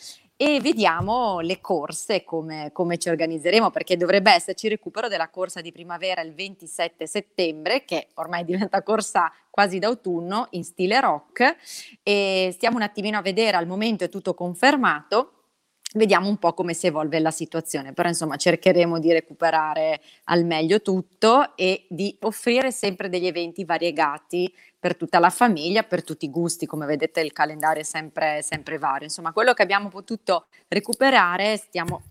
e 0.41 0.61
vediamo 0.61 1.41
le 1.41 1.59
corse 1.59 2.23
come, 2.23 2.69
come, 2.71 2.97
ci 2.97 3.09
organizzeremo 3.09 3.71
perché 3.71 3.97
dovrebbe 3.97 4.31
esserci 4.31 4.69
recupero 4.69 5.09
della 5.09 5.27
corsa 5.27 5.59
di 5.59 5.73
primavera 5.73 6.21
il 6.21 6.33
27 6.33 7.05
settembre 7.07 7.83
che 7.83 8.07
ormai 8.13 8.45
diventa 8.45 8.81
corsa 8.81 9.29
quasi 9.49 9.79
d'autunno 9.79 10.47
in 10.51 10.63
stile 10.63 11.01
rock. 11.01 11.57
E 12.03 12.51
stiamo 12.53 12.77
un 12.77 12.83
attimino 12.83 13.17
a 13.17 13.21
vedere 13.21 13.57
al 13.57 13.67
momento 13.67 14.05
è 14.05 14.09
tutto 14.09 14.33
confermato. 14.33 15.33
Vediamo 15.95 16.29
un 16.29 16.37
po' 16.37 16.53
come 16.53 16.73
si 16.73 16.87
evolve 16.87 17.19
la 17.19 17.31
situazione, 17.31 17.91
però 17.91 18.07
insomma 18.07 18.37
cercheremo 18.37 18.97
di 18.97 19.11
recuperare 19.11 19.99
al 20.25 20.45
meglio 20.45 20.81
tutto 20.81 21.57
e 21.57 21.85
di 21.89 22.15
offrire 22.21 22.71
sempre 22.71 23.09
degli 23.09 23.27
eventi 23.27 23.65
variegati 23.65 24.49
per 24.79 24.95
tutta 24.95 25.19
la 25.19 25.29
famiglia, 25.29 25.83
per 25.83 26.03
tutti 26.03 26.25
i 26.25 26.29
gusti, 26.29 26.65
come 26.65 26.85
vedete 26.85 27.19
il 27.19 27.33
calendario 27.33 27.81
è 27.81 27.85
sempre, 27.85 28.41
sempre 28.41 28.77
vario. 28.77 29.05
Insomma, 29.05 29.33
quello 29.33 29.53
che 29.53 29.61
abbiamo 29.61 29.89
potuto 29.89 30.47
recuperare 30.69 31.57
stiamo 31.57 32.03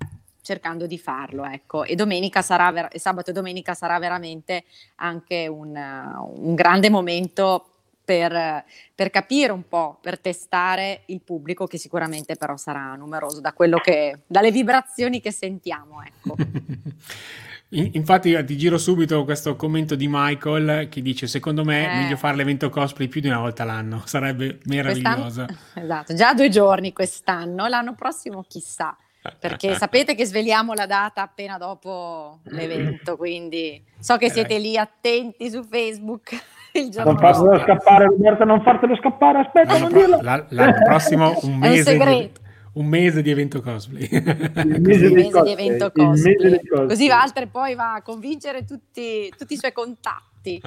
cercando 0.42 0.86
di 0.86 0.98
farlo, 0.98 1.44
ecco. 1.44 1.84
E 1.84 1.94
domenica 1.94 2.42
sarà 2.42 2.70
ver- 2.70 2.96
sabato 2.96 3.30
e 3.30 3.32
domenica 3.32 3.74
sarà 3.74 3.98
veramente 3.98 4.64
anche 4.96 5.46
un, 5.46 5.74
un 5.76 6.54
grande 6.54 6.90
momento 6.90 7.72
per, 8.04 8.64
per, 8.94 9.10
capire 9.10 9.52
un 9.52 9.68
po', 9.68 9.98
per 10.00 10.18
testare 10.18 11.02
il 11.06 11.20
pubblico 11.20 11.66
che 11.66 11.76
sicuramente 11.76 12.36
però 12.36 12.56
sarà 12.56 12.94
numeroso 12.94 13.40
da 13.42 13.52
quello 13.52 13.76
che, 13.78 14.20
dalle 14.26 14.50
vibrazioni 14.50 15.20
che 15.20 15.32
sentiamo. 15.32 16.02
Ecco. 16.02 16.34
Infatti 17.70 18.44
ti 18.46 18.56
giro 18.56 18.78
subito 18.78 19.24
questo 19.24 19.54
commento 19.54 19.94
di 19.94 20.06
Michael 20.08 20.88
che 20.88 21.02
dice 21.02 21.26
secondo 21.26 21.64
me 21.64 21.86
è 21.86 21.92
eh. 21.92 22.02
meglio 22.02 22.16
fare 22.16 22.36
l'evento 22.36 22.70
cosplay 22.70 23.08
più 23.08 23.20
di 23.20 23.26
una 23.26 23.40
volta 23.40 23.64
l'anno, 23.64 24.02
sarebbe 24.06 24.58
meraviglioso. 24.64 25.44
Esatto, 25.74 26.14
già 26.14 26.32
due 26.32 26.48
giorni 26.48 26.92
quest'anno, 26.92 27.66
l'anno 27.66 27.94
prossimo 27.94 28.44
chissà, 28.48 28.96
perché 29.38 29.74
sapete 29.74 30.14
che 30.14 30.24
sveliamo 30.24 30.72
la 30.72 30.86
data 30.86 31.22
appena 31.22 31.58
dopo 31.58 32.40
l'evento, 32.44 33.16
quindi 33.16 33.82
so 33.98 34.16
che 34.16 34.30
siete 34.30 34.58
lì 34.58 34.76
attenti 34.76 35.50
su 35.50 35.62
Facebook 35.62 36.30
il 36.72 36.90
giorno 36.90 37.12
non 37.12 37.20
fartelo 37.20 37.58
scappare 37.60 38.04
Roberto 38.04 38.44
non 38.44 38.62
fartelo 38.62 38.96
scappare 38.96 39.38
aspetta 39.40 39.72
l'anno, 39.72 39.88
non 39.88 39.98
dirlo. 39.98 40.18
la, 40.20 40.46
l'anno 40.48 40.82
prossimo 40.84 41.38
un 41.42 41.56
mese, 41.56 41.96
un, 41.96 42.08
di, 42.08 42.30
un 42.78 42.86
mese 42.86 43.22
di 43.22 43.30
evento 43.30 43.60
cosplay 43.60 44.08
il 44.10 44.80
mese, 44.80 45.08
di, 45.08 45.22
cosplay. 45.22 45.44
Di 45.44 45.52
evento 45.52 45.90
cosplay. 45.92 46.60
così 46.86 47.08
Walter 47.08 47.48
poi 47.48 47.74
va 47.74 47.94
a 47.94 48.02
convincere 48.02 48.64
tutti, 48.64 49.32
tutti 49.36 49.54
i 49.54 49.56
suoi 49.56 49.72
contatti 49.72 50.60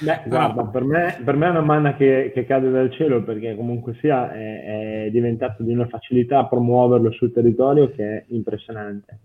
Beh, 0.00 0.22
guarda, 0.26 0.64
per 0.64 0.84
me, 0.84 1.20
per 1.22 1.36
me, 1.36 1.46
è 1.46 1.50
una 1.50 1.60
manna 1.60 1.94
che, 1.94 2.32
che, 2.34 2.46
cade 2.46 2.70
dal 2.70 2.90
cielo 2.92 3.22
perché 3.22 3.54
comunque 3.54 3.94
sia 4.00 4.32
è, 4.32 5.04
è 5.04 5.10
diventato 5.10 5.62
di 5.62 5.72
una 5.72 5.86
facilità 5.86 6.46
promuoverlo 6.46 7.12
sul 7.12 7.32
territorio 7.32 7.92
che 7.92 8.04
è 8.04 8.24
impressionante. 8.28 9.18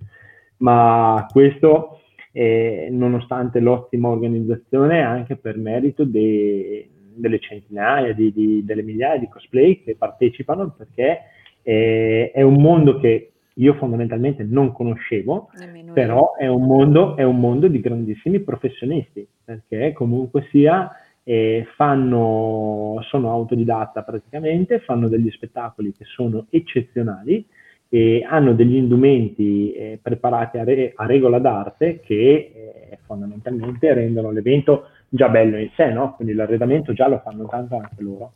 Ma 0.58 1.26
questo 1.32 2.02
eh, 2.32 2.90
nonostante 2.92 3.60
l'ottima 3.60 4.10
organizzazione 4.10 5.02
anche 5.02 5.38
per 5.38 5.58
merito 5.58 6.04
de, 6.04 6.90
delle 7.16 7.40
centinaia, 7.40 8.14
di, 8.14 8.32
di, 8.32 8.64
delle 8.64 8.84
migliaia 8.84 9.18
di 9.18 9.30
cosplay 9.30 9.82
che 9.82 9.96
partecipano 9.96 10.76
perché 10.78 11.22
eh, 11.68 12.32
è 12.34 12.42
un 12.44 12.62
mondo 12.62 12.98
che 12.98 13.32
io 13.56 13.74
fondamentalmente 13.74 14.44
non 14.44 14.72
conoscevo, 14.72 15.50
Nemmeno 15.60 15.92
però 15.92 16.36
è 16.36 16.48
un, 16.48 16.64
mondo, 16.64 17.18
è 17.18 17.24
un, 17.24 17.38
mondo, 17.38 17.68
di 17.68 17.82
grandissimi 17.82 18.40
professionisti, 18.40 19.28
perché 19.44 19.92
comunque 19.92 20.48
sia 20.50 20.90
eh, 21.24 21.68
fanno, 21.76 23.04
sono 23.10 23.32
autodidatta 23.32 24.04
praticamente, 24.04 24.80
fanno 24.80 25.10
degli 25.10 25.30
spettacoli 25.30 25.92
che 25.92 26.06
sono 26.06 26.46
eccezionali 26.52 27.46
e 27.90 28.26
hanno 28.26 28.54
degli 28.54 28.76
indumenti 28.76 29.74
eh, 29.74 30.00
preparati 30.02 30.60
a, 30.60 30.64
re- 30.64 30.94
a, 30.96 31.06
regola 31.06 31.40
d'arte 31.40 32.00
che 32.00 32.52
eh, 32.90 33.00
fondamentalmente 33.06 33.94
rendono 33.94 34.32
l'evento 34.32 34.88
già 35.10 35.28
bello 35.28 35.58
in 35.58 35.70
sé, 35.76 35.92
no? 35.92 36.14
quindi 36.16 36.34
l'arredamento 36.34 36.94
già 36.94 37.10
lo 37.10 37.20
fanno 37.22 37.46
tanto 37.48 37.76
anche 37.76 38.02
loro. 38.02 38.32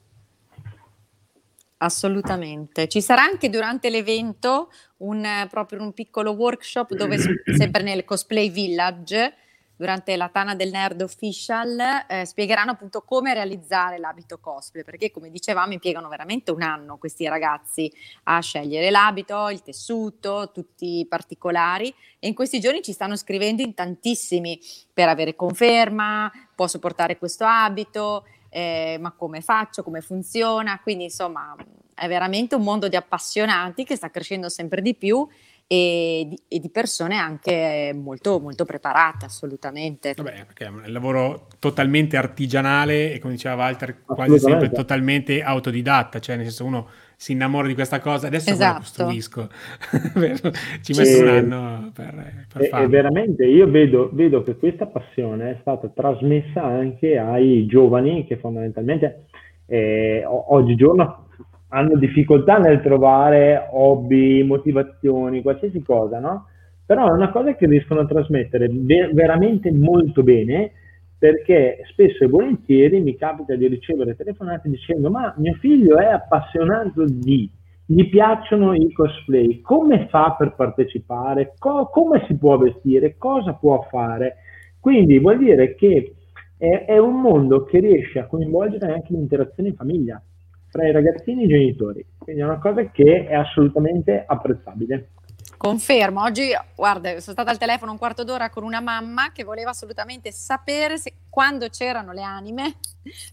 Assolutamente. 1.83 2.87
Ci 2.87 3.01
sarà 3.01 3.23
anche 3.23 3.49
durante 3.49 3.89
l'evento 3.89 4.71
un, 4.97 5.47
proprio 5.49 5.81
un 5.81 5.93
piccolo 5.93 6.31
workshop 6.31 6.93
dove 6.93 7.17
sempre 7.57 7.81
nel 7.81 8.05
Cosplay 8.05 8.51
Village 8.51 9.33
durante 9.81 10.15
la 10.15 10.29
Tana 10.29 10.53
del 10.53 10.69
Nerd 10.69 11.01
Official 11.01 12.05
eh, 12.07 12.23
spiegheranno 12.23 12.69
appunto 12.69 13.01
come 13.01 13.33
realizzare 13.33 13.97
l'abito 13.97 14.37
cosplay, 14.37 14.83
perché 14.83 15.09
come 15.09 15.31
dicevamo 15.31 15.73
impiegano 15.73 16.07
veramente 16.07 16.51
un 16.51 16.61
anno 16.61 16.99
questi 16.99 17.27
ragazzi 17.27 17.91
a 18.25 18.39
scegliere 18.41 18.91
l'abito, 18.91 19.49
il 19.49 19.63
tessuto, 19.63 20.51
tutti 20.53 20.99
i 20.99 21.07
particolari 21.07 21.91
e 22.19 22.27
in 22.27 22.35
questi 22.35 22.59
giorni 22.59 22.83
ci 22.83 22.91
stanno 22.91 23.15
scrivendo 23.15 23.63
in 23.63 23.73
tantissimi 23.73 24.59
per 24.93 25.07
avere 25.09 25.35
conferma, 25.35 26.31
posso 26.53 26.77
portare 26.77 27.17
questo 27.17 27.45
abito, 27.45 28.25
eh, 28.53 28.97
ma 28.99 29.11
come 29.11 29.41
faccio, 29.41 29.81
come 29.81 30.01
funziona, 30.01 30.79
quindi 30.83 31.05
insomma 31.05 31.55
è 31.95 32.07
veramente 32.07 32.55
un 32.55 32.63
mondo 32.63 32.89
di 32.89 32.97
appassionati 32.97 33.85
che 33.85 33.95
sta 33.95 34.09
crescendo 34.09 34.49
sempre 34.49 34.81
di 34.81 34.93
più 34.93 35.25
e 35.67 36.25
di, 36.27 36.37
e 36.49 36.59
di, 36.59 36.69
persone 36.69 37.15
anche 37.15 37.93
molto, 37.95 38.41
molto 38.41 38.65
preparate, 38.65 39.23
assolutamente. 39.23 40.13
Vabbè, 40.13 40.45
perché 40.45 40.65
è 40.65 40.67
un 40.67 40.83
lavoro 40.87 41.47
totalmente 41.59 42.17
artigianale 42.17 43.13
e 43.13 43.19
come 43.19 43.35
diceva 43.35 43.55
Walter, 43.55 44.03
quasi 44.03 44.37
sempre 44.37 44.69
totalmente 44.69 45.41
autodidatta, 45.41 46.19
cioè 46.19 46.35
nel 46.35 46.47
senso 46.47 46.65
uno 46.65 46.89
si 47.21 47.33
innamora 47.33 47.67
di 47.67 47.75
questa 47.75 47.99
cosa, 47.99 48.25
adesso 48.25 48.49
esatto. 48.49 48.71
la 48.71 48.79
costruisco, 48.79 49.47
ci 50.81 50.93
metto 50.93 51.05
sì. 51.05 51.21
un 51.21 51.27
anno 51.27 51.91
per, 51.93 52.15
per 52.51 52.63
e, 52.63 52.65
farlo. 52.65 52.85
E 52.87 52.89
veramente 52.89 53.45
io 53.45 53.69
vedo, 53.69 54.09
vedo 54.11 54.41
che 54.41 54.55
questa 54.55 54.87
passione 54.87 55.51
è 55.51 55.57
stata 55.61 55.87
trasmessa 55.89 56.63
anche 56.63 57.19
ai 57.19 57.67
giovani 57.67 58.25
che 58.25 58.37
fondamentalmente 58.37 59.25
eh, 59.67 60.23
oggigiorno 60.25 61.27
hanno 61.67 61.95
difficoltà 61.95 62.57
nel 62.57 62.81
trovare 62.81 63.67
hobby, 63.69 64.41
motivazioni, 64.41 65.43
qualsiasi 65.43 65.83
cosa, 65.83 66.17
no? 66.17 66.47
Però 66.83 67.07
è 67.07 67.11
una 67.11 67.29
cosa 67.29 67.53
che 67.55 67.67
riescono 67.67 67.99
a 67.99 68.07
trasmettere 68.07 68.67
ve- 68.67 69.11
veramente 69.13 69.71
molto 69.71 70.23
bene 70.23 70.71
perché 71.21 71.83
spesso 71.91 72.23
e 72.23 72.27
volentieri 72.27 72.99
mi 72.99 73.15
capita 73.15 73.53
di 73.53 73.67
ricevere 73.67 74.15
telefonate 74.15 74.67
dicendo 74.67 75.11
ma 75.11 75.31
mio 75.37 75.53
figlio 75.59 75.99
è 75.99 76.07
appassionato 76.07 77.05
di, 77.05 77.47
gli 77.85 78.09
piacciono 78.09 78.73
i 78.73 78.91
cosplay, 78.91 79.61
come 79.61 80.07
fa 80.09 80.33
per 80.35 80.55
partecipare, 80.55 81.53
Co- 81.59 81.89
come 81.89 82.25
si 82.25 82.35
può 82.35 82.57
vestire, 82.57 83.17
cosa 83.19 83.53
può 83.53 83.85
fare. 83.91 84.37
Quindi 84.79 85.19
vuol 85.19 85.37
dire 85.37 85.75
che 85.75 86.15
è, 86.57 86.85
è 86.85 86.97
un 86.97 87.21
mondo 87.21 87.65
che 87.65 87.79
riesce 87.81 88.17
a 88.17 88.25
coinvolgere 88.25 88.91
anche 88.91 89.13
l'interazione 89.13 89.69
in 89.69 89.75
famiglia 89.75 90.19
tra 90.71 90.87
i 90.87 90.91
ragazzini 90.91 91.43
e 91.43 91.45
i 91.45 91.49
genitori. 91.49 92.03
Quindi 92.17 92.41
è 92.41 92.45
una 92.45 92.57
cosa 92.57 92.83
che 92.89 93.27
è 93.27 93.35
assolutamente 93.35 94.23
apprezzabile. 94.25 95.09
Confermo, 95.61 96.23
oggi 96.23 96.49
guarda, 96.75 97.09
sono 97.19 97.33
stata 97.33 97.51
al 97.51 97.59
telefono 97.59 97.91
un 97.91 97.99
quarto 97.99 98.23
d'ora 98.23 98.49
con 98.49 98.63
una 98.63 98.79
mamma 98.79 99.31
che 99.31 99.43
voleva 99.43 99.69
assolutamente 99.69 100.31
sapere 100.31 100.97
se, 100.97 101.13
quando 101.29 101.69
c'erano 101.69 102.13
le 102.13 102.23
anime 102.23 102.77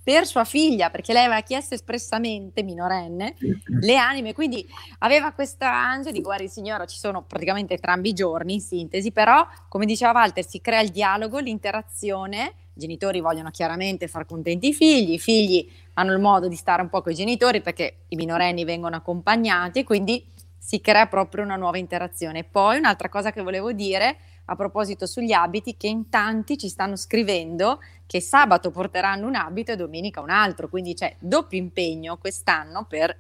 per 0.03 0.27
sua 0.27 0.45
figlia, 0.45 0.91
perché 0.91 1.15
lei 1.15 1.25
aveva 1.25 1.41
chiesto 1.41 1.73
espressamente, 1.73 2.63
minorenne, 2.63 3.35
le 3.81 3.97
anime, 3.97 4.35
quindi 4.35 4.63
aveva 4.99 5.33
questa 5.33 5.73
ansia 5.73 6.13
di 6.13 6.21
guardi 6.21 6.49
signora, 6.49 6.85
ci 6.85 6.99
sono 6.99 7.23
praticamente 7.23 7.73
entrambi 7.73 8.11
i 8.11 8.13
giorni 8.13 8.53
in 8.53 8.61
sintesi, 8.61 9.11
però 9.11 9.49
come 9.67 9.87
diceva 9.87 10.13
Walter 10.13 10.47
si 10.47 10.61
crea 10.61 10.83
il 10.83 10.91
dialogo, 10.91 11.39
l'interazione, 11.39 12.53
i 12.75 12.81
genitori 12.81 13.21
vogliono 13.21 13.49
chiaramente 13.49 14.07
far 14.07 14.27
contenti 14.27 14.69
i 14.69 14.75
figli, 14.75 15.13
i 15.13 15.19
figli 15.19 15.67
hanno 15.95 16.13
il 16.13 16.21
modo 16.21 16.47
di 16.47 16.57
stare 16.57 16.83
un 16.83 16.91
po' 16.91 17.01
con 17.01 17.13
i 17.13 17.15
genitori 17.15 17.63
perché 17.63 18.01
i 18.09 18.17
minorenni 18.17 18.65
vengono 18.65 18.97
accompagnati, 18.97 19.83
quindi 19.83 20.37
si 20.59 20.81
crea 20.81 21.07
proprio 21.07 21.45
una 21.45 21.57
nuova 21.57 21.79
interazione. 21.79 22.45
Poi 22.45 22.79
un'altra 22.79 23.09
cosa 23.09 23.33
che 23.33 23.43
volevo 23.43 23.73
dire 23.73 24.17
a 24.47 24.57
proposito 24.57 25.07
sugli 25.07 25.33
abiti, 25.33 25.77
che 25.77 25.89
in 25.89 26.09
tanti 26.09 26.59
ci 26.59 26.69
stanno 26.69 26.97
scrivendo 26.97 27.81
che 28.07 28.21
sabato 28.21 28.71
porteranno 28.71 29.27
un 29.27 29.35
abito 29.35 29.73
e 29.73 29.77
domenica 29.77 30.21
un 30.21 30.31
altro, 30.31 30.69
quindi 30.69 30.95
c'è 30.95 31.15
doppio 31.19 31.59
impegno 31.59 32.17
quest'anno 32.17 32.85
per 32.85 33.17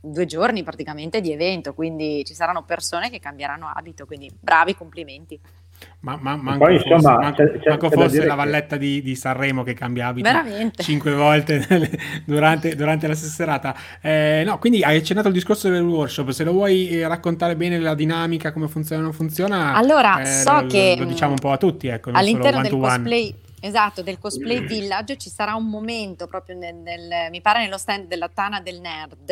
due 0.00 0.26
giorni 0.26 0.62
praticamente 0.62 1.20
di 1.20 1.32
evento, 1.32 1.72
quindi 1.72 2.24
ci 2.24 2.34
saranno 2.34 2.64
persone 2.64 3.08
che 3.08 3.20
cambieranno 3.20 3.70
abito, 3.72 4.04
quindi 4.04 4.30
bravi, 4.38 4.74
complimenti. 4.74 5.40
Ma, 6.00 6.18
ma 6.20 6.36
manco 6.36 6.64
poi, 6.64 6.78
fosse, 6.78 6.92
insomma, 6.92 7.18
manco, 7.18 7.36
c'è, 7.36 7.58
c'è, 7.60 7.68
manco 7.70 7.90
fosse 7.90 8.26
la 8.26 8.34
valletta 8.34 8.76
che... 8.76 8.82
di, 8.82 9.02
di, 9.02 9.16
Sanremo 9.16 9.62
che 9.62 9.72
cambia 9.72 10.08
abito 10.08 10.28
Veramente. 10.28 10.82
cinque 10.82 11.12
volte 11.14 11.66
durante, 12.26 12.76
durante, 12.76 13.06
la 13.06 13.14
stessa 13.14 13.32
serata. 13.32 13.74
Eh, 14.02 14.42
no, 14.44 14.58
quindi 14.58 14.82
hai 14.82 14.98
accennato 14.98 15.28
il 15.28 15.34
discorso 15.34 15.70
del 15.70 15.82
workshop, 15.82 16.30
se 16.30 16.44
lo 16.44 16.52
vuoi 16.52 16.90
eh, 16.90 17.08
raccontare 17.08 17.56
bene 17.56 17.78
la 17.78 17.94
dinamica, 17.94 18.52
come 18.52 18.68
funziona 18.68 19.00
o 19.00 19.04
non 19.04 19.14
funziona, 19.14 19.74
allora, 19.74 20.20
eh, 20.20 20.26
so 20.26 20.60
lo, 20.60 20.66
che 20.66 20.94
lo 20.98 21.06
diciamo 21.06 21.32
un 21.32 21.38
po' 21.38 21.52
a 21.52 21.56
tutti, 21.56 21.86
ecco, 21.88 22.10
all'interno 22.12 22.60
del 22.60 22.70
cosplay, 22.70 23.34
Esatto, 23.64 24.02
del 24.02 24.18
cosplay 24.18 24.60
village 24.60 25.16
ci 25.16 25.30
sarà 25.30 25.54
un 25.54 25.70
momento 25.70 26.26
proprio 26.26 26.54
nel, 26.54 26.74
nel, 26.74 27.30
mi 27.30 27.40
pare 27.40 27.62
nello 27.62 27.78
stand 27.78 28.08
della 28.08 28.28
Tana 28.28 28.60
del 28.60 28.78
Nerd, 28.78 29.30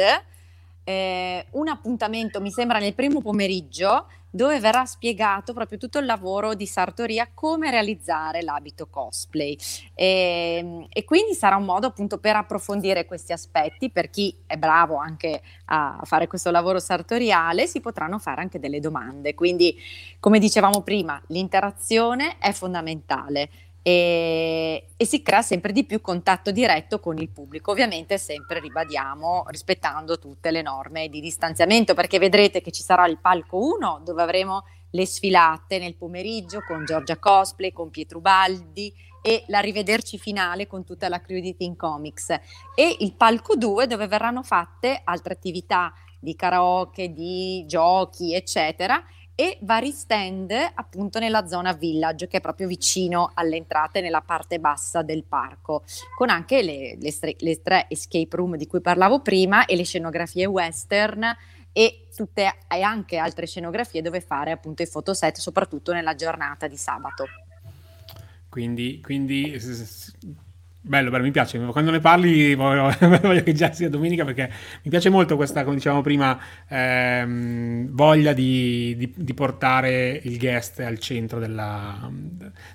eh, 0.85 1.47
un 1.51 1.69
appuntamento, 1.69 2.41
mi 2.41 2.51
sembra 2.51 2.79
nel 2.79 2.95
primo 2.95 3.21
pomeriggio, 3.21 4.07
dove 4.35 4.59
verrà 4.61 4.87
spiegato 4.87 5.53
proprio 5.53 5.77
tutto 5.77 5.99
il 5.99 6.07
lavoro 6.07 6.55
di 6.55 6.67
sartoria, 6.67 7.29
come 7.35 7.71
realizzare 7.71 8.41
l'abito 8.41 8.89
cosplay. 8.89 9.57
E, 9.95 10.57
ehm, 10.59 10.87
e, 10.89 11.05
quindi 11.05 11.35
sarà 11.35 11.57
un 11.57 11.65
modo 11.65 11.87
appunto 11.87 12.19
per 12.19 12.37
approfondire 12.37 13.05
questi 13.05 13.33
aspetti, 13.33 13.91
per 13.91 14.09
chi 14.09 14.35
è 14.47 14.57
bravo 14.57 14.97
anche 14.97 15.43
a 15.67 16.01
fare 16.05 16.27
questo 16.27 16.51
lavoro 16.51 16.79
sartoriale, 16.81 17.67
si 17.67 17.81
potranno 17.81 18.19
fare 18.19 18.41
anche 18.41 18.59
delle 18.59 18.81
domande. 18.81 19.35
Quindi, 19.35 19.77
come 20.19 20.39
dicevamo 20.39 20.81
prima, 20.81 21.21
l'interazione 21.29 22.39
è 22.39 22.53
fondamentale 22.53 23.51
e, 23.83 24.91
e, 24.97 25.05
si 25.05 25.23
crea 25.23 25.43
sempre 25.43 25.73
di 25.73 25.85
più 25.85 26.01
contatto 26.01 26.53
diretto 26.53 27.01
con 27.01 27.19
il 27.19 27.29
pubblico, 27.31 27.73
ovviamente 27.73 28.17
sempre 28.17 28.61
ribadiamo 28.61 29.45
rispettando 29.49 30.19
tutte 30.19 30.53
le 30.53 30.63
norme 30.63 31.09
di 31.09 31.21
distanziamento 31.21 31.93
perché 31.95 32.19
vedrete 32.19 32.61
che 32.61 32.71
ci 32.71 32.83
sarà 32.83 33.07
il 33.07 33.19
palco 33.19 33.59
1 33.59 34.03
dove 34.05 34.23
avremo 34.23 34.65
le 34.91 35.07
sfilate 35.07 35.79
nel 35.79 35.97
pomeriggio 35.97 36.63
con 36.67 36.85
Giorgia 36.85 37.19
Cosplay, 37.19 37.73
con 37.73 37.91
Pietro 37.91 38.21
Baldi 38.21 38.95
e 39.21 39.45
la 39.49 39.61
rivederci 39.61 40.19
finale 40.19 40.67
con 40.67 40.85
tutta 40.85 41.09
la 41.09 41.21
crew 41.21 41.41
di 41.41 41.57
Teen 41.57 41.77
Comics. 41.77 42.31
E 42.75 42.97
il 43.01 43.15
palco 43.15 43.57
2 43.57 43.87
dove 43.87 44.07
verranno 44.07 44.43
fatte 44.43 45.01
altre 45.03 45.33
attività 45.33 45.93
di 46.21 46.37
karaoke, 46.37 47.13
di 47.13 47.65
giochi 47.67 48.35
eccetera 48.35 49.03
e 49.35 49.59
vari 49.63 49.91
stand 49.91 50.53
appunto 50.75 51.19
nella 51.19 51.47
zona 51.47 51.73
village 51.73 52.29
che 52.29 52.37
è 52.37 52.41
proprio 52.41 52.67
vicino 52.67 53.31
alle 53.35 53.57
entrate 53.57 54.01
nella 54.01 54.21
parte 54.21 54.59
bassa 54.61 55.03
del 55.03 55.25
parco 55.25 55.83
con 56.17 56.29
anche 56.29 56.63
le, 56.63 56.97
le, 57.01 57.11
stre- 57.11 57.37
le 57.39 57.63
tre 57.63 57.87
escape 57.89 58.37
room 58.37 58.57
di 58.57 58.67
cui 58.67 58.81
parlavo 58.81 59.21
prima 59.21 59.65
e 59.65 59.77
le 59.77 59.85
scenografie 59.85 60.47
western 60.47 61.25
e 61.73 62.09
tutte 62.15 62.55
e 62.69 62.83
anche 62.83 63.17
altre 63.17 63.47
scenografie 63.47 64.03
dove 64.03 64.21
fare 64.21 64.51
appunto 64.51 64.83
i 64.83 64.87
fotoset 64.87 65.39
soprattutto 65.39 65.93
nella 65.93 66.15
giornata 66.15 66.67
di 66.67 66.77
sabato. 66.77 67.25
Quindi, 68.49 69.01
quindi 69.01 69.59
Bello, 70.85 71.11
bello, 71.11 71.23
mi 71.23 71.31
piace. 71.31 71.61
Quando 71.61 71.93
ne 71.93 72.01
parli 72.01 72.57
voglio, 72.57 72.93
voglio, 73.23 73.45
che 73.45 73.53
già 73.53 73.73
sia 73.73 73.89
domenica 73.89 74.25
perché 74.25 74.51
mi 74.83 74.91
piace 74.91 75.11
molto 75.11 75.37
questa, 75.37 75.63
come 75.63 75.77
dicevamo 75.77 76.01
prima, 76.03 76.37
ehm, 76.67 77.87
voglia 77.91 78.33
di, 78.33 78.97
di, 78.97 79.13
di, 79.15 79.33
portare 79.33 80.21
il 80.25 80.37
guest 80.39 80.81
al 80.81 80.99
centro 80.99 81.39
della, 81.39 82.11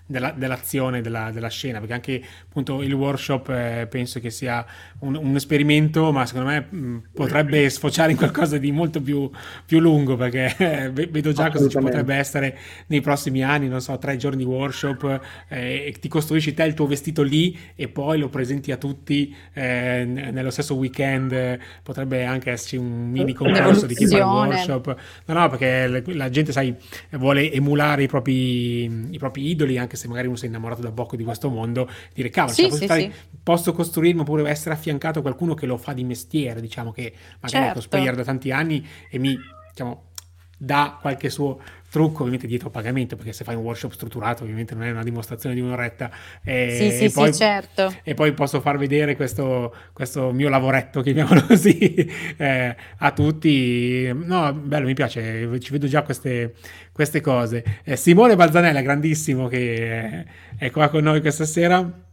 della, 0.05 0.31
dell'azione, 0.31 1.01
della, 1.01 1.31
della, 1.31 1.49
scena, 1.49 1.79
perché 1.79 1.93
anche 1.93 2.23
appunto 2.47 2.81
il 2.81 2.93
workshop 2.93 3.49
eh, 3.49 3.87
penso 3.89 4.21
che 4.21 4.29
sia 4.29 4.65
un, 4.99 5.15
un, 5.15 5.35
esperimento, 5.35 6.09
ma 6.13 6.25
secondo 6.25 6.47
me 6.47 6.61
mh, 6.61 7.09
potrebbe 7.13 7.69
sfociare 7.69 8.11
in 8.11 8.17
qualcosa 8.17 8.57
di 8.57 8.71
molto 8.71 9.01
più, 9.01 9.29
più 9.65 9.81
lungo, 9.81 10.15
perché 10.15 10.55
eh, 10.57 10.91
vedo 10.91 11.33
già 11.33 11.51
cosa 11.51 11.67
ci 11.67 11.77
potrebbe 11.77 12.15
essere 12.15 12.57
nei 12.87 13.01
prossimi 13.01 13.43
anni, 13.43 13.67
non 13.67 13.81
so, 13.81 13.97
tre 13.97 14.15
giorni 14.15 14.37
di 14.37 14.45
workshop, 14.45 15.19
eh, 15.49 15.93
ti 15.99 16.07
costruisci 16.07 16.53
te 16.53 16.63
il 16.63 16.73
tuo 16.73 16.87
vestito 16.87 17.21
lì 17.21 17.53
e 17.75 17.95
poi 17.97 18.19
lo 18.19 18.29
presenti 18.29 18.71
a 18.71 18.77
tutti 18.77 19.35
eh, 19.53 20.03
nello 20.05 20.51
stesso 20.51 20.75
weekend, 20.75 21.57
potrebbe 21.81 22.25
anche 22.25 22.51
esserci 22.51 22.75
un 22.75 23.09
mini 23.09 23.33
concorso 23.33 23.87
di 23.87 23.95
chi 23.95 24.05
fa 24.05 24.17
il 24.17 24.23
workshop. 24.23 24.95
No, 25.25 25.33
no, 25.33 25.49
perché 25.49 26.03
la 26.13 26.29
gente, 26.29 26.51
sai, 26.51 26.75
vuole 27.13 27.51
emulare 27.51 28.03
i 28.03 28.07
propri, 28.07 28.83
i 28.83 29.17
propri 29.17 29.49
idoli, 29.49 29.79
anche 29.79 29.97
se 29.97 30.07
magari 30.07 30.27
uno 30.27 30.35
si 30.35 30.45
è 30.45 30.47
innamorato 30.47 30.83
da 30.83 30.91
poco 30.91 31.15
di 31.15 31.23
questo 31.23 31.49
mondo, 31.49 31.89
dire 32.13 32.29
cavolo, 32.29 32.53
sì, 32.53 32.69
cioè, 32.69 32.71
sì, 32.77 32.83
stare, 32.83 33.01
sì. 33.01 33.37
posso 33.41 33.73
costruirmi 33.73 34.21
oppure 34.21 34.47
essere 34.47 34.75
affiancato 34.75 35.17
a 35.17 35.21
qualcuno 35.23 35.55
che 35.55 35.65
lo 35.65 35.77
fa 35.77 35.93
di 35.93 36.03
mestiere, 36.03 36.61
diciamo 36.61 36.91
che 36.91 37.11
magari 37.41 37.63
certo. 37.63 37.69
è 37.71 37.73
cosplayer 37.73 38.13
da 38.13 38.23
tanti 38.23 38.51
anni 38.51 38.87
e 39.09 39.17
mi, 39.17 39.35
diciamo, 39.71 40.11
dà 40.55 40.99
qualche 41.01 41.31
suo 41.31 41.59
trucco 41.89 42.19
ovviamente 42.19 42.47
dietro 42.47 42.69
pagamento 42.69 43.15
perché 43.15 43.31
se 43.31 43.43
fai 43.43 43.55
un 43.55 43.63
workshop 43.63 43.91
strutturato 43.91 44.43
ovviamente 44.43 44.75
non 44.75 44.83
è 44.83 44.91
una 44.91 45.03
dimostrazione 45.03 45.55
di 45.55 45.61
un'oretta 45.61 46.11
e, 46.43 46.75
sì, 46.77 46.91
sì, 46.91 47.05
e 47.05 47.11
poi, 47.11 47.31
sì, 47.31 47.39
certo. 47.39 47.93
e 48.03 48.13
poi 48.13 48.33
posso 48.33 48.59
far 48.59 48.77
vedere 48.77 49.15
questo, 49.15 49.73
questo 49.93 50.31
mio 50.31 50.49
lavoretto 50.49 51.01
chiamiamolo 51.01 51.45
così 51.47 51.95
eh, 52.38 52.75
a 52.97 53.11
tutti 53.11 54.11
no 54.13 54.53
bello 54.53 54.85
mi 54.85 54.93
piace 54.93 55.59
ci 55.59 55.71
vedo 55.71 55.88
già 55.88 56.03
queste, 56.03 56.55
queste 56.91 57.21
cose 57.21 57.63
eh, 57.83 57.95
Simone 57.95 58.35
Balzanella 58.35 58.81
grandissimo 58.81 59.47
che 59.47 60.25
è 60.57 60.71
qua 60.71 60.89
con 60.89 61.03
noi 61.03 61.21
questa 61.21 61.45
sera 61.45 62.05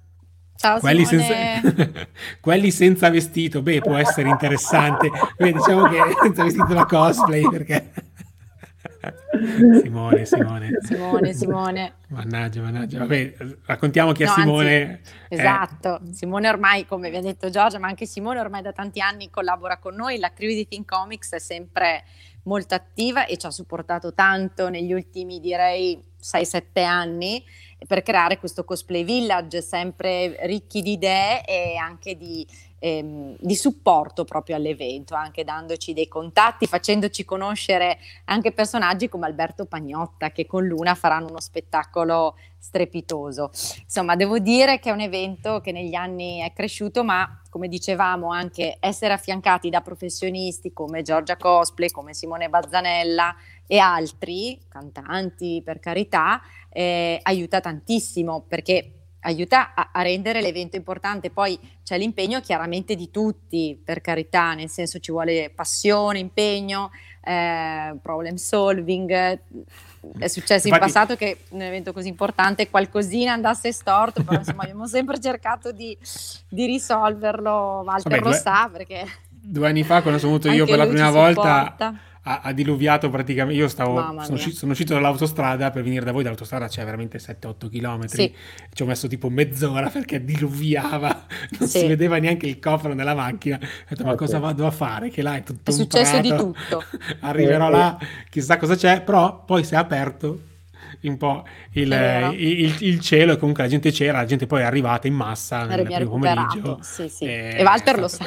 Ciao, 0.56 0.78
quelli, 0.78 1.04
senza, 1.04 1.34
quelli 2.40 2.70
senza 2.70 3.10
vestito, 3.10 3.60
beh, 3.60 3.80
può 3.80 3.96
essere 3.96 4.28
interessante. 4.28 5.10
Beh, 5.36 5.52
diciamo 5.52 5.88
che 5.88 5.98
senza 6.22 6.44
vestito 6.44 6.72
da 6.72 6.86
cosplay 6.86 7.42
perché 7.50 7.90
Simone, 9.82 10.24
Simone. 10.24 10.70
Simone, 10.82 11.32
Simone. 11.32 11.94
Mannaggia, 12.08 12.62
mannaggia. 12.62 12.98
Vabbè, 12.98 13.34
raccontiamo 13.66 14.12
chi 14.12 14.22
è 14.22 14.26
Simone. 14.26 14.82
Anzi, 14.82 15.02
eh. 15.28 15.36
esatto, 15.36 16.00
Simone 16.12 16.48
ormai, 16.48 16.86
come 16.86 17.10
vi 17.10 17.16
ha 17.16 17.20
detto 17.20 17.50
Giorgia, 17.50 17.78
ma 17.78 17.88
anche 17.88 18.06
Simone 18.06 18.40
ormai 18.40 18.62
da 18.62 18.72
tanti 18.72 19.00
anni 19.00 19.30
collabora 19.30 19.78
con 19.78 19.94
noi. 19.94 20.18
La 20.18 20.32
crew 20.32 20.48
di 20.48 20.66
Think 20.66 20.88
Comics 20.88 21.32
è 21.32 21.38
sempre 21.38 22.04
molto 22.44 22.74
attiva 22.74 23.26
e 23.26 23.36
ci 23.36 23.46
ha 23.46 23.50
supportato 23.50 24.12
tanto 24.14 24.68
negli 24.68 24.92
ultimi, 24.92 25.40
direi, 25.40 26.02
6-7 26.22 26.84
anni 26.84 27.44
per 27.86 28.02
creare 28.02 28.38
questo 28.38 28.64
cosplay 28.64 29.04
village 29.04 29.60
sempre 29.60 30.36
ricchi 30.46 30.82
di 30.82 30.92
idee 30.92 31.44
e 31.44 31.76
anche 31.76 32.16
di 32.16 32.46
ehm, 32.84 33.36
di 33.40 33.56
supporto 33.56 34.24
proprio 34.24 34.56
all'evento, 34.56 35.14
anche 35.14 35.42
dandoci 35.42 35.94
dei 35.94 36.06
contatti, 36.06 36.66
facendoci 36.66 37.24
conoscere 37.24 37.98
anche 38.26 38.52
personaggi 38.52 39.08
come 39.08 39.24
Alberto 39.24 39.64
Pagnotta 39.64 40.30
che 40.30 40.46
con 40.46 40.66
Luna 40.66 40.94
faranno 40.94 41.28
uno 41.28 41.40
spettacolo 41.40 42.36
strepitoso. 42.58 43.50
Insomma, 43.82 44.16
devo 44.16 44.38
dire 44.38 44.78
che 44.78 44.90
è 44.90 44.92
un 44.92 45.00
evento 45.00 45.60
che 45.60 45.72
negli 45.72 45.94
anni 45.94 46.40
è 46.40 46.52
cresciuto, 46.52 47.04
ma 47.04 47.40
come 47.48 47.68
dicevamo 47.68 48.30
anche 48.30 48.76
essere 48.80 49.12
affiancati 49.12 49.70
da 49.70 49.80
professionisti 49.80 50.72
come 50.72 51.02
Giorgia 51.02 51.36
Cosplay, 51.36 51.90
come 51.90 52.12
Simone 52.12 52.48
Bazzanella 52.48 53.34
e 53.66 53.78
altri 53.78 54.58
cantanti 54.68 55.62
per 55.64 55.80
carità 55.80 56.40
eh, 56.68 57.18
aiuta 57.22 57.60
tantissimo 57.60 58.44
perché 58.46 58.90
aiuta 59.24 59.74
a, 59.74 59.90
a, 59.92 60.02
rendere 60.02 60.40
l'evento 60.40 60.76
importante. 60.76 61.30
Poi 61.30 61.58
c'è 61.82 61.98
l'impegno 61.98 62.40
chiaramente 62.40 62.94
di 62.94 63.10
tutti, 63.10 63.80
per 63.82 64.00
carità, 64.00 64.54
nel 64.54 64.68
senso 64.68 64.98
ci 64.98 65.10
vuole 65.10 65.50
passione, 65.54 66.18
impegno, 66.18 66.90
eh, 67.22 67.96
problem 68.00 68.34
solving. 68.36 69.10
È 70.18 70.26
successo 70.26 70.68
Infatti, 70.68 70.68
in 70.68 70.78
passato 70.78 71.16
che 71.16 71.38
un 71.50 71.62
evento 71.62 71.92
così 71.92 72.08
importante 72.08 72.68
qualcosina 72.68 73.32
andasse 73.32 73.72
storto, 73.72 74.22
però 74.22 74.38
insomma 74.38 74.62
abbiamo 74.64 74.86
sempre 74.86 75.18
cercato 75.18 75.72
di, 75.72 75.96
di 76.48 76.66
risolverlo. 76.66 77.82
Walter 77.84 78.20
vabbè, 78.20 78.24
lo 78.24 78.32
sa 78.32 78.68
perché... 78.70 79.06
Due 79.46 79.68
anni 79.68 79.82
fa, 79.82 80.00
quando 80.00 80.18
sono 80.18 80.38
venuto 80.38 80.50
io 80.50 80.64
per 80.64 80.78
la 80.78 80.86
prima 80.86 81.10
volta 81.10 82.12
ha, 82.24 82.40
ha 82.42 82.52
diluviato 82.52 83.10
praticamente. 83.10 83.58
Io 83.58 83.68
stavo, 83.68 84.00
sono 84.22 84.34
uscito, 84.34 84.56
sono, 84.56 84.72
uscito, 84.72 84.94
dall'autostrada 84.94 85.70
per 85.70 85.82
venire 85.82 86.04
da 86.04 86.12
voi, 86.12 86.22
dall'autostrada 86.22 86.68
c'è 86.68 86.84
veramente 86.84 87.18
7-8 87.18 87.70
km. 87.70 88.06
Sì. 88.06 88.34
Ci 88.72 88.82
ho 88.82 88.86
messo 88.86 89.08
tipo 89.08 89.28
mezz'ora 89.28 89.88
perché 89.88 90.24
diluviava, 90.24 91.26
non 91.58 91.68
sì. 91.68 91.80
si 91.80 91.86
vedeva 91.86 92.18
neanche 92.18 92.46
il 92.46 92.58
cofano 92.58 92.94
della 92.94 93.14
macchina. 93.14 93.56
Ho 93.56 93.86
detto, 93.88 94.04
ma 94.04 94.14
cosa 94.14 94.38
vado 94.38 94.66
a 94.66 94.70
fare? 94.70 95.10
Che 95.10 95.22
là 95.22 95.36
è 95.36 95.42
tutto 95.42 95.70
È 95.70 95.74
successo 95.74 96.20
prato. 96.20 96.22
di 96.22 96.36
tutto. 96.36 96.84
Arriverò 97.20 97.68
là, 97.68 97.98
chissà 98.30 98.56
cosa 98.56 98.74
c'è, 98.74 99.02
però 99.02 99.44
poi 99.44 99.64
si 99.64 99.74
è 99.74 99.76
aperto 99.76 100.52
un 101.02 101.18
po' 101.18 101.44
il, 101.72 102.32
il, 102.36 102.76
il, 102.80 103.00
cielo 103.00 103.34
e 103.34 103.36
comunque 103.36 103.64
la 103.64 103.68
gente 103.68 103.90
c'era, 103.90 104.18
la 104.18 104.24
gente 104.24 104.46
poi 104.46 104.62
è 104.62 104.64
arrivata 104.64 105.06
in 105.06 105.12
massa 105.12 105.66
nel 105.66 105.84
primo 105.84 106.10
pomeriggio. 106.10 106.78
Sì, 106.80 107.08
sì. 107.10 107.24
E, 107.24 107.56
e 107.58 107.62
Walter 107.62 107.98
lo 107.98 108.08
sa. 108.08 108.24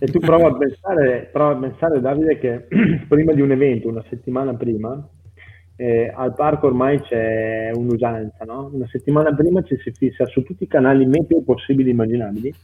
E 0.00 0.06
tu 0.06 0.18
prova 0.18 0.48
a 0.48 0.56
pensare, 0.56 1.28
prova 1.32 1.52
a 1.52 1.56
pensare 1.56 2.00
Davide, 2.00 2.38
che 2.38 2.66
prima 3.08 3.32
di 3.32 3.40
un 3.40 3.50
evento, 3.50 3.88
una 3.88 4.04
settimana 4.08 4.54
prima, 4.54 5.06
eh, 5.76 6.12
al 6.14 6.34
parco 6.34 6.66
ormai 6.66 7.00
c'è 7.02 7.70
un'usanza, 7.74 8.44
no? 8.44 8.70
Una 8.72 8.86
settimana 8.88 9.34
prima 9.34 9.62
ci 9.62 9.76
si 9.82 9.92
fissa 9.92 10.26
su 10.26 10.42
tutti 10.42 10.64
i 10.64 10.68
canali 10.68 11.06
meteo 11.06 11.42
possibili 11.42 11.90
e 11.90 11.92
immaginabili 11.92 12.54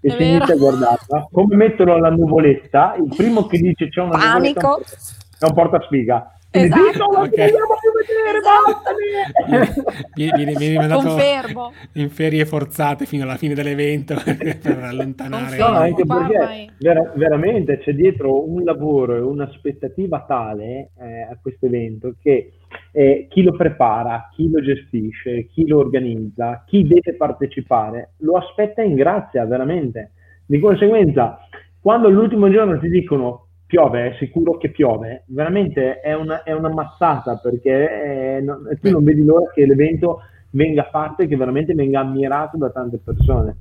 e 0.00 0.10
si 0.10 0.22
inizia 0.22 0.54
a 0.54 0.58
guardarla. 0.58 1.28
Come 1.30 1.56
mettono 1.56 1.96
la 1.98 2.10
nuvoletta, 2.10 2.94
il 2.96 3.12
primo 3.16 3.46
che 3.46 3.58
dice 3.58 3.88
c'è 3.88 4.00
una 4.00 4.18
Panico. 4.18 4.60
nuvoletta 4.60 5.20
è 5.38 5.44
un 5.46 5.54
portasfiga. 5.54 6.36
Esatto. 6.54 7.20
Okay. 7.22 7.50
Vedere, 7.50 8.38
esatto. 8.38 9.74
vieni, 10.14 10.54
vieni 10.54 10.76
mandato 10.76 11.08
Confermo. 11.08 11.72
in 11.94 12.10
ferie 12.10 12.44
forzate 12.44 13.06
fino 13.06 13.22
alla 13.24 13.36
fine 13.36 13.54
dell'evento 13.54 14.14
per 14.22 14.78
allontanare 14.82 15.56
no, 15.56 15.66
anche 15.66 16.04
perché 16.04 16.72
ver- 16.78 17.12
veramente 17.14 17.78
c'è 17.78 17.94
dietro 17.94 18.46
un 18.46 18.64
lavoro 18.64 19.16
e 19.16 19.20
un'aspettativa 19.20 20.24
tale 20.26 20.90
eh, 20.98 21.22
a 21.22 21.38
questo 21.40 21.66
evento 21.66 22.16
che 22.20 22.52
eh, 22.92 23.26
chi 23.30 23.42
lo 23.42 23.52
prepara, 23.52 24.28
chi 24.34 24.50
lo 24.50 24.60
gestisce, 24.60 25.46
chi 25.46 25.66
lo 25.66 25.78
organizza, 25.78 26.64
chi 26.66 26.86
deve 26.86 27.14
partecipare 27.16 28.12
lo 28.18 28.36
aspetta 28.36 28.82
in 28.82 28.94
grazia 28.94 29.46
veramente 29.46 30.10
di 30.44 30.58
conseguenza 30.58 31.38
quando 31.80 32.10
l'ultimo 32.10 32.50
giorno 32.50 32.78
ti 32.78 32.88
dicono 32.88 33.46
piove, 33.72 34.10
è 34.10 34.16
sicuro 34.18 34.58
che 34.58 34.68
piove, 34.68 35.24
veramente 35.28 36.00
è 36.00 36.12
una, 36.12 36.42
è 36.42 36.52
una 36.52 36.68
mazzata 36.68 37.36
perché 37.36 38.36
eh, 38.36 38.40
non, 38.42 38.68
tu 38.78 38.90
non 38.90 39.02
vedi 39.02 39.24
l'ora 39.24 39.50
che 39.50 39.64
l'evento 39.64 40.20
venga 40.50 40.90
fatto 40.90 41.22
e 41.22 41.26
che 41.26 41.36
veramente 41.36 41.72
venga 41.72 42.00
ammirato 42.00 42.58
da 42.58 42.68
tante 42.68 42.98
persone. 43.02 43.56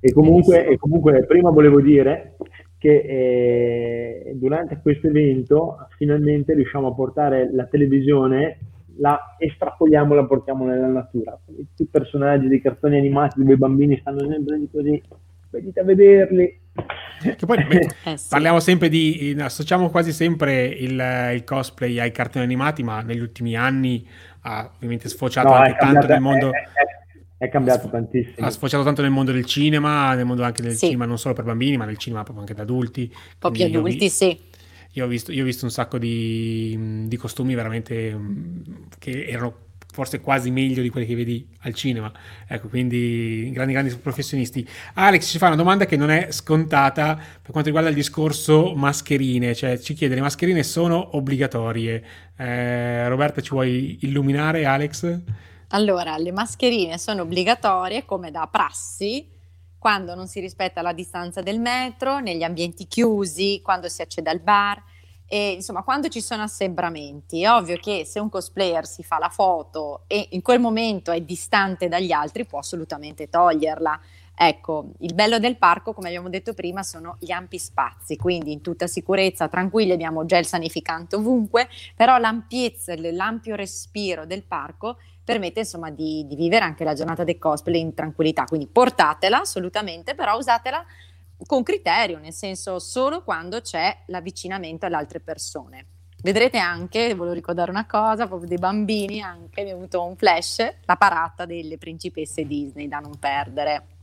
E 0.00 0.14
comunque, 0.14 0.66
e 0.66 0.78
comunque 0.78 1.26
prima 1.26 1.50
volevo 1.50 1.82
dire 1.82 2.36
che 2.78 4.24
eh, 4.24 4.32
durante 4.36 4.78
questo 4.80 5.08
evento 5.08 5.86
finalmente 5.98 6.54
riusciamo 6.54 6.88
a 6.88 6.94
portare 6.94 7.50
la 7.52 7.66
televisione, 7.66 8.60
la 8.96 9.36
estrapoliamo, 9.36 10.14
la 10.14 10.24
portiamo 10.24 10.64
nella 10.64 10.86
natura. 10.86 11.38
Tutti 11.44 11.82
i 11.82 11.88
personaggi 11.90 12.48
dei 12.48 12.62
cartoni 12.62 12.96
animati 12.96 13.40
dove 13.40 13.52
i 13.52 13.58
bambini 13.58 13.98
stanno 13.98 14.20
sempre 14.20 14.58
così, 14.72 15.02
venite 15.50 15.80
a 15.80 15.84
vederli, 15.84 16.58
che 17.20 17.46
poi 17.46 17.64
beh, 17.64 17.88
eh 18.12 18.16
sì. 18.16 18.26
parliamo 18.28 18.60
sempre 18.60 18.88
di. 18.88 19.36
associamo 19.38 19.90
quasi 19.90 20.12
sempre 20.12 20.66
il, 20.66 21.30
il, 21.34 21.44
cosplay 21.44 21.98
ai 21.98 22.12
cartoni 22.12 22.44
animati, 22.44 22.82
ma 22.82 23.02
negli 23.02 23.20
ultimi 23.20 23.56
anni 23.56 24.06
ha 24.42 24.70
ovviamente 24.74 25.08
sfociato 25.08 25.48
no, 25.48 25.54
anche 25.54 25.76
tanto 25.78 26.06
nel 26.06 26.20
mondo. 26.20 26.52
È, 26.52 26.58
è, 26.58 27.44
è 27.44 27.48
cambiato 27.48 27.80
sfo- 27.80 27.90
tantissimo. 27.90 28.46
Ha 28.46 28.50
sfociato 28.50 28.84
tanto 28.84 29.02
nel 29.02 29.10
mondo 29.10 29.32
del 29.32 29.44
cinema, 29.44 30.14
nel 30.14 30.24
mondo 30.24 30.42
anche 30.42 30.62
del 30.62 30.72
sì. 30.72 30.86
cinema 30.86 31.04
non 31.04 31.18
solo 31.18 31.34
per 31.34 31.44
bambini, 31.44 31.76
ma 31.76 31.84
nel 31.84 31.98
cinema 31.98 32.22
proprio 32.22 32.42
anche 32.42 32.54
da 32.54 32.62
adulti. 32.62 33.12
Più 33.38 33.64
adulti, 33.64 33.98
vi- 33.98 34.08
sì. 34.08 34.38
Io 34.94 35.04
ho, 35.04 35.08
visto, 35.08 35.30
io 35.30 35.42
ho 35.42 35.46
visto 35.46 35.64
un 35.64 35.70
sacco 35.70 35.98
di, 35.98 37.04
di 37.06 37.16
costumi 37.16 37.54
veramente 37.54 38.18
che 38.98 39.26
erano 39.26 39.68
forse 39.92 40.20
quasi 40.20 40.50
meglio 40.50 40.82
di 40.82 40.88
quelli 40.88 41.06
che 41.06 41.14
vedi 41.14 41.46
al 41.60 41.74
cinema. 41.74 42.12
Ecco, 42.46 42.68
quindi 42.68 43.50
grandi, 43.52 43.72
grandi 43.72 43.94
professionisti. 43.96 44.66
Alex 44.94 45.30
ci 45.30 45.38
fa 45.38 45.46
una 45.46 45.56
domanda 45.56 45.86
che 45.86 45.96
non 45.96 46.10
è 46.10 46.28
scontata 46.30 47.14
per 47.16 47.50
quanto 47.50 47.64
riguarda 47.64 47.88
il 47.88 47.94
discorso 47.94 48.74
mascherine, 48.74 49.54
cioè 49.54 49.78
ci 49.78 49.94
chiede 49.94 50.14
le 50.14 50.20
mascherine 50.20 50.62
sono 50.62 51.16
obbligatorie. 51.16 52.04
Eh, 52.36 53.08
Roberta, 53.08 53.40
ci 53.40 53.50
vuoi 53.50 53.98
illuminare, 54.02 54.64
Alex? 54.64 55.18
Allora, 55.68 56.16
le 56.16 56.32
mascherine 56.32 56.98
sono 56.98 57.22
obbligatorie 57.22 58.04
come 58.04 58.30
da 58.30 58.48
prassi 58.50 59.38
quando 59.78 60.14
non 60.14 60.28
si 60.28 60.40
rispetta 60.40 60.82
la 60.82 60.92
distanza 60.92 61.40
del 61.40 61.58
metro, 61.58 62.18
negli 62.18 62.42
ambienti 62.42 62.86
chiusi, 62.86 63.62
quando 63.62 63.88
si 63.88 64.02
accede 64.02 64.28
al 64.28 64.40
bar 64.40 64.82
e, 65.32 65.52
insomma, 65.52 65.84
quando 65.84 66.08
ci 66.08 66.20
sono 66.20 66.42
assembramenti, 66.42 67.42
è 67.42 67.50
ovvio 67.52 67.76
che 67.76 68.04
se 68.04 68.18
un 68.18 68.28
cosplayer 68.28 68.84
si 68.84 69.04
fa 69.04 69.16
la 69.20 69.28
foto 69.28 70.02
e 70.08 70.26
in 70.30 70.42
quel 70.42 70.58
momento 70.58 71.12
è 71.12 71.20
distante 71.20 71.86
dagli 71.86 72.10
altri, 72.10 72.44
può 72.46 72.58
assolutamente 72.58 73.28
toglierla. 73.28 74.00
Ecco, 74.34 74.90
il 74.98 75.14
bello 75.14 75.38
del 75.38 75.56
parco, 75.56 75.92
come 75.92 76.08
abbiamo 76.08 76.28
detto 76.30 76.52
prima, 76.52 76.82
sono 76.82 77.16
gli 77.20 77.30
ampi 77.30 77.60
spazi, 77.60 78.16
quindi 78.16 78.50
in 78.50 78.60
tutta 78.60 78.88
sicurezza, 78.88 79.46
tranquilli, 79.46 79.92
abbiamo 79.92 80.24
gel 80.24 80.44
sanificante 80.44 81.14
ovunque, 81.14 81.68
però 81.94 82.18
l'ampiezza, 82.18 82.92
l'ampio 82.96 83.54
respiro 83.54 84.26
del 84.26 84.42
parco 84.42 84.96
permette 85.22 85.60
insomma 85.60 85.90
di, 85.90 86.26
di 86.26 86.34
vivere 86.34 86.64
anche 86.64 86.82
la 86.82 86.94
giornata 86.94 87.22
del 87.22 87.38
cosplay 87.38 87.78
in 87.78 87.94
tranquillità, 87.94 88.46
quindi 88.46 88.66
portatela 88.66 89.42
assolutamente, 89.42 90.16
però 90.16 90.36
usatela 90.36 90.84
con 91.46 91.62
criterio, 91.62 92.18
nel 92.18 92.32
senso 92.32 92.78
solo 92.78 93.22
quando 93.22 93.60
c'è 93.60 94.04
l'avvicinamento 94.06 94.86
alle 94.86 94.96
altre 94.96 95.20
persone. 95.20 95.86
Vedrete 96.22 96.58
anche, 96.58 97.14
volevo 97.14 97.34
ricordare 97.34 97.70
una 97.70 97.86
cosa, 97.86 98.26
proprio 98.26 98.48
dei 98.48 98.58
bambini, 98.58 99.22
anche 99.22 99.62
mi 99.62 99.70
è 99.70 99.72
venuto 99.74 100.04
un 100.04 100.16
flash, 100.16 100.58
la 100.84 100.96
parata 100.96 101.46
delle 101.46 101.78
principesse 101.78 102.44
Disney 102.44 102.88
da 102.88 102.98
non 102.98 103.18
perdere. 103.18 103.99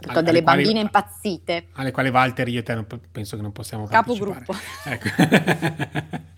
Perché 0.00 0.18
ho 0.18 0.22
delle 0.22 0.42
quali, 0.42 0.62
bambine 0.62 0.80
impazzite. 0.80 1.66
Alle 1.72 1.90
quali 1.90 2.08
Walter 2.08 2.48
io 2.48 2.60
e 2.60 2.62
te 2.62 2.74
non, 2.74 2.86
penso 3.12 3.36
che 3.36 3.42
non 3.42 3.52
possiamo 3.52 3.86
Capogruppo. 3.86 4.54
Ecco. 4.84 5.08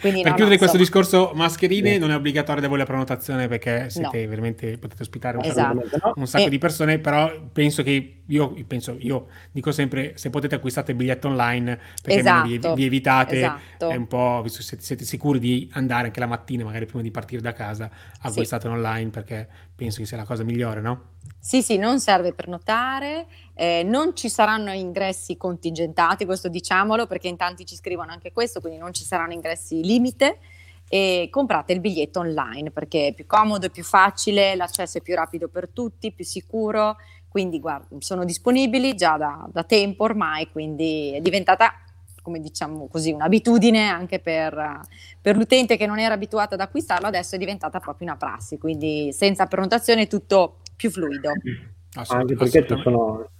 Quindi 0.00 0.22
per 0.22 0.30
no, 0.30 0.36
chiudere 0.36 0.54
no, 0.54 0.58
questo 0.58 0.76
discorso 0.76 1.32
mascherine 1.34 1.94
sì. 1.94 1.98
non 1.98 2.10
è 2.10 2.14
obbligatoria 2.14 2.62
da 2.62 2.68
voi 2.68 2.78
la 2.78 2.84
prenotazione 2.84 3.48
perché 3.48 3.90
siete 3.90 4.22
no. 4.22 4.28
veramente 4.28 4.78
potete 4.78 5.02
ospitare 5.02 5.36
un, 5.36 5.44
esatto. 5.44 5.88
sacco, 5.88 6.12
un 6.16 6.26
sacco 6.26 6.46
e... 6.46 6.50
di 6.50 6.58
persone 6.58 6.98
però 6.98 7.48
penso 7.52 7.82
che 7.82 8.20
io 8.24 8.54
penso 8.66 8.96
io 9.00 9.26
dico 9.50 9.72
sempre 9.72 10.12
se 10.16 10.30
potete 10.30 10.54
acquistate 10.54 10.92
il 10.92 10.96
biglietto 10.96 11.28
online 11.28 11.78
perché 12.02 12.20
esatto. 12.20 12.46
vi, 12.46 12.58
vi, 12.58 12.84
evitate 12.84 13.38
esatto. 13.38 13.88
un 13.88 14.06
po' 14.06 14.44
siete, 14.46 14.82
siete, 14.82 15.04
sicuri 15.04 15.38
di 15.38 15.68
andare 15.72 16.06
anche 16.06 16.20
la 16.20 16.26
mattina 16.26 16.64
magari 16.64 16.86
prima 16.86 17.02
di 17.02 17.10
partire 17.10 17.40
da 17.40 17.52
casa 17.52 17.90
acquistate 18.20 18.68
sì. 18.68 18.72
online 18.72 19.10
perché 19.10 19.48
penso 19.78 20.00
che 20.00 20.06
sia 20.06 20.16
la 20.16 20.24
cosa 20.24 20.42
migliore 20.42 20.80
no? 20.80 21.10
Sì, 21.38 21.62
sì, 21.62 21.76
non 21.76 22.00
serve 22.00 22.32
per 22.32 22.48
notare, 22.48 23.28
eh, 23.54 23.84
non 23.84 24.16
ci 24.16 24.28
saranno 24.28 24.72
ingressi 24.72 25.36
contingentati, 25.36 26.24
questo 26.24 26.48
diciamolo 26.48 27.06
perché 27.06 27.28
in 27.28 27.36
tanti 27.36 27.64
ci 27.64 27.76
scrivono 27.76 28.10
anche 28.10 28.32
questo, 28.32 28.60
quindi 28.60 28.78
non 28.78 28.92
ci 28.92 29.04
saranno 29.04 29.34
ingressi 29.34 29.84
limite 29.84 30.40
e 30.88 31.28
comprate 31.30 31.72
il 31.74 31.80
biglietto 31.80 32.18
online 32.18 32.72
perché 32.72 33.08
è 33.08 33.14
più 33.14 33.24
comodo, 33.24 33.66
è 33.66 33.70
più 33.70 33.84
facile, 33.84 34.56
l'accesso 34.56 34.98
è 34.98 35.00
più 35.00 35.14
rapido 35.14 35.46
per 35.46 35.68
tutti, 35.68 36.10
più 36.10 36.24
sicuro, 36.24 36.96
quindi 37.28 37.60
guarda, 37.60 37.86
sono 38.00 38.24
disponibili 38.24 38.96
già 38.96 39.16
da, 39.16 39.48
da 39.48 39.62
tempo 39.62 40.02
ormai, 40.02 40.50
quindi 40.50 41.12
è 41.14 41.20
diventata 41.20 41.72
come 42.28 42.40
diciamo 42.40 42.88
così, 42.88 43.10
un'abitudine 43.10 43.88
anche 43.88 44.18
per, 44.18 44.82
per, 45.20 45.34
l'utente 45.34 45.78
che 45.78 45.86
non 45.86 45.98
era 45.98 46.12
abituato 46.12 46.54
ad 46.54 46.60
acquistarlo, 46.60 47.06
adesso 47.06 47.36
è 47.36 47.38
diventata 47.38 47.80
proprio 47.80 48.08
una 48.08 48.18
prassi, 48.18 48.58
quindi 48.58 49.10
senza 49.12 49.46
prenotazione 49.46 50.06
tutto 50.06 50.58
più 50.76 50.90
fluido. 50.90 51.32
Anche 52.08 52.34
perché 52.36 52.66
ci 52.66 52.76
sono, 52.82 53.30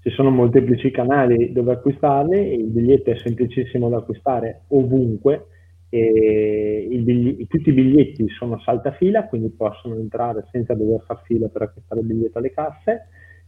ci 0.00 0.10
sono, 0.10 0.30
molteplici 0.30 0.90
canali 0.90 1.52
dove 1.52 1.72
acquistarli, 1.72 2.54
il 2.54 2.66
biglietto 2.66 3.12
è 3.12 3.16
semplicissimo 3.16 3.88
da 3.88 3.98
acquistare 3.98 4.62
ovunque, 4.68 5.46
bigli- 5.88 7.46
tutti 7.46 7.68
i 7.68 7.72
biglietti 7.72 8.28
sono 8.30 8.60
saltafila, 8.60 9.28
quindi 9.28 9.50
possono 9.50 9.94
entrare 9.94 10.48
senza 10.50 10.74
dover 10.74 11.04
far 11.06 11.22
fila 11.24 11.46
per 11.46 11.62
acquistare 11.62 12.00
il 12.00 12.06
biglietto 12.06 12.38
alle 12.38 12.50
casse. 12.50 13.06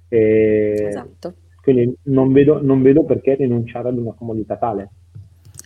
esatto. 0.09 1.35
Quindi 1.65 1.97
non 2.05 2.31
vedo, 2.33 2.63
non 2.63 2.83
vedo 2.83 3.05
perché 3.05 3.35
rinunciare 3.35 3.89
ad 3.89 3.97
una 3.97 4.13
comodità 4.13 4.57
tale. 4.57 4.91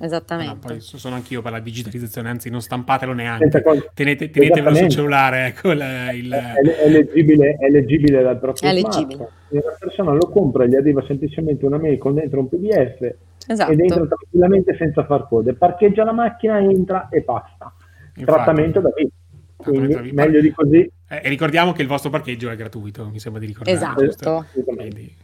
Esattamente. 0.00 0.54
No, 0.54 0.58
poi 0.60 0.80
sono 0.80 1.16
anch'io 1.16 1.42
per 1.42 1.50
la 1.50 1.58
digitalizzazione, 1.58 2.28
anzi 2.28 2.50
non 2.50 2.60
stampatelo 2.60 3.12
neanche, 3.12 3.62
Tenete, 3.94 4.30
tenetevelo 4.30 4.76
sul 4.76 4.88
cellulare. 4.88 5.46
Ecco, 5.46 5.72
la, 5.72 6.12
il... 6.12 6.30
è, 6.30 6.88
leggibile, 6.88 7.56
è 7.58 7.68
leggibile 7.68 8.22
dal 8.22 8.38
proprio 8.38 8.70
è 8.70 8.72
leggibile. 8.72 9.28
La 9.48 9.76
persona 9.76 10.12
lo 10.12 10.28
compra 10.28 10.64
e 10.64 10.68
gli 10.68 10.76
arriva 10.76 11.02
semplicemente 11.04 11.66
una 11.66 11.78
mail 11.78 11.98
con 11.98 12.14
dentro 12.14 12.38
un 12.38 12.48
pdf 12.48 13.14
esatto. 13.48 13.72
ed 13.72 13.80
entra 13.80 14.06
tranquillamente 14.06 14.76
senza 14.76 15.04
far 15.04 15.26
code. 15.26 15.54
Parcheggia 15.54 16.04
la 16.04 16.12
macchina, 16.12 16.60
entra 16.60 17.08
e 17.08 17.22
basta. 17.22 17.72
Infatti, 18.14 18.24
Trattamento 18.24 18.80
da 18.80 18.90
lì. 18.96 19.10
Quindi, 19.56 20.12
meglio 20.12 20.40
di 20.40 20.52
così. 20.52 20.90
Eh, 21.08 21.20
e 21.24 21.28
ricordiamo 21.28 21.72
che 21.72 21.82
il 21.82 21.88
vostro 21.88 22.10
parcheggio 22.10 22.50
è 22.50 22.56
gratuito, 22.56 23.08
mi 23.08 23.18
sembra 23.18 23.40
di 23.40 23.46
ricordare. 23.46 23.76
Esatto. 23.76 24.46
Quindi, 24.52 25.16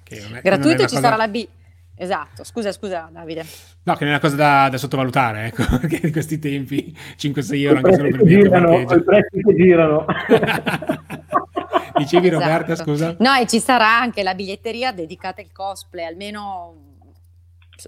gratuito 0.42 0.86
ci 0.86 0.96
sarà 0.96 1.16
la 1.16 1.28
B 1.28 1.46
Esatto, 1.96 2.42
scusa, 2.42 2.72
scusa 2.72 3.08
Davide. 3.12 3.44
No, 3.84 3.94
che 3.94 4.04
non 4.04 4.14
è 4.14 4.16
una 4.16 4.20
cosa 4.20 4.34
da, 4.34 4.68
da 4.68 4.78
sottovalutare, 4.78 5.46
ecco, 5.46 5.78
che 5.86 6.00
in 6.02 6.12
questi 6.12 6.38
tempi 6.40 6.96
5-6 7.16 7.62
euro 7.62 7.76
anche 7.76 7.94
solo 7.94 8.10
per 8.10 8.20
il 8.20 8.26
girano, 8.26 8.80
I 8.80 8.86
prezzi 8.86 9.40
che 9.40 9.54
girano. 9.54 10.04
Dicevi 11.96 12.26
esatto. 12.26 12.42
Roberta, 12.42 12.74
scusa? 12.74 13.14
No, 13.20 13.34
e 13.34 13.46
ci 13.46 13.60
sarà 13.60 14.00
anche 14.00 14.24
la 14.24 14.34
biglietteria 14.34 14.92
dedicata 14.92 15.40
al 15.40 15.52
cosplay, 15.52 16.06
almeno 16.06 17.02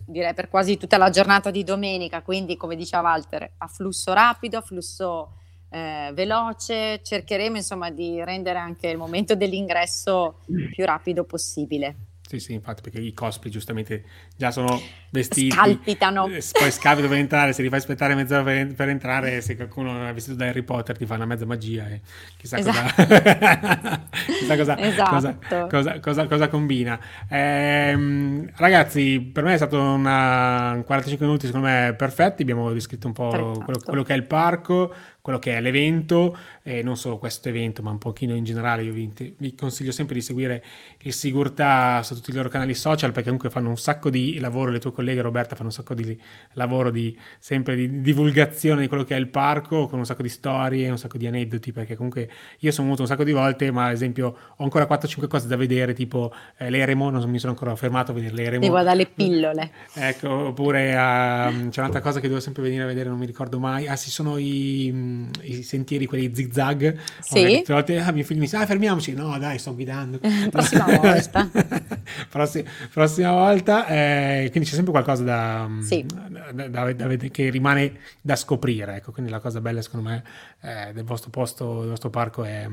direi 0.04 0.34
per 0.34 0.48
quasi 0.48 0.76
tutta 0.76 0.98
la 0.98 1.10
giornata 1.10 1.50
di 1.50 1.64
domenica, 1.64 2.22
quindi 2.22 2.56
come 2.56 2.76
diceva 2.76 3.02
Walter, 3.02 3.54
a 3.58 3.66
flusso 3.66 4.12
rapido, 4.12 4.58
a 4.58 4.60
flusso 4.60 5.32
eh, 5.70 6.10
veloce, 6.14 7.00
cercheremo 7.02 7.56
insomma 7.56 7.90
di 7.90 8.22
rendere 8.22 8.58
anche 8.58 8.88
il 8.88 8.96
momento 8.96 9.34
dell'ingresso 9.34 10.40
più 10.70 10.84
rapido 10.84 11.24
possibile. 11.24 12.14
Sì, 12.28 12.40
sì, 12.40 12.54
infatti, 12.54 12.82
perché 12.82 12.98
i 12.98 13.12
cosplay 13.12 13.52
giustamente 13.52 14.02
già 14.36 14.50
sono 14.50 14.80
vestiti. 15.10 15.52
Scalpitano. 15.52 16.26
Eh, 16.26 16.42
poi 16.58 16.72
scapito 16.72 17.06
per 17.06 17.18
entrare, 17.18 17.52
se 17.52 17.62
li 17.62 17.68
fai 17.68 17.78
aspettare 17.78 18.16
mezz'ora 18.16 18.42
per, 18.42 18.74
per, 18.74 18.88
entrare, 18.88 19.40
se 19.40 19.54
qualcuno 19.54 20.08
è 20.08 20.12
vestito 20.12 20.36
da 20.36 20.46
Harry 20.46 20.62
Potter 20.62 20.96
ti 20.96 21.06
fa 21.06 21.14
una 21.14 21.24
mezza 21.24 21.46
magia 21.46 21.86
e 21.86 22.00
chissà 22.36 22.58
esatto. 22.58 23.04
cosa, 23.06 24.06
chissà 24.26 24.56
cosa, 24.56 24.80
esatto. 24.80 25.66
cosa, 25.68 26.00
cosa, 26.00 26.26
cosa, 26.26 26.48
combina. 26.48 26.98
Ehm, 27.28 28.50
ragazzi, 28.56 29.20
per 29.20 29.44
me 29.44 29.54
è 29.54 29.56
stato 29.56 29.80
una 29.80 30.82
45 30.84 31.26
minuti 31.26 31.46
secondo 31.46 31.68
me 31.68 31.94
perfetti, 31.96 32.42
abbiamo 32.42 32.72
descritto 32.72 33.06
un 33.06 33.12
po' 33.12 33.60
quello, 33.64 33.78
quello 33.84 34.02
che 34.02 34.14
è 34.14 34.16
il 34.16 34.24
parco, 34.24 34.92
quello 35.26 35.40
che 35.40 35.56
è 35.56 35.60
l'evento, 35.60 36.38
e 36.66 36.82
non 36.82 36.96
solo 36.96 37.16
questo 37.16 37.48
evento, 37.48 37.80
ma 37.80 37.90
un 37.90 37.98
pochino 37.98 38.34
in 38.34 38.42
generale. 38.42 38.82
Io 38.82 38.92
vi, 38.92 39.08
vi, 39.36 39.54
consiglio 39.54 39.92
sempre 39.92 40.16
di 40.16 40.20
seguire 40.20 40.64
il 41.02 41.12
Sigurtà 41.12 42.02
su 42.02 42.16
tutti 42.16 42.30
i 42.30 42.34
loro 42.34 42.48
canali 42.48 42.74
social 42.74 43.10
perché 43.10 43.26
comunque 43.28 43.50
fanno 43.50 43.68
un 43.68 43.78
sacco 43.78 44.10
di 44.10 44.40
lavoro, 44.40 44.72
le 44.72 44.80
tue 44.80 44.90
colleghe 44.90 45.20
Roberta 45.20 45.54
fanno 45.54 45.68
un 45.68 45.74
sacco 45.74 45.94
di 45.94 46.20
lavoro 46.54 46.90
di, 46.90 47.16
sempre 47.38 47.76
di 47.76 48.00
divulgazione 48.00 48.80
di 48.80 48.88
quello 48.88 49.04
che 49.04 49.14
è 49.14 49.18
il 49.18 49.28
parco, 49.28 49.86
con 49.86 50.00
un 50.00 50.04
sacco 50.04 50.22
di 50.22 50.28
storie, 50.28 50.90
un 50.90 50.98
sacco 50.98 51.18
di 51.18 51.28
aneddoti, 51.28 51.70
perché 51.70 51.94
comunque 51.94 52.28
io 52.58 52.72
sono 52.72 52.86
venuto 52.86 53.02
un 53.02 53.08
sacco 53.08 53.22
di 53.22 53.30
volte, 53.30 53.70
ma 53.70 53.86
ad 53.86 53.92
esempio 53.92 54.36
ho 54.56 54.64
ancora 54.64 54.88
4-5 54.88 55.28
cose 55.28 55.46
da 55.46 55.54
vedere, 55.54 55.94
tipo 55.94 56.32
eh, 56.58 56.68
l'Eremo, 56.68 57.10
non 57.10 57.30
mi 57.30 57.38
sono 57.38 57.52
ancora 57.52 57.76
fermato 57.76 58.10
a 58.10 58.14
vedere 58.14 58.34
l'Eremo. 58.34 58.64
Devo 58.64 58.82
dalle 58.82 59.06
pillole. 59.06 59.70
Ecco, 59.94 60.48
oppure 60.48 60.90
uh, 60.94 61.68
c'è 61.68 61.78
un'altra 61.78 62.00
cosa 62.00 62.18
che 62.18 62.26
devo 62.26 62.40
sempre 62.40 62.64
venire 62.64 62.82
a 62.82 62.86
vedere, 62.86 63.08
non 63.08 63.18
mi 63.18 63.26
ricordo 63.26 63.60
mai. 63.60 63.86
Ah, 63.86 63.94
sì, 63.94 64.10
sono 64.10 64.36
i 64.36 65.24
i 65.42 65.62
sentieri, 65.62 66.06
quelli 66.06 66.30
zigzag. 66.56 66.98
Sì. 67.20 67.56
Tutte 67.58 67.72
volte 67.72 67.98
ah, 67.98 68.12
mio 68.12 68.24
figlio 68.24 68.40
mi 68.40 68.46
dice, 68.46 68.56
ah, 68.56 68.66
fermiamoci. 68.66 69.12
No, 69.12 69.38
dai, 69.38 69.58
sto 69.58 69.74
guidando. 69.74 70.18
prossima 70.50 70.86
volta. 70.86 71.48
prossima, 72.30 72.68
prossima 72.92 73.32
volta. 73.32 73.86
Eh, 73.86 74.48
quindi 74.50 74.68
c'è 74.68 74.74
sempre 74.74 74.92
qualcosa 74.92 75.22
da, 75.22 75.68
sì. 75.80 76.04
da, 76.52 76.68
da, 76.68 76.92
da, 76.92 77.16
che 77.16 77.50
rimane 77.50 77.98
da 78.20 78.36
scoprire. 78.36 78.96
Ecco, 78.96 79.12
quindi 79.12 79.30
la 79.30 79.40
cosa 79.40 79.60
bella, 79.60 79.82
secondo 79.82 80.08
me, 80.08 80.24
eh, 80.62 80.92
del 80.92 81.04
vostro 81.04 81.30
posto, 81.30 81.80
del 81.80 81.90
vostro 81.90 82.10
parco 82.10 82.44
è 82.44 82.66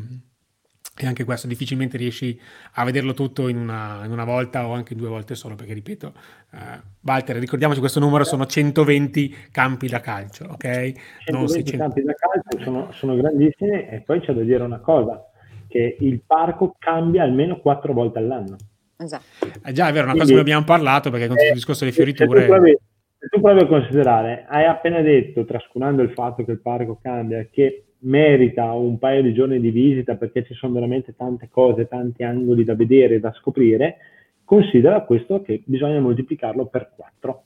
e 0.96 1.08
anche 1.08 1.24
questo 1.24 1.48
difficilmente 1.48 1.98
riesci 1.98 2.40
a 2.74 2.84
vederlo 2.84 3.14
tutto 3.14 3.48
in 3.48 3.58
una, 3.58 4.02
in 4.06 4.12
una, 4.12 4.26
volta 4.26 4.68
o 4.68 4.74
anche 4.74 4.94
due 4.96 5.08
volte 5.08 5.34
solo, 5.34 5.56
perché 5.56 5.74
ripeto, 5.74 6.14
uh, 6.52 6.58
Walter, 7.02 7.38
ricordiamoci 7.38 7.80
questo 7.80 8.00
numero, 8.00 8.24
sono 8.24 8.46
120 8.46 9.36
campi 9.52 9.88
da 9.88 10.00
calcio, 10.00 10.46
ok? 10.52 10.92
120 11.26 11.78
campi 11.78 12.04
da 12.04 12.14
calcio 12.14 12.64
sono, 12.64 12.92
sono 12.92 13.16
grandissimi 13.16 13.88
e 13.88 14.04
poi 14.06 14.20
c'è 14.20 14.34
da 14.34 14.44
dire 14.44 14.64
una 14.64 14.80
cosa, 14.80 15.26
che 15.68 15.98
il 16.00 16.22
parco 16.26 16.76
cambia 16.78 17.24
almeno 17.24 17.60
quattro 17.60 17.94
volte 17.94 18.20
all'anno. 18.20 18.56
Esatto. 18.98 19.24
Eh 19.66 19.72
già, 19.72 19.88
è 19.88 19.92
vero, 19.92 20.06
una 20.06 20.14
Quindi, 20.14 20.20
cosa 20.20 20.34
che 20.34 20.40
abbiamo 20.40 20.64
parlato, 20.64 21.10
perché 21.10 21.26
con 21.26 21.36
tutto 21.36 21.50
il 21.50 21.56
discorso 21.56 21.86
delle 21.86 21.96
fioriture... 21.96 22.30
Se 22.30 22.46
tu, 22.46 22.52
provi, 22.52 22.78
se 23.18 23.28
tu 23.30 23.42
provi 23.42 23.60
a 23.62 23.66
considerare, 23.66 24.46
hai 24.48 24.66
appena 24.66 25.02
detto, 25.02 25.44
trascurando 25.44 26.04
il 26.04 26.12
fatto 26.12 26.46
che 26.46 26.52
il 26.52 26.62
parco 26.62 27.00
cambia, 27.02 27.48
che 27.52 27.86
merita 28.04 28.72
un 28.74 28.98
paio 28.98 29.22
di 29.22 29.34
giorni 29.34 29.60
di 29.60 29.72
visita 29.72 30.16
perché 30.16 30.44
ci 30.44 30.54
sono 30.54 30.74
veramente 30.74 31.16
tante 31.16 31.50
cose, 31.50 31.88
tanti 31.88 32.24
angoli 32.24 32.64
da 32.64 32.76
vedere, 32.76 33.20
da 33.20 33.32
scoprire, 33.34 33.98
considera 34.44 35.02
questo 35.02 35.42
che 35.42 35.62
bisogna 35.66 36.00
moltiplicarlo 36.00 36.66
per 36.66 36.92
4. 36.96 37.44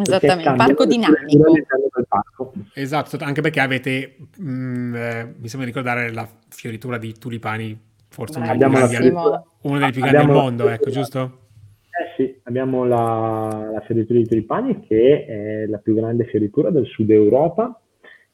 Esattamente, 0.00 0.48
un 0.48 0.56
parco 0.56 0.86
dinamico. 0.86 1.52
Parco. 2.06 2.52
Esatto, 2.74 3.16
anche 3.20 3.40
perché 3.40 3.60
avete, 3.60 4.16
mh, 4.36 4.50
mm, 4.50 4.94
eh, 4.94 5.34
mi 5.36 5.48
sembra 5.48 5.68
ricordare 5.68 6.12
la 6.12 6.28
fioritura 6.48 6.98
di 6.98 7.12
tulipani, 7.18 7.76
forse 8.08 8.38
uno, 8.38 8.46
dei, 8.46 8.58
grandi, 8.58 9.08
uno 9.62 9.78
dei 9.78 9.90
più 9.90 10.00
grandi 10.00 10.26
del 10.26 10.34
mondo, 10.34 10.68
ecco, 10.68 10.90
giusto? 10.90 11.38
Eh 11.80 12.14
sì, 12.16 12.40
abbiamo 12.44 12.84
la, 12.84 13.70
la 13.72 13.80
fioritura 13.80 14.20
di 14.20 14.28
tulipani 14.28 14.80
che 14.86 15.24
è 15.26 15.66
la 15.66 15.78
più 15.78 15.94
grande 15.94 16.26
fioritura 16.26 16.70
del 16.70 16.86
sud 16.86 17.10
Europa 17.10 17.80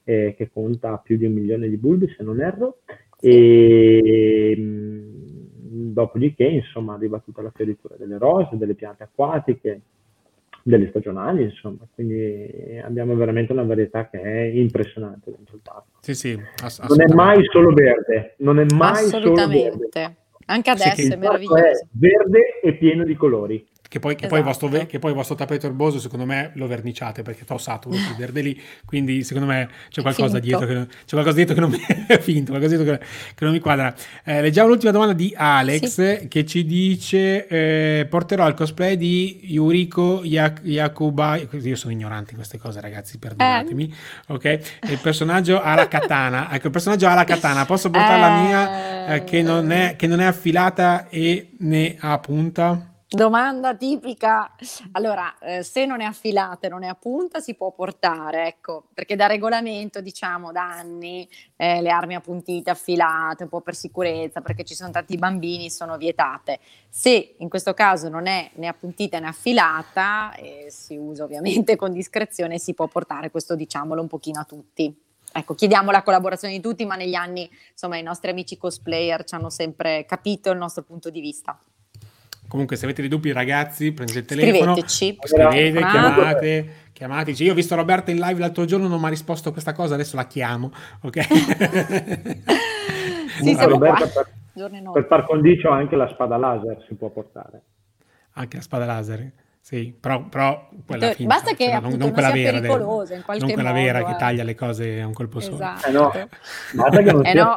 eh, 0.04 0.34
che 0.36 0.50
conta 0.52 0.96
più 0.98 1.16
di 1.16 1.26
un 1.26 1.32
milione 1.32 1.68
di 1.68 1.76
bulbi 1.76 2.12
se 2.16 2.22
non 2.22 2.40
erro, 2.40 2.78
e 3.20 4.54
mh, 4.56 5.92
dopodiché 5.92 6.44
insomma 6.44 6.94
arriva 6.94 7.18
tutta 7.18 7.42
la 7.42 7.52
fioritura 7.54 7.96
delle 7.98 8.18
rose, 8.18 8.56
delle 8.56 8.74
piante 8.74 9.02
acquatiche, 9.02 9.80
delle 10.62 10.88
stagionali, 10.88 11.42
insomma, 11.42 11.86
quindi 11.94 12.80
abbiamo 12.82 13.14
veramente 13.16 13.52
una 13.52 13.64
varietà 13.64 14.08
che 14.08 14.20
è 14.20 14.42
impressionante 14.44 15.30
dentro 15.30 15.56
il 15.56 15.62
parco. 15.62 15.98
Sì, 16.00 16.14
sì, 16.14 16.38
ass- 16.62 16.80
non 16.88 17.02
è 17.02 17.12
mai 17.12 17.44
solo 17.50 17.72
verde, 17.72 18.34
non 18.38 18.58
è 18.58 18.64
mai 18.74 19.04
solo 19.04 19.34
verde. 19.34 20.16
Anche 20.46 20.70
adesso 20.70 21.00
sì, 21.00 21.12
è 21.12 21.16
meraviglioso. 21.16 21.56
È 21.56 21.86
verde 21.92 22.60
e 22.62 22.74
pieno 22.76 23.04
di 23.04 23.16
qualori. 23.16 23.66
Che 23.94 24.00
poi, 24.00 24.16
che, 24.16 24.26
esatto. 24.26 24.34
poi 24.34 24.42
vostro, 24.42 24.86
che 24.86 24.98
poi, 24.98 25.10
il 25.10 25.16
vostro 25.16 25.36
tappeto 25.36 25.66
erboso, 25.66 26.00
secondo 26.00 26.24
me, 26.24 26.50
lo 26.54 26.66
verniciate 26.66 27.22
perché 27.22 27.44
fa 27.44 27.56
saturo 27.58 27.94
il 27.94 28.16
verde 28.18 28.40
lì. 28.40 28.60
Quindi, 28.84 29.22
secondo 29.22 29.48
me, 29.48 29.68
c'è 29.88 30.02
qualcosa 30.02 30.40
dietro 30.40 30.66
che, 30.66 30.86
c'è 30.88 31.10
qualcosa 31.10 31.36
dietro 31.36 31.54
che 31.54 31.60
non 31.60 31.70
mi 31.70 31.78
è 32.08 32.18
finto, 32.18 32.50
qualcosa 32.50 32.74
dietro 32.74 32.96
che, 32.96 33.04
che 33.36 33.44
non 33.44 33.52
mi 33.52 33.60
quadra. 33.60 33.94
Eh, 34.24 34.40
leggiamo 34.40 34.66
l'ultima 34.66 34.90
domanda 34.90 35.12
di 35.12 35.32
Alex 35.36 35.84
sì. 35.84 36.26
che 36.26 36.44
ci 36.44 36.64
dice: 36.64 37.46
eh, 37.46 38.06
Porterò 38.06 38.48
il 38.48 38.54
cosplay 38.54 38.96
di 38.96 39.42
Yuriko 39.44 40.22
Yak- 40.24 40.62
Yakubai. 40.64 41.48
Io 41.62 41.76
sono 41.76 41.92
ignorante 41.92 42.30
in 42.30 42.36
queste 42.38 42.58
cose, 42.58 42.80
ragazzi, 42.80 43.16
perdonatemi. 43.18 43.84
Eh. 43.84 44.32
Ok, 44.32 44.44
il 44.90 44.98
personaggio 45.00 45.62
ha 45.62 45.76
la 45.76 45.86
katana. 45.86 46.50
Ecco, 46.54 46.66
il 46.66 46.72
personaggio 46.72 47.06
ha 47.06 47.14
la 47.14 47.22
katana. 47.22 47.64
Posso 47.64 47.90
portare 47.90 48.18
la 48.18 48.40
mia 48.42 49.14
eh, 49.14 49.22
che 49.22 49.40
non, 49.40 49.70
è, 49.70 49.94
che 49.94 50.08
non 50.08 50.18
è 50.18 50.24
affilata 50.24 51.08
e 51.08 51.50
ne 51.58 51.94
ha 52.00 52.18
punta? 52.18 52.93
Domanda 53.14 53.76
tipica. 53.76 54.56
Allora, 54.90 55.38
eh, 55.38 55.62
se 55.62 55.86
non 55.86 56.00
è 56.00 56.04
affilata 56.04 56.66
e 56.66 56.68
non 56.68 56.82
è 56.82 56.88
a 56.88 56.96
punta, 56.96 57.38
si 57.38 57.54
può 57.54 57.70
portare, 57.70 58.48
ecco, 58.48 58.88
perché 58.92 59.14
da 59.14 59.26
regolamento, 59.26 60.00
diciamo, 60.00 60.50
da 60.50 60.64
anni, 60.64 61.28
eh, 61.54 61.80
le 61.80 61.90
armi 61.90 62.16
appuntite, 62.16 62.70
affilate, 62.70 63.44
un 63.44 63.48
po' 63.48 63.60
per 63.60 63.76
sicurezza, 63.76 64.40
perché 64.40 64.64
ci 64.64 64.74
sono 64.74 64.90
tanti 64.90 65.16
bambini, 65.16 65.70
sono 65.70 65.96
vietate. 65.96 66.58
Se 66.88 67.36
in 67.38 67.48
questo 67.48 67.72
caso 67.72 68.08
non 68.08 68.26
è 68.26 68.50
né 68.54 68.66
appuntita 68.66 69.20
né 69.20 69.28
affilata, 69.28 70.34
eh, 70.34 70.66
si 70.70 70.96
usa 70.96 71.22
ovviamente 71.22 71.76
con 71.76 71.92
discrezione, 71.92 72.58
si 72.58 72.74
può 72.74 72.88
portare, 72.88 73.30
questo 73.30 73.54
diciamolo 73.54 74.00
un 74.00 74.08
pochino 74.08 74.40
a 74.40 74.44
tutti. 74.44 74.92
Ecco, 75.32 75.54
chiediamo 75.54 75.92
la 75.92 76.02
collaborazione 76.02 76.54
di 76.54 76.60
tutti, 76.60 76.84
ma 76.84 76.96
negli 76.96 77.14
anni, 77.14 77.48
insomma, 77.70 77.96
i 77.96 78.02
nostri 78.02 78.30
amici 78.30 78.56
cosplayer 78.56 79.22
ci 79.22 79.36
hanno 79.36 79.50
sempre 79.50 80.04
capito 80.04 80.50
il 80.50 80.58
nostro 80.58 80.82
punto 80.82 81.10
di 81.10 81.20
vista. 81.20 81.56
Comunque, 82.48 82.76
se 82.76 82.84
avete 82.84 83.00
dei 83.00 83.10
dubbi, 83.10 83.32
ragazzi, 83.32 83.92
prendete 83.92 84.18
il 84.18 84.24
telefono, 84.26 84.76
scrivete, 84.86 85.78
chiamate, 85.80 86.74
chiamateci. 86.92 87.44
Io 87.44 87.52
ho 87.52 87.54
visto 87.54 87.74
Roberta 87.74 88.10
in 88.10 88.18
live 88.18 88.38
l'altro 88.38 88.64
giorno, 88.64 88.86
non 88.86 89.00
mi 89.00 89.06
ha 89.06 89.10
risposto 89.10 89.48
a 89.48 89.52
questa 89.52 89.72
cosa, 89.72 89.94
adesso 89.94 90.16
la 90.16 90.26
chiamo, 90.26 90.70
ok? 91.02 91.20
sì, 93.42 93.54
siamo 93.54 93.68
Roberta, 93.68 94.06
per, 94.06 94.30
per 94.92 95.06
par 95.06 95.26
condicio 95.26 95.70
anche 95.70 95.96
la 95.96 96.08
spada 96.08 96.36
laser 96.36 96.84
si 96.86 96.94
può 96.94 97.08
portare. 97.08 97.62
Anche 98.34 98.56
la 98.56 98.62
spada 98.62 98.84
laser? 98.84 99.32
Sì, 99.64 99.96
però, 99.98 100.24
però 100.24 100.68
quella 100.84 101.12
finta, 101.12 101.36
Basta 101.36 101.54
che 101.54 101.64
cioè, 101.64 101.80
non, 101.80 101.94
non 101.94 102.12
quella 102.12 102.30
vera, 102.30 102.60
pericolosa 102.60 103.14
in 103.14 103.22
qualche 103.22 103.46
non 103.46 103.54
quella 103.54 103.70
modo, 103.70 103.82
vera 103.82 103.98
eh. 104.00 104.04
che 104.04 104.16
taglia 104.16 104.44
le 104.44 104.54
cose 104.54 105.00
a 105.00 105.06
un 105.06 105.14
colpo 105.14 105.38
esatto. 105.38 105.80
solo. 105.80 106.12
Eh 106.12 106.18
no, 106.20 106.28
basta 106.74 107.02
che 107.02 107.12
non 107.12 107.24
eh 107.24 107.30
sia 107.30 107.44
no. 107.44 107.56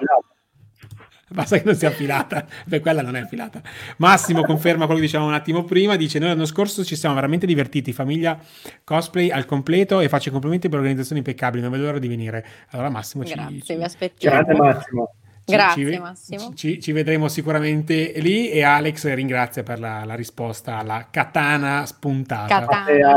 Basta 1.34 1.58
che 1.58 1.64
non 1.66 1.76
sia 1.76 1.90
affilata, 1.90 2.46
per 2.70 2.80
quella 2.80 3.02
non 3.02 3.16
è 3.18 3.20
affilata. 3.20 3.62
Massimo 3.98 4.44
conferma 4.44 4.86
quello 4.86 5.00
che 5.00 5.08
dicevamo 5.08 5.30
un 5.30 5.36
attimo 5.36 5.66
prima, 5.66 5.98
dice 5.98 6.20
noi 6.20 6.30
l'anno 6.30 6.46
scorso 6.46 6.86
ci 6.86 6.96
siamo 6.96 7.16
veramente 7.16 7.46
divertiti, 7.46 7.92
famiglia 7.92 8.40
cosplay 8.84 9.30
al 9.30 9.46
completo 9.46 10.00
e 10.00 10.08
faccio 10.08 10.30
i 10.30 10.32
complimenti 10.32 10.70
per 10.70 10.78
l'organizzazione 10.80 11.20
impeccabile, 11.20 11.64
non 11.64 11.72
vedo 11.72 11.84
l'ora 11.84 12.00
di 12.00 12.08
venire. 12.08 12.46
Allora 12.70 12.90
Massimo 12.90 13.24
Grazie, 13.24 13.62
ci... 13.62 13.76
vi 13.76 13.84
aspettiamo. 13.84 14.36
Grazie 14.38 14.56
Massimo. 14.56 15.12
Grazie 15.56 15.92
ci, 15.92 16.00
Massimo. 16.00 16.54
Ci, 16.54 16.82
ci, 16.82 16.92
vedremo 16.92 17.30
sicuramente 17.30 18.14
lì 18.18 18.50
e 18.50 18.64
Alex 18.64 19.12
ringrazia 19.14 19.64
per 19.64 19.80
la, 19.80 20.04
la 20.04 20.16
risposta 20.16 20.78
alla 20.78 21.08
katana 21.10 21.86
spuntata. 21.86 22.66
Katana, 22.66 23.14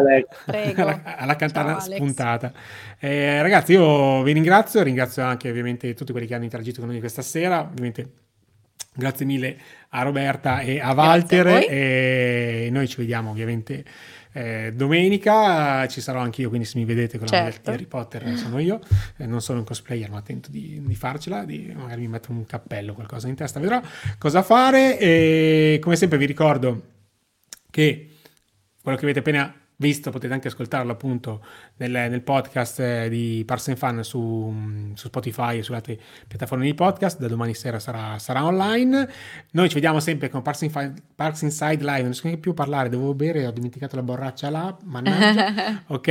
alla, 0.76 1.16
alla 1.16 1.36
katana 1.36 1.80
Ciao, 1.80 1.94
spuntata. 1.94 2.52
Eh, 2.98 3.42
ragazzi, 3.42 3.72
io 3.72 4.22
vi 4.22 4.32
ringrazio, 4.32 4.82
ringrazio 4.82 5.24
anche 5.24 5.50
ovviamente 5.50 5.92
tutti 5.94 6.12
quelli 6.12 6.26
che 6.28 6.34
hanno 6.34 6.44
interagito 6.44 6.80
con 6.80 6.88
noi 6.90 7.00
questa 7.00 7.22
sera, 7.22 7.60
ovviamente 7.60 8.08
Grazie 8.92 9.24
mille 9.24 9.56
a 9.90 10.02
Roberta 10.02 10.60
e 10.60 10.80
a 10.80 10.92
Walter. 10.92 11.46
e 11.68 12.68
noi 12.72 12.88
ci 12.88 12.96
vediamo 12.96 13.30
ovviamente 13.30 13.84
eh, 14.32 14.72
domenica. 14.74 15.86
Ci 15.86 16.00
sarò 16.00 16.20
anche 16.20 16.42
io, 16.42 16.48
quindi 16.48 16.66
se 16.66 16.78
mi 16.78 16.84
vedete 16.84 17.18
con 17.18 17.26
la 17.30 17.36
certo. 17.36 17.70
Harry 17.70 17.86
Potter 17.86 18.36
sono 18.36 18.58
io. 18.58 18.80
Eh, 19.16 19.26
non 19.26 19.40
sono 19.40 19.60
un 19.60 19.64
cosplayer, 19.64 20.10
ma 20.10 20.22
tento 20.22 20.50
di, 20.50 20.80
di 20.84 20.94
farcela. 20.94 21.44
Di, 21.44 21.72
magari 21.76 22.02
mi 22.02 22.08
metto 22.08 22.32
un 22.32 22.46
cappello, 22.46 22.94
qualcosa 22.94 23.28
in 23.28 23.34
testa, 23.34 23.60
vedrò 23.60 23.80
cosa 24.18 24.42
fare. 24.42 24.98
E 24.98 25.78
come 25.80 25.96
sempre 25.96 26.18
vi 26.18 26.26
ricordo 26.26 26.82
che 27.70 28.08
quello 28.82 28.96
che 28.96 29.04
avete 29.04 29.20
appena 29.20 29.54
visto, 29.80 30.10
potete 30.10 30.32
anche 30.32 30.48
ascoltarlo 30.48 30.92
appunto 30.92 31.44
nel, 31.80 32.10
nel 32.10 32.22
podcast 32.22 32.80
eh, 32.80 33.08
di 33.08 33.42
Parsen 33.46 33.76
Fan 33.76 34.04
su, 34.04 34.54
su, 34.94 35.06
Spotify 35.06 35.58
e 35.58 35.62
sulle 35.62 35.78
altre 35.78 35.98
piattaforme 36.28 36.64
di 36.64 36.74
podcast. 36.74 37.18
Da 37.18 37.28
domani 37.28 37.54
sera 37.54 37.78
sarà, 37.78 38.18
sarà 38.18 38.44
online. 38.44 39.08
Noi 39.52 39.68
ci 39.68 39.74
vediamo 39.74 39.98
sempre 40.00 40.28
con 40.28 40.42
Parks, 40.42 40.62
Infi- 40.62 40.92
Parks 41.14 41.42
Inside 41.42 41.82
Live. 41.82 42.02
Non 42.02 42.14
so 42.14 42.22
neanche 42.24 42.40
più 42.40 42.52
parlare, 42.52 42.88
devo 42.88 43.14
bere, 43.14 43.46
ho 43.46 43.50
dimenticato 43.50 43.96
la 43.96 44.02
borraccia 44.02 44.50
là. 44.50 44.76
Mannaggia. 44.84 45.82
ok. 45.88 46.08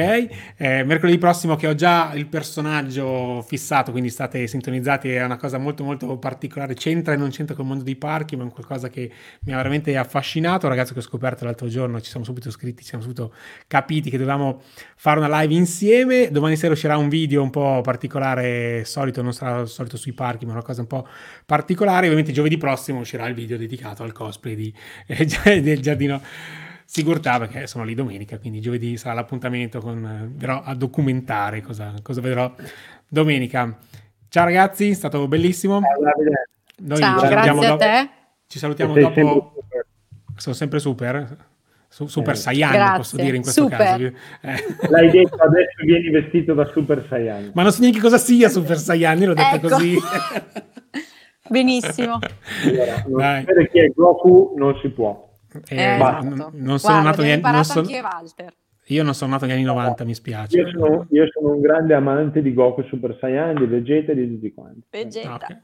Eh, 0.58 0.84
mercoledì 0.84 1.18
prossimo, 1.18 1.56
che 1.56 1.68
ho 1.68 1.76
già 1.76 2.12
il 2.14 2.26
personaggio 2.26 3.44
fissato, 3.48 3.92
quindi 3.92 4.10
state 4.10 4.48
sintonizzati. 4.48 5.10
È 5.12 5.24
una 5.24 5.38
cosa 5.38 5.60
molto, 5.60 5.84
molto 5.84 6.18
particolare. 6.18 6.74
C'entra 6.74 7.14
e 7.14 7.18
non 7.18 7.30
c'entra 7.30 7.56
col 7.56 7.66
mondo 7.66 7.84
dei 7.84 7.96
parchi, 7.96 8.36
ma 8.36 8.46
è 8.46 8.50
qualcosa 8.50 8.90
che 8.90 9.12
mi 9.42 9.54
ha 9.54 9.58
veramente 9.58 9.96
affascinato. 9.96 10.66
Un 10.66 10.72
ragazzo 10.72 10.94
che 10.94 11.00
ho 11.00 11.04
scoperto 11.04 11.46
l'altro 11.46 11.68
giorno, 11.68 12.02
ci 12.02 12.10
siamo 12.10 12.26
subito 12.26 12.48
iscritti, 12.48 12.82
ci 12.82 12.90
siamo 12.90 13.04
subito 13.04 13.34
capiti 13.68 14.10
che 14.10 14.18
dovevamo 14.18 14.62
fare 14.96 15.20
una 15.20 15.42
live 15.42 15.58
insieme. 15.60 16.32
Domani 16.32 16.56
sera 16.56 16.74
uscirà 16.74 16.98
un 16.98 17.10
video 17.10 17.44
un 17.44 17.52
po' 17.52 17.82
particolare, 17.82 18.84
solito, 18.86 19.22
non 19.22 19.34
sarà 19.34 19.66
solito 19.66 19.98
sui 19.98 20.14
parchi, 20.14 20.46
ma 20.46 20.54
una 20.54 20.64
cosa 20.64 20.82
un 20.82 20.88
po' 20.88 21.08
particolare. 21.46 22.06
Ovviamente 22.06 22.32
giovedì 22.32 22.58
prossimo 22.58 23.00
uscirà 23.00 23.28
il 23.28 23.36
video 23.36 23.58
dedicato 23.58 24.04
al 24.04 24.12
cosplay 24.12 24.56
di, 24.56 24.74
eh, 25.06 25.62
del 25.62 25.82
giardino 25.82 26.22
Sigurtà, 26.92 27.38
perché 27.38 27.68
sono 27.68 27.84
lì 27.84 27.94
domenica, 27.94 28.40
quindi 28.40 28.62
giovedì 28.62 28.98
sarà 28.98 29.14
l'appuntamento 29.14 29.80
con, 29.80 30.32
verrò 30.34 30.64
a 30.64 30.74
documentare 30.74 31.62
cosa, 31.62 31.94
cosa 32.02 32.20
vedrò 32.20 32.52
domenica. 33.08 33.78
Ciao 34.28 34.46
ragazzi, 34.46 34.90
è 34.90 34.94
stato 34.96 35.28
bellissimo. 35.28 35.82
Noi 36.78 36.98
Ciao, 36.98 37.28
grazie 37.28 37.66
a 37.68 37.76
te. 37.76 38.10
Ci 38.48 38.58
salutiamo 38.58 38.96
dopo. 38.96 39.54
Sono 40.36 40.56
sempre 40.56 40.80
super. 40.80 41.38
Super 41.90 42.34
eh, 42.34 42.38
Saiyan, 42.38 42.72
grazie. 42.72 42.98
posso 42.98 43.16
dire 43.18 43.36
in 43.36 43.42
questo 43.42 43.64
super. 43.64 43.78
caso. 43.78 44.04
Eh. 44.04 44.14
L'hai 44.90 45.10
detto, 45.10 45.36
adesso 45.36 45.84
vieni 45.84 46.10
vestito 46.10 46.54
da 46.54 46.66
Super 46.66 47.06
Saiyan. 47.10 47.52
Ma 47.56 47.64
non 47.64 47.72
so 47.72 47.82
neanche 47.82 48.00
cosa 48.00 48.18
sia 48.18 48.48
Super 48.48 48.78
Saiyan, 48.78 49.20
io 49.20 49.28
l'ho 49.28 49.34
detto 49.34 49.56
ecco. 49.56 49.68
così. 49.70 49.98
Benissimo. 51.50 52.20
Allora, 52.64 53.44
non 53.48 53.68
chi 53.72 53.80
è 53.80 53.92
Goku 53.94 54.54
non 54.56 54.78
si 54.82 54.90
può. 54.90 55.28
Eh, 55.68 55.76
eh, 55.76 55.96
esatto. 55.96 56.52
non 56.54 56.78
sono 56.78 56.94
Guarda, 57.02 57.02
nato 57.02 57.22
niente. 57.24 57.50
Non 57.50 57.66
sono... 57.66 57.80
anche 57.88 58.02
Walter. 58.02 58.54
Io 58.90 59.04
non 59.04 59.14
sono 59.14 59.32
nato 59.32 59.46
negli 59.46 59.56
anni 59.56 59.64
90, 59.64 60.04
mi 60.04 60.14
spiace. 60.16 60.58
Io 60.58 60.70
sono, 60.70 61.08
io 61.12 61.28
sono, 61.32 61.54
un 61.54 61.62
grande 61.62 61.94
amante 61.94 62.42
di 62.42 62.54
Goku 62.54 62.84
Super 62.84 63.18
Saiyan, 63.20 63.56
di 63.56 63.66
Vegeta 63.66 64.12
e 64.12 64.16
di 64.16 64.28
tutti 64.28 64.54
quanti. 64.54 64.84
Vegeta. 64.90 65.36
Okay. 65.36 65.58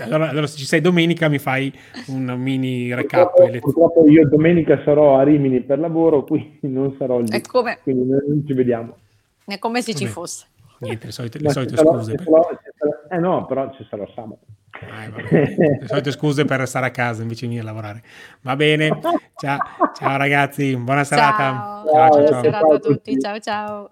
Allora, 0.00 0.28
allora, 0.28 0.46
se 0.46 0.56
ci 0.56 0.64
sei 0.64 0.80
domenica 0.80 1.28
mi 1.28 1.38
fai 1.38 1.72
un 2.08 2.24
mini 2.38 2.94
recap. 2.94 3.34
Purtroppo, 3.34 3.58
purtroppo, 3.60 4.08
io 4.08 4.28
domenica 4.28 4.80
sarò 4.84 5.18
a 5.18 5.22
Rimini 5.22 5.60
per 5.60 5.78
lavoro, 5.78 6.24
quindi 6.24 6.58
non 6.62 6.94
sarò 6.98 7.18
lì. 7.20 7.30
È 7.30 7.40
come... 7.42 7.78
Quindi 7.82 8.08
non 8.08 8.44
ci 8.46 8.52
vediamo. 8.52 8.96
È 9.44 9.58
come 9.58 9.82
se 9.82 9.92
Vabbè. 9.92 10.04
ci 10.04 10.10
fosse. 10.10 10.46
Niente, 10.80 11.06
le 11.06 11.12
solite, 11.12 11.38
le 11.38 11.50
solite 11.50 11.76
scuse. 11.76 12.16
Sarò, 12.16 12.46
per... 12.46 12.60
sarò, 12.76 12.92
eh 13.10 13.18
no, 13.18 13.46
però 13.46 13.72
ci 13.74 13.86
sarò 13.88 14.06
sabato. 14.14 14.46
Eh, 14.80 15.78
le 15.80 15.86
solite 15.86 16.12
scuse 16.12 16.44
per 16.44 16.66
stare 16.68 16.86
a 16.86 16.90
casa 16.90 17.22
invece 17.22 17.46
di 17.46 17.54
venire 17.54 17.68
a 17.68 17.72
lavorare. 17.72 18.02
Va 18.42 18.54
bene, 18.54 19.00
ciao, 19.36 19.58
ciao 19.94 20.16
ragazzi, 20.16 20.76
buona 20.76 21.04
serata. 21.04 21.82
Ciao, 21.84 21.92
ciao, 21.92 21.92
ciao, 21.92 22.10
ciao. 22.12 22.22
Buona 22.22 22.42
serata 22.42 22.74
a 22.74 22.78
tutti, 22.78 23.18
ciao 23.18 23.38
ciao. 23.40 23.90